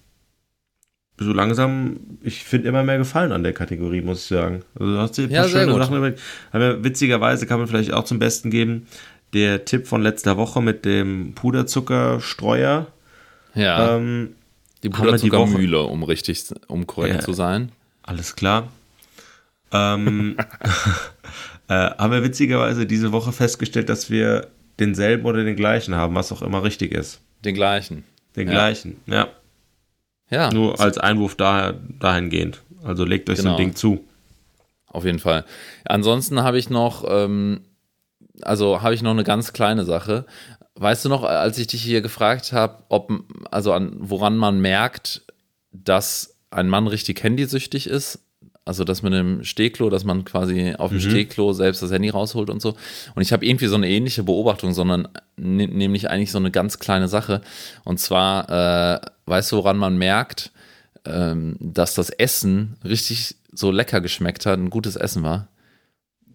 so 1.20 1.34
langsam, 1.34 2.00
ich 2.22 2.44
finde 2.44 2.68
immer 2.68 2.82
mehr 2.82 2.96
Gefallen 2.96 3.30
an 3.32 3.42
der 3.42 3.52
Kategorie, 3.52 4.00
muss 4.00 4.22
ich 4.22 4.28
sagen. 4.28 4.62
Also 4.74 4.92
du 4.92 4.98
hast 4.98 5.16
paar 5.16 5.26
ja, 5.26 5.46
schöne 5.46 5.74
Sachen 5.74 5.96
überlegt. 5.98 6.20
Aber 6.50 6.82
witzigerweise 6.82 7.46
kann 7.46 7.58
man 7.58 7.68
vielleicht 7.68 7.92
auch 7.92 8.04
zum 8.04 8.18
Besten 8.18 8.50
geben, 8.50 8.86
der 9.34 9.66
Tipp 9.66 9.86
von 9.86 10.02
letzter 10.02 10.38
Woche 10.38 10.62
mit 10.62 10.86
dem 10.86 11.34
Puderzuckerstreuer. 11.34 12.86
Ja. 13.54 13.96
Ähm, 13.96 14.30
die 14.82 14.88
Puderzuckermühle, 14.88 15.82
um 15.82 16.02
richtig, 16.04 16.42
um 16.68 16.86
korrekt 16.86 17.16
ja, 17.16 17.20
zu 17.20 17.34
sein. 17.34 17.70
Alles 18.02 18.34
klar. 18.34 18.68
Ähm, 19.72 20.36
äh, 21.68 21.74
haben 21.74 22.12
wir 22.12 22.24
witzigerweise 22.24 22.86
diese 22.86 23.12
Woche 23.12 23.32
festgestellt, 23.32 23.90
dass 23.90 24.10
wir 24.10 24.48
denselben 24.78 25.26
oder 25.26 25.44
den 25.44 25.54
gleichen 25.54 25.94
haben, 25.94 26.14
was 26.14 26.32
auch 26.32 26.40
immer 26.40 26.64
richtig 26.64 26.92
ist. 26.92 27.20
Den 27.44 27.54
gleichen. 27.54 28.04
Den 28.36 28.48
ja. 28.48 28.54
gleichen, 28.54 28.96
ja. 29.06 29.28
Ja. 30.30 30.52
Nur 30.52 30.80
als 30.80 30.98
Einwurf 30.98 31.34
da, 31.34 31.74
dahingehend. 31.98 32.62
Also 32.82 33.04
legt 33.04 33.28
euch 33.28 33.38
genau. 33.38 33.50
so 33.50 33.54
ein 33.54 33.56
genau. 33.56 33.68
Ding 33.68 33.76
zu. 33.76 34.04
Auf 34.86 35.04
jeden 35.04 35.18
Fall. 35.18 35.44
Ansonsten 35.84 36.42
habe 36.42 36.58
ich 36.58 36.70
noch, 36.70 37.04
ähm, 37.08 37.60
also 38.42 38.82
habe 38.82 38.94
ich 38.94 39.02
noch 39.02 39.10
eine 39.10 39.24
ganz 39.24 39.52
kleine 39.52 39.84
Sache. 39.84 40.26
Weißt 40.74 41.04
du 41.04 41.08
noch, 41.08 41.24
als 41.24 41.58
ich 41.58 41.66
dich 41.66 41.82
hier 41.82 42.00
gefragt 42.00 42.52
habe, 42.52 42.84
ob, 42.88 43.12
also 43.50 43.72
an, 43.72 43.96
woran 43.98 44.36
man 44.36 44.60
merkt, 44.60 45.22
dass 45.72 46.36
ein 46.50 46.68
Mann 46.68 46.86
richtig 46.86 47.22
handysüchtig 47.22 47.86
ist? 47.86 48.20
Also 48.64 48.84
das 48.84 49.02
mit 49.02 49.12
dem 49.12 49.42
Stehklo, 49.42 49.90
dass 49.90 50.04
man 50.04 50.24
quasi 50.24 50.74
auf 50.76 50.90
dem 50.90 50.98
mhm. 50.98 51.10
Stehklo 51.10 51.52
selbst 51.52 51.82
das 51.82 51.90
Handy 51.90 52.08
rausholt 52.08 52.50
und 52.50 52.60
so. 52.60 52.76
Und 53.14 53.22
ich 53.22 53.32
habe 53.32 53.44
irgendwie 53.44 53.66
so 53.66 53.74
eine 53.74 53.88
ähnliche 53.88 54.22
Beobachtung, 54.22 54.74
sondern 54.74 55.08
nämlich 55.36 56.10
eigentlich 56.10 56.30
so 56.30 56.38
eine 56.38 56.50
ganz 56.50 56.78
kleine 56.78 57.08
Sache. 57.08 57.40
Und 57.84 57.98
zwar, 57.98 58.48
äh, 58.48 59.00
weißt 59.30 59.52
du, 59.52 59.56
woran 59.56 59.78
man 59.78 59.96
merkt, 59.96 60.52
ähm, 61.06 61.56
dass 61.60 61.94
das 61.94 62.10
Essen 62.10 62.76
richtig 62.84 63.36
so 63.52 63.70
lecker 63.70 64.00
geschmeckt 64.00 64.44
hat, 64.44 64.58
ein 64.58 64.70
gutes 64.70 64.96
Essen 64.96 65.22
war? 65.22 65.48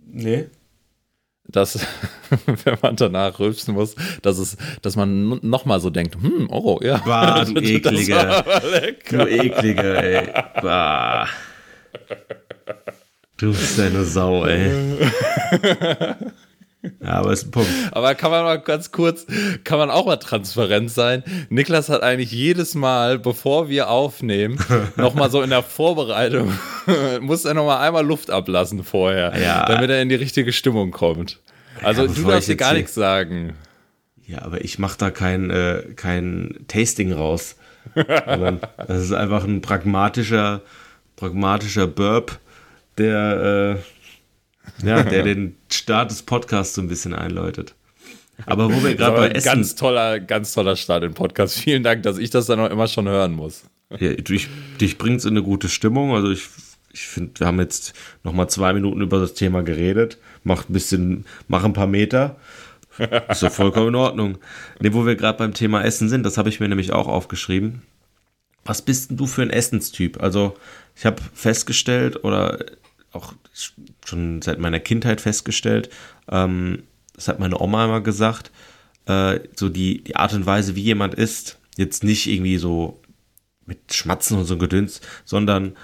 Nee 0.08 0.48
dass, 1.48 1.80
wenn 2.46 2.78
man 2.82 2.96
danach 2.96 3.40
rülpsen 3.40 3.74
muss, 3.74 3.96
dass 4.22 4.38
es, 4.38 4.58
dass 4.82 4.96
man 4.96 5.40
nochmal 5.42 5.80
so 5.80 5.90
denkt, 5.90 6.16
hm, 6.16 6.48
oh, 6.50 6.80
ja. 6.82 6.98
Bah, 7.06 7.46
du 7.46 7.56
eklige. 7.62 8.44
Du 9.10 9.28
eklige, 9.28 9.98
ey. 9.98 10.28
Bah. 10.62 11.28
Du 13.38 13.52
bist 13.52 13.80
eine 13.80 14.04
Sau, 14.06 14.46
ey. 14.46 14.72
Ja, 17.02 17.10
aber 17.10 17.32
ist 17.34 17.48
ein 17.48 17.52
Punkt. 17.52 17.70
Aber 17.92 18.16
kann 18.16 18.32
man 18.32 18.44
mal 18.44 18.60
ganz 18.60 18.92
kurz, 18.92 19.26
kann 19.64 19.78
man 19.78 19.90
auch 19.90 20.06
mal 20.06 20.18
transparent 20.18 20.92
sein? 20.92 21.24
Niklas 21.50 21.90
hat 21.90 22.04
eigentlich 22.04 22.32
jedes 22.32 22.76
Mal, 22.76 23.20
bevor 23.20 23.70
wir 23.70 23.90
aufnehmen, 23.90 24.60
nochmal 24.96 25.30
so 25.30 25.42
in 25.42 25.50
der 25.50 25.64
Vorbereitung, 25.64 26.54
muss 27.22 27.46
er 27.46 27.54
nochmal 27.54 27.86
einmal 27.86 28.06
Luft 28.06 28.30
ablassen 28.30 28.84
vorher, 28.84 29.40
ja. 29.40 29.66
damit 29.66 29.90
er 29.90 30.02
in 30.02 30.10
die 30.10 30.16
richtige 30.16 30.54
Stimmung 30.54 30.92
kommt. 30.92 31.40
Also 31.82 32.06
ja, 32.06 32.12
du 32.14 32.24
darfst 32.24 32.50
dir 32.50 32.56
gar 32.56 32.74
nichts 32.74 32.94
sagen. 32.94 33.54
Ja, 34.26 34.42
aber 34.42 34.64
ich 34.64 34.80
mache 34.80 34.98
da 34.98 35.12
kein, 35.12 35.50
äh, 35.52 35.84
kein 35.96 36.66
Tasting 36.68 37.12
raus. 37.12 37.58
das 37.96 39.02
ist 39.02 39.14
einfach 39.14 39.44
ein 39.44 39.62
pragmatischer, 39.62 40.62
pragmatischer 41.16 41.88
Burp, 41.88 42.40
der, 42.98 43.78
äh, 43.78 43.95
ja, 44.84 45.04
der 45.04 45.24
den 45.24 45.56
Start 45.72 46.12
des 46.12 46.24
Podcasts 46.24 46.76
so 46.76 46.82
ein 46.82 46.88
bisschen 46.88 47.14
einläutet. 47.14 47.76
Aber 48.46 48.74
wo 48.74 48.84
wir 48.84 48.96
gerade 48.96 49.18
bei 49.18 49.30
Essen. 49.30 49.46
Ganz 49.46 49.76
toller, 49.76 50.20
ganz 50.20 50.54
toller 50.54 50.76
Start 50.76 51.04
im 51.04 51.14
Podcast. 51.14 51.58
Vielen 51.58 51.84
Dank, 51.84 52.04
dass 52.04 52.18
ich 52.18 52.30
das 52.30 52.46
dann 52.46 52.60
auch 52.60 52.70
immer 52.70 52.88
schon 52.88 53.08
hören 53.08 53.32
muss. 53.32 53.64
Ja, 53.90 54.14
dich, 54.14 54.50
dich 54.82 54.98
bringt 54.98 55.20
es 55.20 55.26
in 55.26 55.32
eine 55.32 55.44
gute 55.44 55.70
Stimmung. 55.70 56.14
Also 56.14 56.32
ich, 56.32 56.48
ich 56.92 57.08
finde, 57.08 57.40
wir 57.40 57.48
haben 57.48 57.60
jetzt 57.60 57.94
noch 58.24 58.34
mal 58.34 58.48
zwei 58.48 58.74
Minuten 58.74 59.02
über 59.02 59.20
das 59.20 59.34
Thema 59.34 59.64
geredet. 59.64 60.18
Macht 60.44 60.70
ein 60.70 60.74
bisschen, 60.74 61.26
mach 61.48 61.64
ein 61.64 61.74
paar 61.74 61.88
Meter. 61.88 62.36
Ist 63.30 63.44
doch 63.44 63.52
vollkommen 63.52 63.90
in 63.90 63.96
Ordnung. 63.96 64.38
Ne, 64.80 64.94
wo 64.94 65.06
wir 65.06 65.16
gerade 65.16 65.38
beim 65.38 65.54
Thema 65.54 65.84
Essen 65.84 66.10
sind, 66.10 66.24
das 66.24 66.38
habe 66.38 66.50
ich 66.50 66.60
mir 66.60 66.70
nämlich 66.70 66.94
auch 66.94 67.08
aufgeschrieben. 67.08 67.82
Was 68.64 68.82
bist 68.82 69.10
denn 69.10 69.18
du 69.18 69.28
für 69.28 69.44
ein 69.44 69.50
Essenstyp? 69.50 70.22
Also, 70.22 70.58
ich 70.96 71.06
habe 71.06 71.22
festgestellt 71.34 72.24
oder 72.24 72.66
auch 73.12 73.34
schon 74.06 74.42
seit 74.42 74.60
meiner 74.60 74.80
Kindheit 74.80 75.22
festgestellt, 75.22 75.90
ähm, 76.30 76.84
das 77.14 77.28
hat 77.28 77.40
meine 77.40 77.60
Oma 77.60 77.86
immer 77.86 78.02
gesagt, 78.02 78.52
äh, 79.06 79.40
so 79.56 79.70
die, 79.70 80.04
die 80.04 80.16
Art 80.16 80.34
und 80.34 80.46
Weise, 80.46 80.76
wie 80.76 80.82
jemand 80.82 81.14
isst, 81.14 81.58
jetzt 81.78 82.04
nicht 82.04 82.28
irgendwie 82.28 82.58
so 82.58 83.00
mit 83.66 83.94
Schmatzen 83.94 84.38
und 84.38 84.46
so 84.46 84.58
Gedöns, 84.58 85.02
sondern 85.24 85.76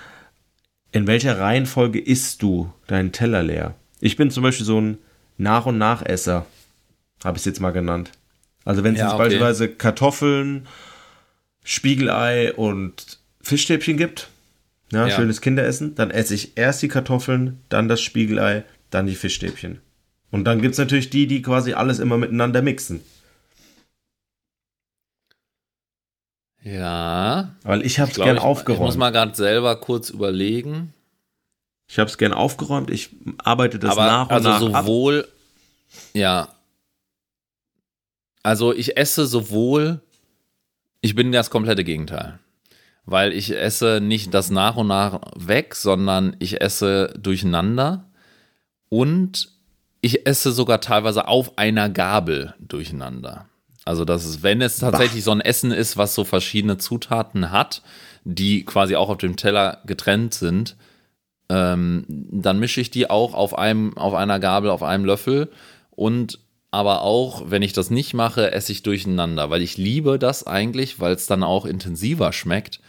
in 0.92 1.08
welcher 1.08 1.40
Reihenfolge 1.40 2.00
isst 2.00 2.42
du 2.42 2.72
deinen 2.88 3.12
Teller 3.12 3.44
leer? 3.44 3.76
Ich 4.02 4.18
bin 4.18 4.30
zum 4.32 4.44
Beispiel 4.44 4.66
so 4.66 4.80
ein 4.80 4.98
Nach- 5.38 5.66
und 5.66 5.78
Nachesser, 5.78 6.46
habe 7.24 7.38
ich 7.38 7.42
es 7.42 7.46
jetzt 7.46 7.62
mal 7.62 7.72
genannt. 7.72 8.12
Also 8.66 8.84
wenn 8.84 8.94
es 8.94 9.00
ja, 9.00 9.06
jetzt 9.06 9.14
okay. 9.14 9.24
beispielsweise 9.24 9.70
Kartoffeln, 9.70 10.68
Spiegelei 11.64 12.54
und 12.54 13.20
Fischstäbchen 13.42 13.98
gibt, 13.98 14.30
ja, 14.91 15.08
ja, 15.08 15.15
schönes 15.15 15.41
Kinderessen, 15.41 15.95
dann 15.95 16.12
esse 16.12 16.36
ich 16.36 16.58
erst 16.58 16.82
die 16.82 16.88
Kartoffeln, 16.88 17.62
dann 17.69 17.88
das 17.88 18.01
Spiegelei, 18.01 18.63
dann 18.89 19.08
die 19.08 19.15
Fischstäbchen. 19.15 19.80
Und 20.32 20.45
dann 20.45 20.62
gibt 20.62 20.73
es 20.73 20.77
natürlich 20.77 21.10
die, 21.10 21.27
die 21.27 21.41
quasi 21.41 21.73
alles 21.73 21.99
immer 21.99 22.17
miteinander 22.17 22.62
mixen. 22.62 23.01
Ja. 26.63 27.56
Weil 27.63 27.86
ich 27.86 27.99
habe 27.99 28.12
es 28.12 28.17
gern 28.17 28.38
aufgeräumt. 28.38 28.82
Ich 28.82 28.86
muss 28.86 28.97
mal 28.97 29.12
gerade 29.12 29.36
selber 29.36 29.75
kurz 29.77 30.10
überlegen. 30.10 30.93
Ich 31.88 31.99
habe 31.99 32.10
es 32.10 32.17
gern 32.17 32.34
aufgeräumt. 32.34 32.89
Ich 32.91 33.10
arbeite 33.38 33.80
das 33.80 33.91
Aber 33.91 34.06
nach 34.06 34.27
und 34.27 34.32
also 34.34 34.69
nach 34.69 34.82
sowohl, 34.84 35.21
ab. 35.23 35.30
ja. 36.13 36.47
Also 38.43 38.73
ich 38.73 38.97
esse 38.97 39.25
sowohl, 39.25 40.01
ich 41.01 41.15
bin 41.15 41.32
das 41.32 41.49
komplette 41.49 41.84
Gegenteil 41.84 42.39
weil 43.06 43.34
ich 43.34 43.56
esse 43.56 44.00
nicht 44.02 44.34
das 44.34 44.50
nach 44.50 44.76
und 44.78 44.88
nach 44.88 45.22
weg, 45.36 45.76
sondern 45.76 46.36
ich 46.40 46.62
esse 46.62 47.14
durcheinander 47.20 48.06
und 48.90 49.50
ich 50.02 50.26
esse 50.28 50.52
sogar 50.52 50.82
teilweise 50.82 51.28
auf 51.28 51.58
einer 51.58 51.90
Gabel 51.90 52.54
durcheinander. 52.60 53.48
Also, 53.86 54.06
dass 54.06 54.26
es, 54.26 54.44
wenn 54.44 54.62
es 54.62 54.78
tatsächlich 54.78 55.24
so 55.24 55.32
ein 55.32 55.42
Essen 55.42 55.72
ist, 55.72 55.98
was 55.98 56.14
so 56.14 56.24
verschiedene 56.24 56.78
Zutaten 56.78 57.52
hat, 57.52 57.82
die 58.24 58.64
quasi 58.64 58.96
auch 58.96 59.10
auf 59.10 59.18
dem 59.18 59.38
Teller 59.38 59.82
getrennt 59.86 60.34
sind, 60.34 60.76
ähm, 61.50 62.06
dann 62.08 62.60
mische 62.60 62.82
ich 62.82 62.92
die 62.92 63.10
auch 63.10 63.34
auf 63.34 63.58
einem, 63.58 63.98
auf 63.98 64.14
einer 64.14 64.40
Gabel, 64.40 64.70
auf 64.70 64.84
einem 64.84 65.06
Löffel 65.06 65.52
und 65.90 66.40
aber 66.72 67.02
auch, 67.02 67.44
wenn 67.48 67.64
ich 67.64 67.74
das 67.74 67.90
nicht 67.90 68.14
mache, 68.14 68.52
esse 68.52 68.72
ich 68.72 68.82
durcheinander, 68.82 69.50
weil 69.50 69.62
ich 69.62 69.78
liebe 69.78 70.18
das 70.18 70.48
eigentlich, 70.48 71.02
weil 71.02 71.14
es 71.14 71.28
dann 71.28 71.44
auch 71.44 71.66
intensiver 71.66 72.32
schmeckt. 72.32 72.80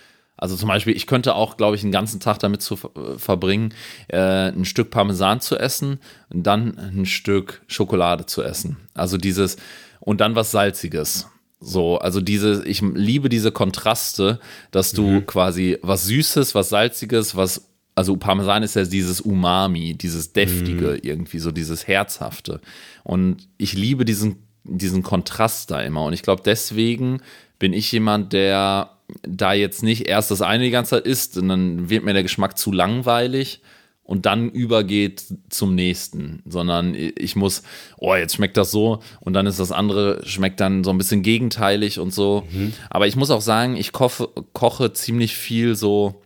Also 0.42 0.56
zum 0.56 0.68
Beispiel, 0.68 0.96
ich 0.96 1.06
könnte 1.06 1.36
auch, 1.36 1.56
glaube 1.56 1.76
ich, 1.76 1.84
einen 1.84 1.92
ganzen 1.92 2.18
Tag 2.18 2.40
damit 2.40 2.62
zu 2.62 2.74
äh, 2.74 3.16
verbringen, 3.16 3.72
äh, 4.08 4.48
ein 4.48 4.64
Stück 4.64 4.90
Parmesan 4.90 5.40
zu 5.40 5.56
essen, 5.56 6.00
und 6.30 6.42
dann 6.42 6.76
ein 6.78 7.06
Stück 7.06 7.62
Schokolade 7.68 8.26
zu 8.26 8.42
essen. 8.42 8.76
Also 8.92 9.18
dieses 9.18 9.56
und 10.00 10.20
dann 10.20 10.34
was 10.34 10.50
Salziges. 10.50 11.28
So, 11.60 11.98
also 11.98 12.20
diese, 12.20 12.64
ich 12.66 12.80
liebe 12.80 13.28
diese 13.28 13.52
Kontraste, 13.52 14.40
dass 14.72 14.90
du 14.90 15.06
mhm. 15.06 15.26
quasi 15.26 15.78
was 15.80 16.06
Süßes, 16.06 16.56
was 16.56 16.70
Salziges, 16.70 17.36
was 17.36 17.68
also 17.94 18.16
Parmesan 18.16 18.64
ist 18.64 18.74
ja 18.74 18.84
dieses 18.84 19.20
Umami, 19.20 19.94
dieses 19.94 20.32
Deftige, 20.32 20.94
mhm. 20.94 21.00
irgendwie 21.02 21.38
so 21.38 21.52
dieses 21.52 21.86
Herzhafte. 21.86 22.60
Und 23.04 23.46
ich 23.58 23.74
liebe 23.74 24.04
diesen, 24.04 24.42
diesen 24.64 25.04
Kontrast 25.04 25.70
da 25.70 25.80
immer. 25.82 26.04
Und 26.04 26.14
ich 26.14 26.22
glaube, 26.22 26.42
deswegen 26.44 27.20
bin 27.62 27.72
ich 27.74 27.92
jemand, 27.92 28.32
der 28.32 28.90
da 29.22 29.52
jetzt 29.52 29.84
nicht 29.84 30.08
erst 30.08 30.32
das 30.32 30.42
eine 30.42 30.64
die 30.64 30.72
ganze 30.72 30.96
Zeit 30.96 31.06
isst 31.06 31.38
und 31.38 31.48
dann 31.48 31.88
wird 31.88 32.02
mir 32.02 32.12
der 32.12 32.24
Geschmack 32.24 32.58
zu 32.58 32.72
langweilig 32.72 33.60
und 34.02 34.26
dann 34.26 34.50
übergeht 34.50 35.22
zum 35.48 35.76
nächsten, 35.76 36.42
sondern 36.44 36.96
ich 36.96 37.36
muss, 37.36 37.62
oh, 37.98 38.16
jetzt 38.16 38.34
schmeckt 38.34 38.56
das 38.56 38.72
so 38.72 39.00
und 39.20 39.34
dann 39.34 39.46
ist 39.46 39.60
das 39.60 39.70
andere, 39.70 40.26
schmeckt 40.26 40.58
dann 40.58 40.82
so 40.82 40.90
ein 40.90 40.98
bisschen 40.98 41.22
gegenteilig 41.22 42.00
und 42.00 42.12
so. 42.12 42.48
Mhm. 42.50 42.72
Aber 42.90 43.06
ich 43.06 43.14
muss 43.14 43.30
auch 43.30 43.40
sagen, 43.40 43.76
ich 43.76 43.92
koche, 43.92 44.28
koche 44.52 44.92
ziemlich 44.92 45.36
viel 45.36 45.76
so 45.76 46.20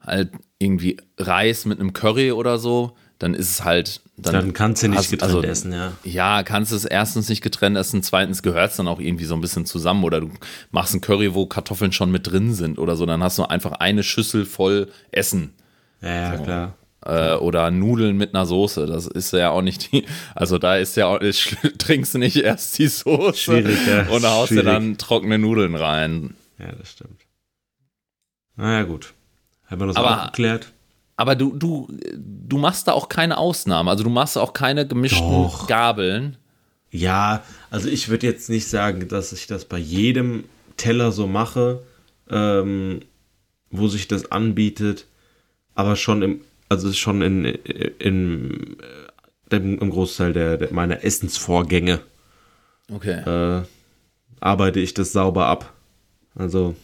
halt 0.00 0.32
irgendwie 0.58 0.96
Reis 1.18 1.66
mit 1.66 1.78
einem 1.78 1.92
Curry 1.92 2.32
oder 2.32 2.58
so, 2.58 2.96
dann 3.20 3.32
ist 3.32 3.48
es 3.48 3.64
halt. 3.64 4.00
Dann, 4.20 4.34
dann 4.34 4.52
kannst 4.52 4.82
du 4.82 4.88
nicht 4.88 4.98
hast, 4.98 5.10
getrennt 5.10 5.34
also, 5.36 5.46
essen, 5.46 5.72
ja. 5.72 5.92
Ja, 6.02 6.42
kannst 6.42 6.72
du 6.72 6.76
es 6.76 6.84
erstens 6.84 7.28
nicht 7.28 7.40
getrennt 7.40 7.76
essen, 7.76 8.02
zweitens 8.02 8.42
gehört 8.42 8.72
es 8.72 8.76
dann 8.76 8.88
auch 8.88 8.98
irgendwie 8.98 9.24
so 9.24 9.34
ein 9.34 9.40
bisschen 9.40 9.64
zusammen 9.64 10.02
oder 10.02 10.20
du 10.20 10.30
machst 10.72 10.94
ein 10.94 11.00
Curry, 11.00 11.34
wo 11.34 11.46
Kartoffeln 11.46 11.92
schon 11.92 12.10
mit 12.10 12.26
drin 12.26 12.52
sind 12.52 12.78
oder 12.78 12.96
so, 12.96 13.06
dann 13.06 13.22
hast 13.22 13.38
du 13.38 13.44
einfach 13.44 13.72
eine 13.72 14.02
Schüssel 14.02 14.44
voll 14.44 14.88
Essen. 15.12 15.52
Ja, 16.02 16.08
ja 16.08 16.36
so. 16.36 16.42
klar. 16.42 16.74
Äh, 17.06 17.34
oder 17.34 17.70
Nudeln 17.70 18.16
mit 18.16 18.34
einer 18.34 18.44
Soße. 18.44 18.86
Das 18.86 19.06
ist 19.06 19.32
ja 19.32 19.50
auch 19.50 19.62
nicht 19.62 19.92
die, 19.92 20.04
also 20.34 20.58
da 20.58 20.76
ist 20.76 20.96
ja 20.96 21.06
auch, 21.06 21.20
trinkst 21.78 22.14
du 22.14 22.18
nicht 22.18 22.36
erst 22.36 22.76
die 22.78 22.88
Soße 22.88 23.38
Schwierig, 23.38 23.78
ja. 23.86 24.08
und 24.08 24.24
haust 24.24 24.50
dir 24.50 24.64
dann 24.64 24.98
trockene 24.98 25.38
Nudeln 25.38 25.76
rein. 25.76 26.34
Ja, 26.58 26.72
das 26.72 26.90
stimmt. 26.90 27.20
Naja, 28.56 28.82
gut. 28.82 29.14
Haben 29.66 29.80
wir 29.80 29.86
das 29.86 29.96
aber, 29.96 30.22
auch 30.22 30.26
geklärt? 30.26 30.72
Aber 31.18 31.34
du, 31.34 31.52
du, 31.56 31.88
du 32.16 32.58
machst 32.58 32.86
da 32.86 32.92
auch 32.92 33.08
keine 33.08 33.38
Ausnahme. 33.38 33.90
Also 33.90 34.04
du 34.04 34.10
machst 34.10 34.38
auch 34.38 34.52
keine 34.52 34.86
gemischten 34.86 35.28
Doch. 35.28 35.66
Gabeln. 35.66 36.36
Ja, 36.92 37.42
also 37.70 37.88
ich 37.88 38.08
würde 38.08 38.28
jetzt 38.28 38.48
nicht 38.48 38.68
sagen, 38.68 39.08
dass 39.08 39.32
ich 39.32 39.48
das 39.48 39.64
bei 39.64 39.78
jedem 39.78 40.44
Teller 40.76 41.10
so 41.10 41.26
mache, 41.26 41.82
ähm, 42.30 43.00
wo 43.70 43.88
sich 43.88 44.06
das 44.06 44.30
anbietet, 44.30 45.06
aber 45.74 45.96
schon 45.96 46.22
im, 46.22 46.40
also 46.68 46.92
schon 46.92 47.20
in, 47.20 47.44
in, 47.44 48.76
in 49.50 49.78
im 49.80 49.90
Großteil 49.90 50.32
der, 50.32 50.56
der 50.56 50.72
meiner 50.72 51.02
Essensvorgänge 51.02 52.00
okay. 52.92 53.22
äh, 53.58 53.64
arbeite 54.38 54.78
ich 54.78 54.94
das 54.94 55.12
sauber 55.12 55.46
ab. 55.46 55.72
Also 56.36 56.76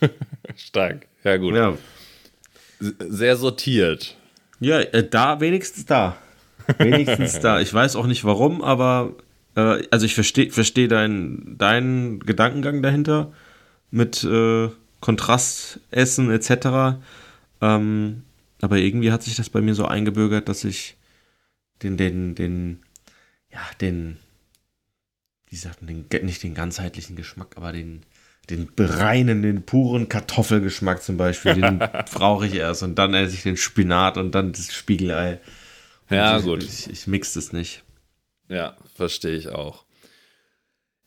stark, 0.56 1.08
ja 1.24 1.38
gut. 1.38 1.56
Ja, 1.56 1.76
sehr 2.98 3.36
sortiert. 3.36 4.16
Ja, 4.60 4.80
äh, 4.80 5.08
da, 5.08 5.40
wenigstens 5.40 5.86
da. 5.86 6.16
Wenigstens 6.78 7.40
da. 7.40 7.60
Ich 7.60 7.72
weiß 7.72 7.96
auch 7.96 8.06
nicht 8.06 8.24
warum, 8.24 8.62
aber 8.62 9.14
äh, 9.56 9.82
also 9.90 10.06
ich 10.06 10.14
verstehe 10.14 10.50
versteh 10.50 10.88
deinen 10.88 11.56
dein 11.58 12.20
Gedankengang 12.20 12.82
dahinter 12.82 13.32
mit 13.90 14.24
äh, 14.24 14.68
Kontrastessen 15.00 16.30
etc. 16.30 16.98
Ähm, 17.60 18.22
aber 18.60 18.78
irgendwie 18.78 19.12
hat 19.12 19.22
sich 19.22 19.36
das 19.36 19.50
bei 19.50 19.60
mir 19.60 19.74
so 19.74 19.84
eingebürgert, 19.84 20.48
dass 20.48 20.64
ich 20.64 20.96
den, 21.82 21.96
den, 21.96 22.34
den, 22.34 22.80
ja, 23.52 23.60
den, 23.80 24.16
wie 25.48 25.56
sagt 25.56 25.82
man, 25.82 26.06
den, 26.08 26.24
nicht 26.24 26.42
den 26.42 26.54
ganzheitlichen 26.54 27.16
Geschmack, 27.16 27.56
aber 27.56 27.72
den, 27.72 28.02
den 28.50 28.68
reinen, 28.78 29.42
den 29.42 29.62
puren 29.62 30.08
Kartoffelgeschmack 30.08 31.02
zum 31.02 31.16
Beispiel, 31.16 31.54
den 31.54 31.78
brauche 32.14 32.46
ich 32.46 32.54
erst 32.54 32.82
und 32.82 32.96
dann 32.96 33.14
esse 33.14 33.34
ich 33.34 33.42
den 33.42 33.56
Spinat 33.56 34.18
und 34.18 34.34
dann 34.34 34.52
das 34.52 34.72
Spiegelei. 34.72 35.40
Ja, 36.10 36.38
ich, 36.38 36.44
gut. 36.44 36.62
Ich, 36.62 36.90
ich 36.90 37.06
mix 37.06 37.34
das 37.34 37.52
nicht. 37.52 37.82
Ja, 38.48 38.76
verstehe 38.94 39.36
ich 39.36 39.48
auch. 39.48 39.84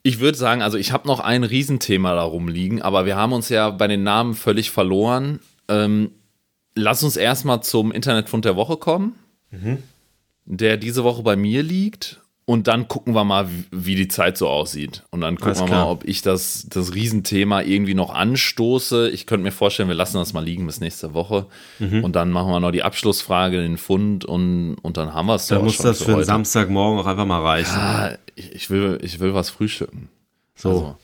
Ich 0.03 0.19
würde 0.19 0.37
sagen, 0.37 0.61
also 0.61 0.77
ich 0.77 0.91
habe 0.91 1.07
noch 1.07 1.19
ein 1.19 1.43
Riesenthema 1.43 2.15
darum 2.15 2.47
liegen, 2.47 2.81
aber 2.81 3.05
wir 3.05 3.15
haben 3.15 3.33
uns 3.33 3.49
ja 3.49 3.69
bei 3.69 3.87
den 3.87 4.03
Namen 4.03 4.35
völlig 4.35 4.71
verloren. 4.71 5.39
Ähm, 5.67 6.11
lass 6.75 7.03
uns 7.03 7.17
erstmal 7.17 7.61
zum 7.61 7.91
Internetfund 7.91 8.45
der 8.45 8.55
Woche 8.55 8.77
kommen, 8.77 9.15
mhm. 9.51 9.83
der 10.45 10.77
diese 10.77 11.03
Woche 11.03 11.23
bei 11.23 11.35
mir 11.35 11.61
liegt. 11.61 12.21
Und 12.49 12.67
dann 12.67 12.87
gucken 12.87 13.13
wir 13.13 13.25
mal, 13.25 13.49
wie 13.71 13.95
die 13.95 14.07
Zeit 14.07 14.37
so 14.37 14.47
aussieht. 14.47 15.03
Und 15.11 15.19
dann 15.19 15.35
gucken 15.35 15.67
wir 15.67 15.67
mal, 15.67 15.83
ob 15.83 16.05
ich 16.05 16.21
das, 16.21 16.65
das 16.69 16.93
Riesenthema 16.93 17.61
irgendwie 17.61 17.93
noch 17.93 18.09
anstoße. 18.09 19.09
Ich 19.09 19.25
könnte 19.25 19.43
mir 19.43 19.51
vorstellen, 19.51 19.89
wir 19.89 19.95
lassen 19.95 20.15
das 20.15 20.31
mal 20.31 20.45
liegen 20.45 20.65
bis 20.65 20.79
nächste 20.79 21.13
Woche. 21.13 21.47
Mhm. 21.79 22.05
Und 22.05 22.15
dann 22.15 22.31
machen 22.31 22.49
wir 22.53 22.61
noch 22.61 22.71
die 22.71 22.83
Abschlussfrage, 22.83 23.61
den 23.61 23.77
Fund 23.77 24.23
und, 24.23 24.75
und 24.75 24.95
dann 24.95 25.13
haben 25.13 25.25
wir 25.25 25.35
es. 25.35 25.47
Dann 25.47 25.65
muss 25.65 25.79
das 25.79 26.01
für, 26.01 26.15
für 26.15 26.23
Samstagmorgen 26.23 27.01
auch 27.01 27.05
einfach 27.05 27.25
mal 27.25 27.41
reichen. 27.41 27.75
Ja, 27.75 28.17
ich, 28.35 28.53
ich, 28.53 28.69
will, 28.69 28.97
ich 29.01 29.19
will 29.19 29.33
was 29.33 29.49
frühstücken. 29.49 30.07
So. 30.55 30.69
Also. 30.69 30.97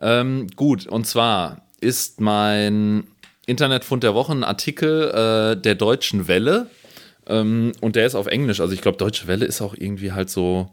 Ähm, 0.00 0.46
gut, 0.54 0.86
und 0.86 1.08
zwar 1.08 1.62
ist 1.80 2.20
mein 2.20 3.08
Internetfund 3.46 4.04
der 4.04 4.14
Woche 4.14 4.30
ein 4.30 4.44
Artikel 4.44 5.10
äh, 5.10 5.60
der 5.60 5.74
Deutschen 5.74 6.28
Welle 6.28 6.70
ähm, 7.28 7.72
und 7.80 7.96
der 7.96 8.06
ist 8.06 8.14
auf 8.14 8.26
Englisch. 8.26 8.60
Also 8.60 8.74
ich 8.74 8.80
glaube, 8.80 8.98
Deutsche 8.98 9.26
Welle 9.26 9.44
ist 9.44 9.60
auch 9.60 9.74
irgendwie 9.76 10.12
halt 10.12 10.30
so, 10.30 10.70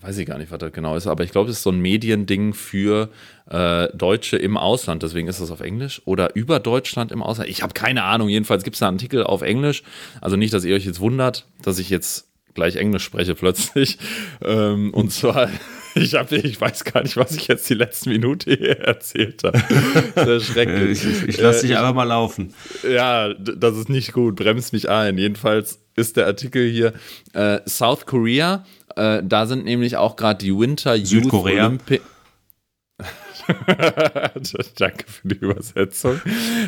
weiß 0.00 0.18
ich 0.18 0.26
gar 0.26 0.38
nicht, 0.38 0.50
was 0.50 0.58
das 0.58 0.72
genau 0.72 0.96
ist, 0.96 1.06
aber 1.06 1.24
ich 1.24 1.30
glaube, 1.30 1.50
es 1.50 1.58
ist 1.58 1.62
so 1.62 1.70
ein 1.70 1.80
Mediending 1.80 2.52
für 2.52 3.10
äh, 3.48 3.88
Deutsche 3.96 4.36
im 4.36 4.56
Ausland. 4.56 5.02
Deswegen 5.02 5.28
ist 5.28 5.40
das 5.40 5.50
auf 5.50 5.60
Englisch 5.60 6.02
oder 6.04 6.34
über 6.34 6.60
Deutschland 6.60 7.12
im 7.12 7.22
Ausland. 7.22 7.48
Ich 7.48 7.62
habe 7.62 7.72
keine 7.72 8.02
Ahnung. 8.02 8.28
Jedenfalls 8.28 8.64
gibt 8.64 8.76
es 8.76 8.82
einen 8.82 8.96
Artikel 8.96 9.24
auf 9.24 9.42
Englisch. 9.42 9.82
Also 10.20 10.36
nicht, 10.36 10.52
dass 10.52 10.64
ihr 10.64 10.74
euch 10.74 10.84
jetzt 10.84 11.00
wundert, 11.00 11.46
dass 11.62 11.78
ich 11.78 11.88
jetzt 11.88 12.28
gleich 12.54 12.76
Englisch 12.76 13.04
spreche 13.04 13.34
plötzlich. 13.34 13.98
Ähm, 14.42 14.92
und 14.92 15.10
zwar 15.10 15.48
ich, 15.94 16.14
hab, 16.14 16.32
ich 16.32 16.60
weiß 16.60 16.84
gar 16.84 17.02
nicht, 17.02 17.16
was 17.16 17.36
ich 17.36 17.48
jetzt 17.48 17.68
die 17.68 17.74
letzte 17.74 18.10
Minute 18.10 18.54
hier 18.54 18.78
erzählt 18.80 19.42
habe. 19.44 19.62
Sehr 20.14 20.40
schrecklich. 20.40 21.04
ich, 21.04 21.28
ich 21.28 21.40
lasse 21.40 21.62
dich 21.62 21.72
äh, 21.72 21.76
einfach 21.76 21.94
mal 21.94 22.04
laufen. 22.04 22.54
Ja, 22.88 23.34
das 23.34 23.76
ist 23.76 23.88
nicht 23.88 24.12
gut. 24.12 24.36
Bremst 24.36 24.72
mich 24.72 24.88
ein. 24.88 25.18
Jedenfalls 25.18 25.80
ist 25.96 26.16
der 26.16 26.26
Artikel 26.26 26.68
hier 26.68 26.92
äh, 27.32 27.60
South 27.68 28.06
Korea. 28.06 28.64
Äh, 28.96 29.22
da 29.24 29.46
sind 29.46 29.64
nämlich 29.64 29.96
auch 29.96 30.16
gerade 30.16 30.44
die 30.44 30.56
Winter 30.56 30.94
Youth 30.94 31.32
Olympic. 31.32 32.00
Danke 34.78 35.04
für 35.06 35.28
die 35.28 35.36
Übersetzung. 35.36 36.20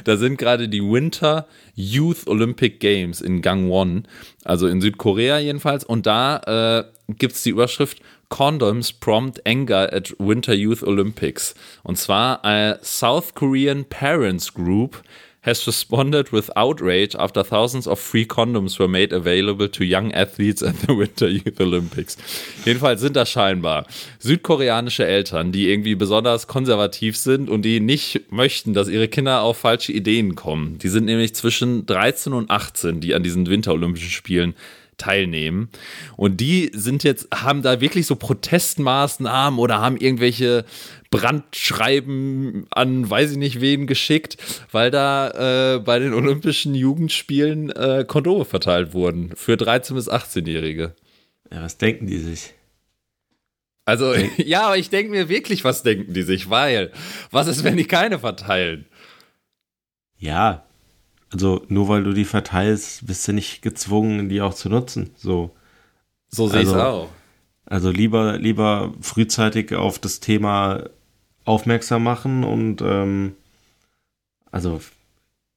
Da 0.04 0.16
sind 0.16 0.36
gerade 0.36 0.68
die 0.68 0.82
Winter 0.82 1.46
Youth 1.74 2.26
Olympic 2.26 2.78
Games 2.78 3.20
in 3.20 3.42
Gangwon, 3.42 4.06
also 4.44 4.66
in 4.66 4.80
Südkorea 4.80 5.38
jedenfalls. 5.38 5.84
Und 5.84 6.06
da 6.06 6.84
äh, 7.08 7.14
gibt 7.14 7.34
es 7.34 7.42
die 7.42 7.50
Überschrift 7.50 8.00
Condoms 8.28 8.92
prompt 8.92 9.40
anger 9.46 9.92
at 9.92 10.14
Winter 10.18 10.54
Youth 10.54 10.82
Olympics. 10.82 11.54
Und 11.82 11.96
zwar 11.98 12.44
a 12.44 12.78
South 12.82 13.34
Korean 13.34 13.84
Parents 13.84 14.52
Group 14.52 15.02
has 15.46 15.64
responded 15.66 16.32
with 16.32 16.50
outrage 16.56 17.14
after 17.14 17.44
thousands 17.44 17.86
of 17.86 18.00
free 18.00 18.26
condoms 18.26 18.80
were 18.80 18.88
made 18.88 19.12
available 19.12 19.68
to 19.68 19.84
young 19.84 20.12
athletes 20.12 20.60
at 20.62 20.74
the 20.80 20.92
Winter 20.96 21.28
Youth 21.28 21.60
Olympics. 21.60 22.16
Jedenfalls 22.64 23.00
sind 23.00 23.14
das 23.14 23.30
scheinbar 23.30 23.86
südkoreanische 24.18 25.06
Eltern, 25.06 25.52
die 25.52 25.70
irgendwie 25.70 25.94
besonders 25.94 26.48
konservativ 26.48 27.16
sind 27.16 27.48
und 27.48 27.62
die 27.62 27.78
nicht 27.78 28.32
möchten, 28.32 28.74
dass 28.74 28.88
ihre 28.88 29.06
Kinder 29.06 29.42
auf 29.42 29.58
falsche 29.58 29.92
Ideen 29.92 30.34
kommen. 30.34 30.78
Die 30.78 30.88
sind 30.88 31.04
nämlich 31.04 31.34
zwischen 31.36 31.86
13 31.86 32.32
und 32.32 32.50
18, 32.50 33.00
die 33.00 33.14
an 33.14 33.22
diesen 33.22 33.46
Winterolympischen 33.46 34.10
Spielen 34.10 34.54
teilnehmen. 34.98 35.68
Und 36.16 36.40
die 36.40 36.70
sind 36.74 37.04
jetzt, 37.04 37.28
haben 37.34 37.62
da 37.62 37.80
wirklich 37.80 38.06
so 38.06 38.16
Protestmaßnahmen 38.16 39.58
oder 39.58 39.80
haben 39.80 39.96
irgendwelche 39.96 40.64
Brandschreiben 41.10 42.66
an 42.70 43.08
weiß 43.08 43.32
ich 43.32 43.36
nicht 43.36 43.60
wen 43.60 43.86
geschickt, 43.86 44.36
weil 44.72 44.90
da 44.90 45.74
äh, 45.74 45.78
bei 45.78 45.98
den 45.98 46.12
Olympischen 46.12 46.74
Jugendspielen 46.74 47.70
äh, 47.70 48.04
Kondome 48.06 48.44
verteilt 48.44 48.92
wurden 48.92 49.32
für 49.36 49.54
13- 49.54 49.94
bis 49.94 50.10
18-Jährige. 50.10 50.94
Ja, 51.52 51.62
was 51.62 51.78
denken 51.78 52.06
die 52.06 52.18
sich? 52.18 52.54
Also, 53.84 54.14
ja, 54.36 54.66
aber 54.66 54.78
ich 54.78 54.90
denke 54.90 55.10
mir 55.10 55.28
wirklich, 55.28 55.64
was 55.64 55.82
denken 55.82 56.12
die 56.12 56.22
sich, 56.22 56.50
weil, 56.50 56.92
was 57.30 57.46
ist, 57.46 57.64
wenn 57.64 57.76
die 57.76 57.86
keine 57.86 58.18
verteilen? 58.18 58.86
Ja, 60.18 60.66
also 61.32 61.64
nur 61.68 61.88
weil 61.88 62.04
du 62.04 62.12
die 62.12 62.24
verteilst, 62.24 63.06
bist 63.06 63.26
du 63.26 63.32
nicht 63.32 63.62
gezwungen, 63.62 64.28
die 64.28 64.40
auch 64.40 64.54
zu 64.54 64.68
nutzen. 64.68 65.10
So, 65.16 65.54
so 66.28 66.48
sehe 66.48 66.62
ich 66.62 66.68
es 66.68 66.74
also, 66.74 66.86
auch. 66.86 67.08
Also 67.64 67.90
lieber, 67.90 68.38
lieber 68.38 68.92
frühzeitig 69.00 69.74
auf 69.74 69.98
das 69.98 70.20
Thema 70.20 70.84
aufmerksam 71.44 72.04
machen 72.04 72.44
und 72.44 72.80
ähm, 72.80 73.34
also 74.50 74.80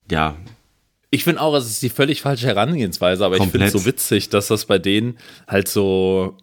ja. 0.09 0.35
Ich 1.11 1.23
finde 1.23 1.41
auch, 1.41 1.55
es 1.55 1.67
ist 1.67 1.81
die 1.81 1.89
völlig 1.89 2.21
falsche 2.21 2.47
Herangehensweise, 2.47 3.25
aber 3.25 3.37
Komplett. 3.37 3.47
ich 3.47 3.71
finde 3.71 3.77
es 3.77 3.83
so 3.83 3.85
witzig, 3.85 4.29
dass 4.29 4.47
das 4.47 4.65
bei 4.65 4.77
denen 4.77 5.17
halt 5.47 5.67
so 5.67 6.37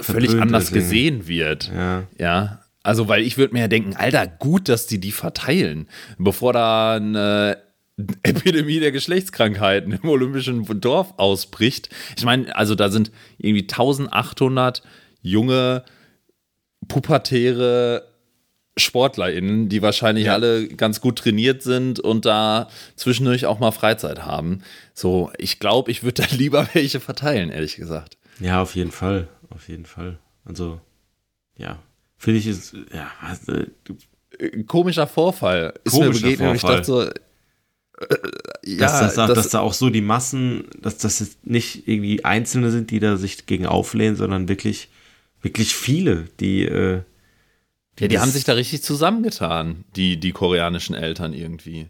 völlig 0.00 0.30
Verblöd 0.30 0.42
anders 0.42 0.72
gesehen 0.72 1.28
wird. 1.28 1.70
Ja. 1.74 2.04
ja. 2.18 2.62
Also, 2.82 3.08
weil 3.08 3.22
ich 3.22 3.38
würde 3.38 3.54
mir 3.54 3.60
ja 3.60 3.68
denken, 3.68 3.94
Alter, 3.96 4.26
gut, 4.26 4.68
dass 4.68 4.86
die 4.86 4.98
die 4.98 5.12
verteilen, 5.12 5.88
bevor 6.16 6.52
da 6.52 6.94
eine 6.94 7.58
Epidemie 8.22 8.80
der 8.80 8.92
Geschlechtskrankheiten 8.92 9.92
im 10.02 10.08
olympischen 10.08 10.64
Dorf 10.80 11.14
ausbricht. 11.16 11.88
Ich 12.16 12.24
meine, 12.24 12.54
also 12.54 12.74
da 12.74 12.90
sind 12.90 13.10
irgendwie 13.38 13.62
1800 13.62 14.82
junge, 15.20 15.84
pubertäre 16.86 18.06
SportlerInnen, 18.76 19.68
die 19.68 19.82
wahrscheinlich 19.82 20.26
Ja. 20.26 20.34
alle 20.34 20.68
ganz 20.68 21.00
gut 21.00 21.18
trainiert 21.18 21.62
sind 21.62 21.98
und 21.98 22.24
da 22.24 22.68
zwischendurch 22.94 23.46
auch 23.46 23.58
mal 23.58 23.72
Freizeit 23.72 24.24
haben. 24.24 24.62
So, 24.94 25.32
ich 25.36 25.58
glaube, 25.58 25.90
ich 25.90 26.04
würde 26.04 26.22
da 26.22 26.28
lieber 26.36 26.68
welche 26.74 27.00
verteilen, 27.00 27.50
ehrlich 27.50 27.74
gesagt. 27.76 28.16
Ja, 28.38 28.62
auf 28.62 28.76
jeden 28.76 28.92
Fall. 28.92 29.26
Auf 29.50 29.68
jeden 29.68 29.86
Fall. 29.86 30.18
Also, 30.44 30.80
ja. 31.56 31.80
Finde 32.16 32.38
ich 32.40 32.46
es, 32.46 32.74
ja, 32.94 33.10
Komischer 34.66 35.06
Vorfall 35.06 35.74
ist 35.84 35.94
mir 35.94 36.06
Komischer 36.06 36.22
begegnet 36.22 36.48
und 36.50 36.54
ich 36.56 36.60
Vorfall. 36.60 36.76
dachte 36.78 36.86
so, 36.86 37.10
ja, 38.64 38.78
dass, 38.78 38.98
das, 39.00 39.18
auch- 39.18 39.26
das, 39.28 39.36
dass 39.36 39.48
da 39.50 39.60
auch 39.60 39.72
so 39.72 39.90
die 39.90 40.00
Massen, 40.00 40.64
dass 40.80 40.98
das 40.98 41.20
jetzt 41.20 41.46
nicht 41.46 41.88
irgendwie 41.88 42.24
Einzelne 42.24 42.70
sind, 42.70 42.90
die 42.90 43.00
da 43.00 43.16
sich 43.16 43.46
gegen 43.46 43.66
auflehnen, 43.66 44.16
sondern 44.16 44.48
wirklich, 44.48 44.88
wirklich 45.42 45.74
viele, 45.74 46.28
die, 46.40 46.62
äh, 46.64 47.02
Ja, 47.98 48.06
die 48.08 48.18
haben 48.18 48.30
sich 48.30 48.44
da 48.44 48.52
richtig 48.52 48.82
zusammengetan, 48.82 49.84
die, 49.96 50.18
die 50.20 50.32
koreanischen 50.32 50.94
Eltern 50.94 51.32
irgendwie. 51.32 51.88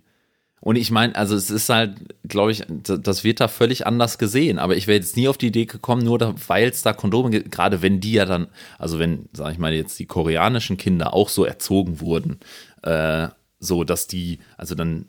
Und 0.60 0.76
ich 0.76 0.90
meine, 0.90 1.14
also 1.16 1.36
es 1.36 1.50
ist 1.50 1.68
halt, 1.68 1.96
glaube 2.28 2.52
ich, 2.52 2.64
das 2.68 3.24
wird 3.24 3.40
da 3.40 3.48
völlig 3.48 3.86
anders 3.86 4.18
gesehen. 4.18 4.58
Aber 4.58 4.76
ich 4.76 4.86
wäre 4.88 4.98
jetzt 4.98 5.16
nie 5.16 5.28
auf 5.28 5.38
die 5.38 5.48
Idee 5.48 5.66
gekommen, 5.66 6.04
nur 6.04 6.18
weil 6.48 6.68
es 6.68 6.82
da 6.82 6.92
Kondome 6.92 7.30
gibt, 7.30 7.52
gerade 7.52 7.82
wenn 7.82 8.00
die 8.00 8.12
ja 8.12 8.24
dann, 8.24 8.48
also 8.78 8.98
wenn, 8.98 9.28
sag 9.32 9.52
ich 9.52 9.58
mal, 9.58 9.72
jetzt 9.72 9.98
die 10.00 10.06
koreanischen 10.06 10.76
Kinder 10.76 11.14
auch 11.14 11.28
so 11.28 11.44
erzogen 11.44 12.00
wurden, 12.00 12.40
äh, 12.82 13.28
so 13.60 13.84
dass 13.84 14.08
die, 14.08 14.40
also 14.56 14.74
dann 14.74 15.06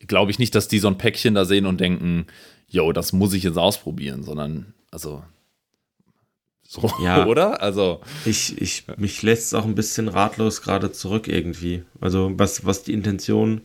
glaube 0.00 0.30
ich 0.30 0.38
nicht, 0.38 0.54
dass 0.54 0.68
die 0.68 0.78
so 0.78 0.88
ein 0.88 0.98
Päckchen 0.98 1.34
da 1.34 1.44
sehen 1.44 1.66
und 1.66 1.80
denken, 1.80 2.26
yo, 2.68 2.92
das 2.92 3.12
muss 3.12 3.34
ich 3.34 3.42
jetzt 3.42 3.58
ausprobieren, 3.58 4.22
sondern, 4.22 4.74
also, 4.90 5.22
so, 6.62 6.90
Ja. 7.00 7.26
oder? 7.26 7.62
Also, 7.62 8.00
ich, 8.24 8.60
ich, 8.60 8.84
mich 8.96 9.22
lässt 9.22 9.46
es 9.46 9.54
auch 9.54 9.64
ein 9.64 9.74
bisschen 9.74 10.08
ratlos 10.08 10.62
gerade 10.62 10.92
zurück 10.92 11.28
irgendwie. 11.28 11.84
Also, 12.00 12.32
was, 12.36 12.64
was 12.64 12.82
die 12.82 12.92
Intention, 12.92 13.62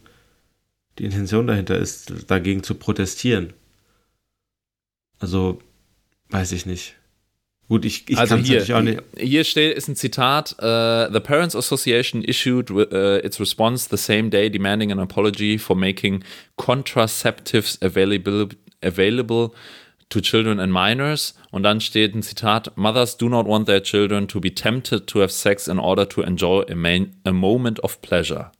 die 0.99 1.05
Intention 1.05 1.47
dahinter 1.47 1.77
ist, 1.77 2.29
dagegen 2.29 2.63
zu 2.63 2.75
protestieren. 2.75 3.53
Also, 5.19 5.59
weiß 6.29 6.51
ich 6.51 6.65
nicht. 6.65 6.95
Gut, 7.71 7.85
ich, 7.85 8.09
ich 8.09 8.17
also 8.17 8.35
kann's 8.35 8.49
hier, 8.49 8.77
auch 8.77 8.81
nicht. 8.81 9.01
hier 9.17 9.45
steht, 9.45 9.77
ist 9.77 9.87
ein 9.87 9.95
Zitat, 9.95 10.57
uh, 10.61 11.09
The 11.09 11.21
Parents 11.21 11.55
Association 11.55 12.21
issued 12.21 12.69
uh, 12.69 12.81
its 13.23 13.39
response 13.39 13.87
the 13.89 13.95
same 13.95 14.29
day 14.29 14.49
demanding 14.49 14.91
an 14.91 14.99
apology 14.99 15.57
for 15.57 15.73
making 15.73 16.21
contraceptives 16.57 17.81
available, 17.81 18.49
available 18.83 19.51
to 20.09 20.19
children 20.19 20.59
and 20.59 20.73
minors. 20.73 21.33
Und 21.51 21.63
dann 21.63 21.79
steht 21.79 22.13
ein 22.13 22.23
Zitat, 22.23 22.75
Mothers 22.75 23.15
do 23.15 23.29
not 23.29 23.47
want 23.47 23.67
their 23.67 23.81
children 23.81 24.27
to 24.27 24.41
be 24.41 24.53
tempted 24.53 25.07
to 25.07 25.21
have 25.21 25.31
sex 25.31 25.69
in 25.69 25.79
order 25.79 26.09
to 26.09 26.23
enjoy 26.23 26.65
a, 26.69 26.75
main, 26.75 27.15
a 27.23 27.31
moment 27.31 27.81
of 27.85 28.01
pleasure. 28.01 28.51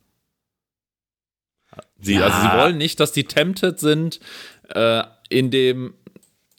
Sie, 2.00 2.14
Ja. 2.14 2.28
Also 2.28 2.48
sie 2.48 2.58
wollen 2.58 2.78
nicht, 2.78 3.02
dass 3.02 3.12
die 3.12 3.26
tempted 3.26 3.78
sind 3.78 4.22
äh, 4.74 5.04
in 5.28 5.52
dem, 5.52 5.96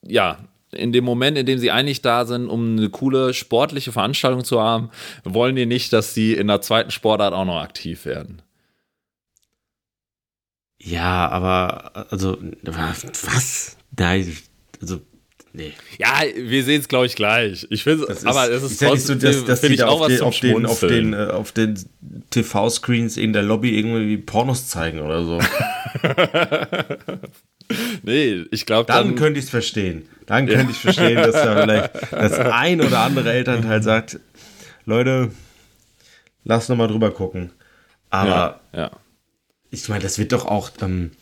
ja, 0.06 0.36
in 0.74 0.92
dem 0.92 1.04
Moment, 1.04 1.38
in 1.38 1.46
dem 1.46 1.58
sie 1.58 1.70
eigentlich 1.70 2.02
da 2.02 2.24
sind, 2.24 2.48
um 2.48 2.76
eine 2.76 2.90
coole 2.90 3.34
sportliche 3.34 3.92
Veranstaltung 3.92 4.44
zu 4.44 4.60
haben, 4.60 4.90
wollen 5.24 5.56
die 5.56 5.66
nicht, 5.66 5.92
dass 5.92 6.14
sie 6.14 6.34
in 6.34 6.48
der 6.48 6.60
zweiten 6.60 6.90
Sportart 6.90 7.34
auch 7.34 7.44
noch 7.44 7.60
aktiv 7.60 8.04
werden. 8.04 8.42
Ja, 10.78 11.28
aber, 11.28 12.08
also, 12.10 12.38
was? 12.64 13.76
Nein, 13.96 14.36
also, 14.80 15.00
nee. 15.52 15.72
Ja, 15.98 16.22
wir 16.34 16.64
sehen 16.64 16.80
es, 16.80 16.88
glaube 16.88 17.06
ich, 17.06 17.14
gleich. 17.14 17.66
Ich 17.70 17.84
finde, 17.84 18.08
aber 18.24 18.50
es 18.50 18.64
ist 18.64 18.80
so, 18.80 18.86
trotzdem, 18.86 19.20
dass, 19.20 19.44
dass 19.44 19.60
finde 19.60 19.68
die 19.68 19.74
ich 19.74 19.80
da 19.80 19.88
auch 19.88 20.00
auf, 20.00 20.08
was 20.08 20.18
den, 20.18 20.22
auf, 20.22 20.40
den, 20.40 20.66
auf, 20.66 20.78
Schmunzeln. 20.78 21.12
den, 21.12 21.28
äh, 21.28 21.30
auf 21.30 21.52
den 21.52 21.78
TV-Screens 22.30 23.16
in 23.16 23.32
der 23.32 23.42
Lobby 23.42 23.78
irgendwie 23.78 24.16
Pornos 24.16 24.66
zeigen 24.68 25.00
oder 25.00 25.24
so. 25.24 25.38
Nee, 28.02 28.44
ich 28.50 28.66
glaube, 28.66 28.86
Dann 28.86 29.08
dann, 29.08 29.14
könnte 29.16 29.38
ich 29.38 29.46
es 29.46 29.50
verstehen. 29.50 30.08
Dann 30.26 30.46
könnte 30.46 30.72
ich 30.72 30.78
verstehen, 30.78 31.16
dass 31.16 31.32
da 31.32 31.62
vielleicht 31.62 31.90
das 32.12 32.38
ein 32.38 32.80
oder 32.80 33.00
andere 33.00 33.32
Elternteil 33.32 33.82
sagt, 33.82 34.18
Leute, 34.84 35.30
lass 36.44 36.68
noch 36.68 36.76
mal 36.76 36.88
drüber 36.88 37.10
gucken. 37.10 37.52
Aber 38.10 38.60
ja, 38.72 38.80
ja. 38.80 38.90
ich 39.70 39.88
meine, 39.88 40.02
das 40.02 40.18
wird 40.18 40.32
doch 40.32 40.46
auch, 40.46 40.70
ähm, 40.80 41.12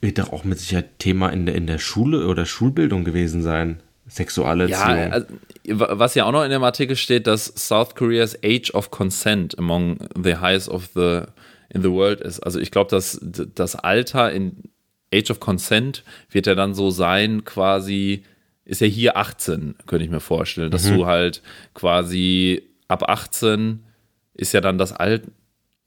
wird 0.00 0.18
doch 0.18 0.32
auch 0.32 0.44
mit 0.44 0.58
Sicherheit 0.58 0.98
Thema 0.98 1.30
in 1.30 1.46
der, 1.46 1.54
in 1.54 1.66
der 1.66 1.78
Schule 1.78 2.26
oder 2.26 2.46
Schulbildung 2.46 3.04
gewesen 3.04 3.42
sein. 3.42 3.80
Sexualerziehung. 4.08 4.78
Ja, 4.78 5.08
also, 5.10 5.26
was 5.66 6.14
ja 6.14 6.24
auch 6.24 6.32
noch 6.32 6.44
in 6.44 6.50
dem 6.50 6.64
Artikel 6.64 6.96
steht, 6.96 7.26
dass 7.26 7.44
South 7.44 7.94
Korea's 7.94 8.38
Age 8.42 8.72
of 8.72 8.90
Consent 8.90 9.58
among 9.58 9.98
the 10.16 10.36
highest 10.36 10.70
of 10.70 10.88
the 10.94 11.24
in 11.68 11.82
the 11.82 11.90
world 11.90 12.20
ist. 12.20 12.40
Also 12.40 12.58
ich 12.58 12.70
glaube, 12.70 12.90
dass 12.90 13.18
das 13.22 13.76
Alter 13.76 14.32
in 14.32 14.64
Age 15.14 15.30
of 15.30 15.40
Consent 15.40 16.04
wird 16.30 16.46
ja 16.46 16.54
dann 16.54 16.74
so 16.74 16.90
sein, 16.90 17.44
quasi, 17.44 18.22
ist 18.64 18.80
ja 18.80 18.86
hier 18.86 19.16
18, 19.16 19.76
könnte 19.86 20.04
ich 20.04 20.10
mir 20.10 20.20
vorstellen, 20.20 20.70
dass 20.70 20.88
du 20.88 21.06
halt 21.06 21.42
quasi 21.74 22.62
ab 22.88 23.08
18 23.08 23.84
ist 24.34 24.52
ja 24.52 24.60
dann 24.60 24.78
das 24.78 24.92
Alter. 24.92 25.28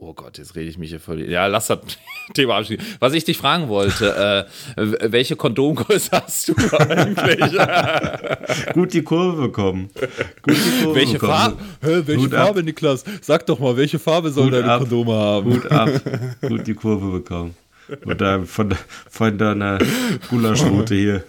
Oh 0.04 0.16
Gott, 0.16 0.40
jetzt 0.40 0.56
rede 0.56 0.68
ich 0.68 0.80
mich 0.80 0.90
hier 0.90 1.00
voll. 1.00 1.30
Ja, 1.30 1.46
lass 1.46 1.68
das 1.68 1.80
Thema 2.34 2.58
abschließen. 2.58 2.84
Was 3.00 3.14
ich 3.14 3.24
dich 3.24 3.38
fragen 3.38 3.68
wollte, 3.68 4.48
äh, 4.76 5.12
welche 5.12 5.36
Kondomgröße 5.36 6.10
hast 6.24 6.50
du 6.50 6.56
eigentlich? 6.56 7.60
Gut 8.74 8.94
die 8.94 9.04
Kurve 9.04 9.44
bekommen. 9.44 9.90
Gut 10.42 10.56
die 10.56 10.84
Kurve 10.84 10.96
Welche 10.96 11.14
bekommen. 11.14 11.32
Farbe? 11.32 11.58
Hä, 11.82 12.02
welche 12.06 12.26
ab. 12.26 12.32
Farbe, 12.32 12.64
Niklas? 12.64 13.04
Sag 13.22 13.46
doch 13.46 13.60
mal, 13.60 13.78
welche 13.78 14.00
Farbe 14.00 14.32
soll 14.32 14.48
Hut 14.48 14.54
deine 14.54 14.72
ab. 14.72 14.82
Kondome 14.82 15.14
haben? 15.14 15.52
Gut 15.52 15.72
ab. 15.72 15.90
Gut 16.42 16.66
die 16.66 16.74
Kurve 16.74 17.20
bekommen. 17.20 17.56
Oder 18.06 18.44
von, 18.46 18.74
von 19.10 19.38
deiner 19.38 19.80
Gulaschroute 20.30 20.96
hier. 20.96 21.24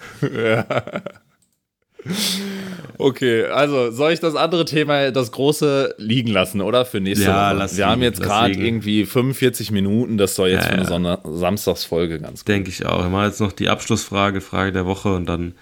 Okay, 2.98 3.44
also 3.46 3.90
soll 3.90 4.12
ich 4.12 4.20
das 4.20 4.34
andere 4.34 4.64
Thema, 4.64 5.10
das 5.12 5.32
große, 5.32 5.94
liegen 5.98 6.30
lassen, 6.30 6.60
oder? 6.60 6.84
Für 6.84 7.00
nächste 7.00 7.26
Ja, 7.26 7.50
Woche. 7.50 7.58
lass 7.58 7.76
Wir 7.76 7.86
haben 7.86 8.00
liegen, 8.00 8.12
jetzt 8.12 8.18
lass 8.20 8.28
gerade 8.28 8.52
irgendwie 8.54 9.04
45 9.06 9.70
Minuten, 9.70 10.18
das 10.18 10.34
soll 10.34 10.48
jetzt 10.50 10.62
Ja, 10.64 10.68
für 10.68 10.72
eine 10.74 10.82
ja. 10.82 10.88
Sonder 10.88 11.20
Samstagsfolge 11.24 12.20
ganz 12.20 12.40
gut. 12.40 12.48
Denke 12.48 12.70
ich 12.70 12.84
auch. 12.86 13.02
Wir 13.04 13.08
machen 13.10 13.26
jetzt 13.26 13.40
noch 13.40 13.52
die 13.52 13.68
Abschlussfrage, 13.68 14.40
Frage 14.40 14.72
der 14.72 14.86
Woche 14.86 15.14
und 15.14 15.26
dann, 15.26 15.54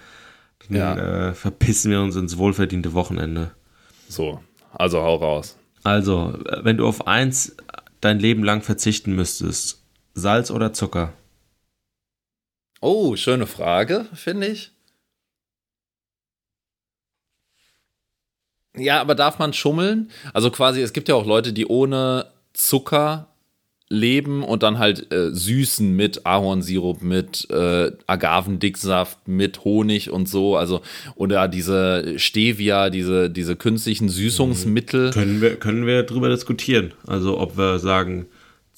dann 0.69 0.77
Ja. 0.77 1.29
äh, 1.29 1.33
verpissen 1.33 1.91
wir 1.91 2.01
uns 2.01 2.15
ins 2.15 2.37
wohlverdiente 2.37 2.93
Wochenende. 2.93 3.51
So, 4.09 4.39
also 4.73 5.01
hau 5.01 5.15
raus. 5.15 5.57
Also, 5.83 6.33
wenn 6.63 6.77
du 6.77 6.85
auf 6.87 7.07
eins 7.07 7.55
dein 8.01 8.19
Leben 8.19 8.43
lang 8.43 8.61
verzichten 8.61 9.15
müsstest, 9.15 9.80
Salz 10.13 10.51
oder 10.51 10.73
Zucker? 10.73 11.13
Oh, 12.81 13.15
schöne 13.15 13.47
Frage, 13.47 14.07
finde 14.13 14.47
ich. 14.47 14.71
Ja, 18.75 19.01
aber 19.01 19.15
darf 19.15 19.37
man 19.37 19.53
schummeln? 19.53 20.09
Also 20.33 20.49
quasi, 20.49 20.81
es 20.81 20.93
gibt 20.93 21.09
ja 21.09 21.15
auch 21.15 21.25
Leute, 21.25 21.53
die 21.53 21.67
ohne 21.67 22.27
Zucker 22.53 23.27
leben 23.91 24.41
und 24.43 24.63
dann 24.63 24.79
halt 24.79 25.11
äh, 25.11 25.31
süßen 25.31 25.93
mit 25.93 26.25
Ahornsirup, 26.25 27.01
mit 27.01 27.49
äh, 27.49 27.91
Agavendicksaft, 28.07 29.27
mit 29.27 29.65
Honig 29.65 30.09
und 30.09 30.29
so. 30.29 30.55
Also, 30.55 30.81
oder 31.15 31.49
diese 31.49 32.17
Stevia, 32.17 32.89
diese, 32.89 33.29
diese 33.29 33.57
künstlichen 33.57 34.07
Süßungsmittel. 34.07 35.11
Können 35.11 35.41
wir, 35.41 35.57
können 35.57 35.85
wir 35.85 36.03
drüber 36.03 36.29
diskutieren. 36.29 36.93
Also, 37.05 37.37
ob 37.37 37.57
wir 37.57 37.79
sagen, 37.79 38.27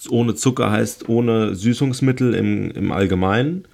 ohne 0.10 0.36
Zucker 0.36 0.72
heißt 0.72 1.10
ohne 1.10 1.56
Süßungsmittel 1.56 2.34
im, 2.34 2.72
im 2.72 2.91
Allgemeinen. 2.91 3.68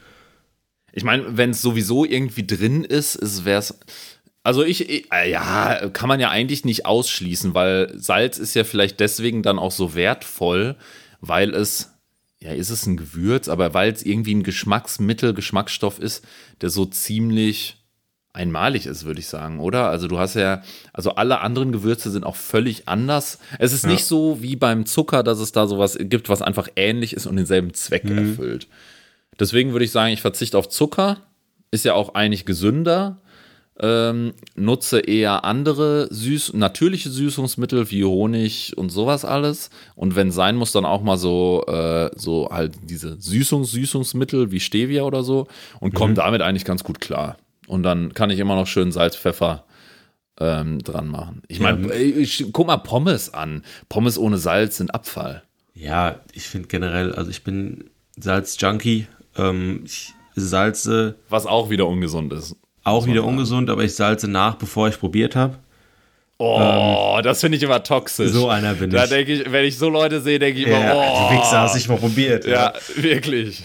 Ich 0.92 1.04
meine, 1.04 1.38
wenn 1.38 1.52
es 1.52 1.62
sowieso 1.62 2.06
irgendwie 2.06 2.46
drin 2.46 2.84
ist, 2.84 3.46
wäre 3.46 3.60
es. 3.60 3.80
Also 4.44 4.64
ich, 4.64 4.90
ich, 4.90 5.12
äh, 5.12 5.30
ja, 5.30 5.90
kann 5.90 6.08
man 6.08 6.20
ja 6.20 6.30
eigentlich 6.30 6.66
nicht 6.66 6.86
ausschließen, 6.86 7.54
weil 7.54 7.94
Salz 7.96 8.38
ist 8.38 8.56
ja 8.56 8.64
vielleicht 8.64 9.00
deswegen 9.00 9.44
dann 9.44 9.60
auch 9.60 9.72
so 9.72 9.96
wertvoll, 9.96 10.76
weil 11.22 11.54
es, 11.54 11.94
ja, 12.42 12.52
ist 12.52 12.70
es 12.70 12.86
ein 12.86 12.98
Gewürz, 12.98 13.50
aber 13.50 13.74
weil 13.74 13.92
es 13.92 14.04
irgendwie 14.04 14.34
ein 14.34 14.44
Geschmacksmittel, 14.44 15.34
Geschmacksstoff 15.34 16.00
ist, 16.00 16.26
der 16.62 16.70
so 16.70 16.86
ziemlich 16.86 17.79
einmalig 18.34 18.86
ist, 18.86 19.06
würde 19.06 19.20
ich 19.20 19.28
sagen, 19.28 19.60
oder? 19.60 19.90
Also 19.90 20.08
du 20.08 20.20
hast 20.20 20.36
ja, 20.36 20.62
also 20.94 21.16
alle 21.16 21.42
anderen 21.42 21.72
Gewürze 21.72 22.12
sind 22.12 22.24
auch 22.26 22.36
völlig 22.36 22.88
anders. 22.88 23.40
Es 23.58 23.74
ist 23.74 23.86
Ja. 23.86 23.92
nicht 23.92 24.06
so 24.06 24.42
wie 24.42 24.56
beim 24.56 24.86
Zucker, 24.86 25.24
dass 25.24 25.40
es 25.40 25.52
da 25.52 25.68
sowas 25.68 25.98
gibt, 26.00 26.30
was 26.30 26.42
einfach 26.42 26.68
ähnlich 26.76 27.14
ist 27.14 27.26
und 27.26 27.36
denselben 27.38 27.74
Zweck 27.74 28.06
erfüllt. 28.06 28.68
Deswegen 29.40 29.72
würde 29.72 29.86
ich 29.86 29.92
sagen, 29.92 30.14
ich 30.14 30.22
verzichte 30.22 30.58
auf 30.58 30.70
Zucker. 30.70 31.18
Ist 31.72 31.86
ja 31.86 31.94
auch 31.94 32.14
eigentlich 32.16 32.46
gesünder. 32.46 33.18
Ähm, 33.82 34.34
nutze 34.56 35.00
eher 35.00 35.46
andere 35.46 36.08
süß, 36.14 36.52
natürliche 36.54 37.10
Süßungsmittel 37.10 37.90
wie 37.92 38.04
Honig 38.04 38.78
und 38.78 38.90
sowas 38.90 39.24
alles. 39.24 39.70
Und 39.96 40.18
wenn 40.18 40.32
sein 40.32 40.58
muss, 40.58 40.74
dann 40.74 40.84
auch 40.84 41.02
mal 41.02 41.18
so, 41.18 41.64
äh, 41.66 42.10
so 42.18 42.50
halt 42.52 42.74
diese 42.84 43.16
Süßungs 43.22 43.72
Süßungsmittel 43.72 44.52
wie 44.52 44.60
Stevia 44.60 45.04
oder 45.04 45.24
so 45.24 45.48
und 45.80 45.94
komme 45.96 46.14
damit 46.14 46.42
eigentlich 46.42 46.66
ganz 46.66 46.84
gut 46.84 47.00
klar. 47.00 47.38
Und 47.70 47.84
dann 47.84 48.14
kann 48.14 48.32
ich 48.32 48.40
immer 48.40 48.56
noch 48.56 48.68
schön 48.68 48.92
Salz, 48.92 49.16
Pfeffer 49.16 49.64
ähm, 50.40 50.80
dran 50.80 51.08
machen. 51.08 51.44
Ich 51.48 51.60
meine, 51.60 51.96
ja. 51.96 52.46
guck 52.52 52.68
mal 52.68 52.78
Pommes 52.78 53.34
an. 53.34 53.64
Pommes 53.90 54.18
ohne 54.18 54.38
Salz 54.38 54.78
sind 54.78 54.94
Abfall. 54.94 55.44
Ja, 55.76 56.20
ich 56.34 56.48
finde 56.48 56.68
generell, 56.68 57.14
also 57.14 57.30
ich 57.30 57.44
bin 57.44 57.86
Salz-Junkie. 58.18 59.08
Ähm, 59.38 59.84
ich 59.86 60.14
salze. 60.36 61.16
Was 61.30 61.46
auch 61.46 61.70
wieder 61.70 61.88
ungesund 61.88 62.34
ist. 62.34 62.56
Auch 62.84 63.06
wieder 63.06 63.24
ungesund, 63.24 63.70
aber 63.70 63.84
ich 63.84 63.94
salze 63.94 64.28
nach, 64.28 64.56
bevor 64.56 64.88
ich 64.88 65.00
probiert 65.00 65.36
habe. 65.36 65.60
Oh, 66.38 67.16
ähm, 67.18 67.24
das 67.24 67.42
finde 67.42 67.58
ich 67.58 67.64
immer 67.64 67.84
toxisch. 67.84 68.32
So 68.32 68.50
einer 68.50 68.74
bin 68.74 68.90
da 68.90 69.04
ich. 69.04 69.10
Da 69.10 69.16
denke 69.16 69.34
ich, 69.34 69.52
wenn 69.52 69.66
ich 69.66 69.78
so 69.78 69.90
Leute 69.90 70.22
sehe, 70.22 70.40
denke 70.40 70.62
ich 70.62 70.68
immer, 70.68 70.80
ja, 70.80 70.96
oh. 70.96 71.30
Die 71.30 71.38
Wichser 71.38 71.62
hast 71.62 71.76
ich 71.76 71.88
mal 71.88 71.98
probiert. 71.98 72.46
Ja, 72.46 72.74
ja. 72.74 73.04
wirklich. 73.04 73.64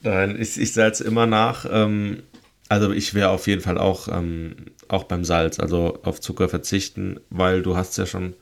Nein, 0.00 0.36
ich, 0.40 0.58
ich 0.58 0.72
salze 0.72 1.04
immer 1.04 1.26
nach. 1.26 1.66
Ähm, 1.70 2.22
also 2.68 2.92
ich 2.92 3.14
wäre 3.14 3.30
auf 3.30 3.46
jeden 3.46 3.62
Fall 3.62 3.78
auch, 3.78 4.08
ähm, 4.08 4.56
auch 4.88 5.04
beim 5.04 5.24
Salz, 5.24 5.60
also 5.60 5.98
auf 6.02 6.20
Zucker 6.20 6.48
verzichten, 6.48 7.20
weil 7.30 7.62
du 7.62 7.76
hast 7.76 7.96
ja 7.96 8.06
schon 8.06 8.34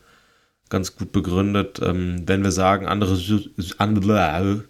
ganz 0.69 0.95
gut 0.95 1.11
begründet, 1.11 1.79
ähm, 1.83 2.23
wenn 2.25 2.43
wir 2.43 2.51
sagen, 2.51 2.87
andere, 2.87 3.19
andere, 3.77 4.63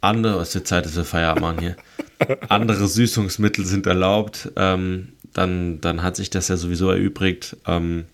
andere, 0.00 0.36
was 0.38 0.48
ist 0.48 0.54
die 0.54 0.64
Zeit, 0.64 0.84
dass 0.84 0.96
wir 0.96 1.04
Feierabend 1.04 1.60
hier, 1.60 1.76
andere 2.48 2.86
Süßungsmittel 2.86 3.64
sind 3.64 3.86
erlaubt, 3.86 4.52
ähm, 4.56 5.14
dann, 5.32 5.80
dann 5.80 6.02
hat 6.02 6.16
sich 6.16 6.30
das 6.30 6.48
ja 6.48 6.56
sowieso 6.56 6.90
erübrigt. 6.90 7.56
Ähm, 7.66 8.04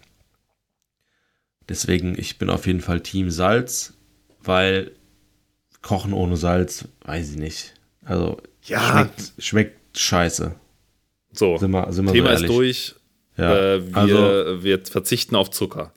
deswegen, 1.68 2.18
ich 2.18 2.38
bin 2.38 2.48
auf 2.48 2.66
jeden 2.66 2.80
Fall 2.80 3.00
Team 3.00 3.30
Salz, 3.30 3.94
weil 4.42 4.92
Kochen 5.82 6.12
ohne 6.12 6.36
Salz, 6.36 6.86
weiß 7.04 7.30
ich 7.30 7.36
nicht. 7.36 7.74
Also 8.04 8.40
ja. 8.62 8.80
schmeckt, 8.80 9.32
schmeckt 9.38 9.79
scheiße. 9.94 10.56
So, 11.32 11.56
sind 11.56 11.70
wir, 11.70 11.92
sind 11.92 12.06
wir 12.06 12.12
Thema 12.12 12.36
so 12.36 12.44
ist 12.44 12.48
durch. 12.48 12.94
Ja. 13.36 13.74
Äh, 13.74 13.86
wir, 13.88 13.96
also, 13.96 14.62
wir 14.62 14.84
verzichten 14.84 15.36
auf 15.36 15.50
Zucker. 15.50 15.92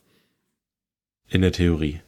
In 1.28 1.42
der 1.42 1.52
Theorie. 1.52 2.00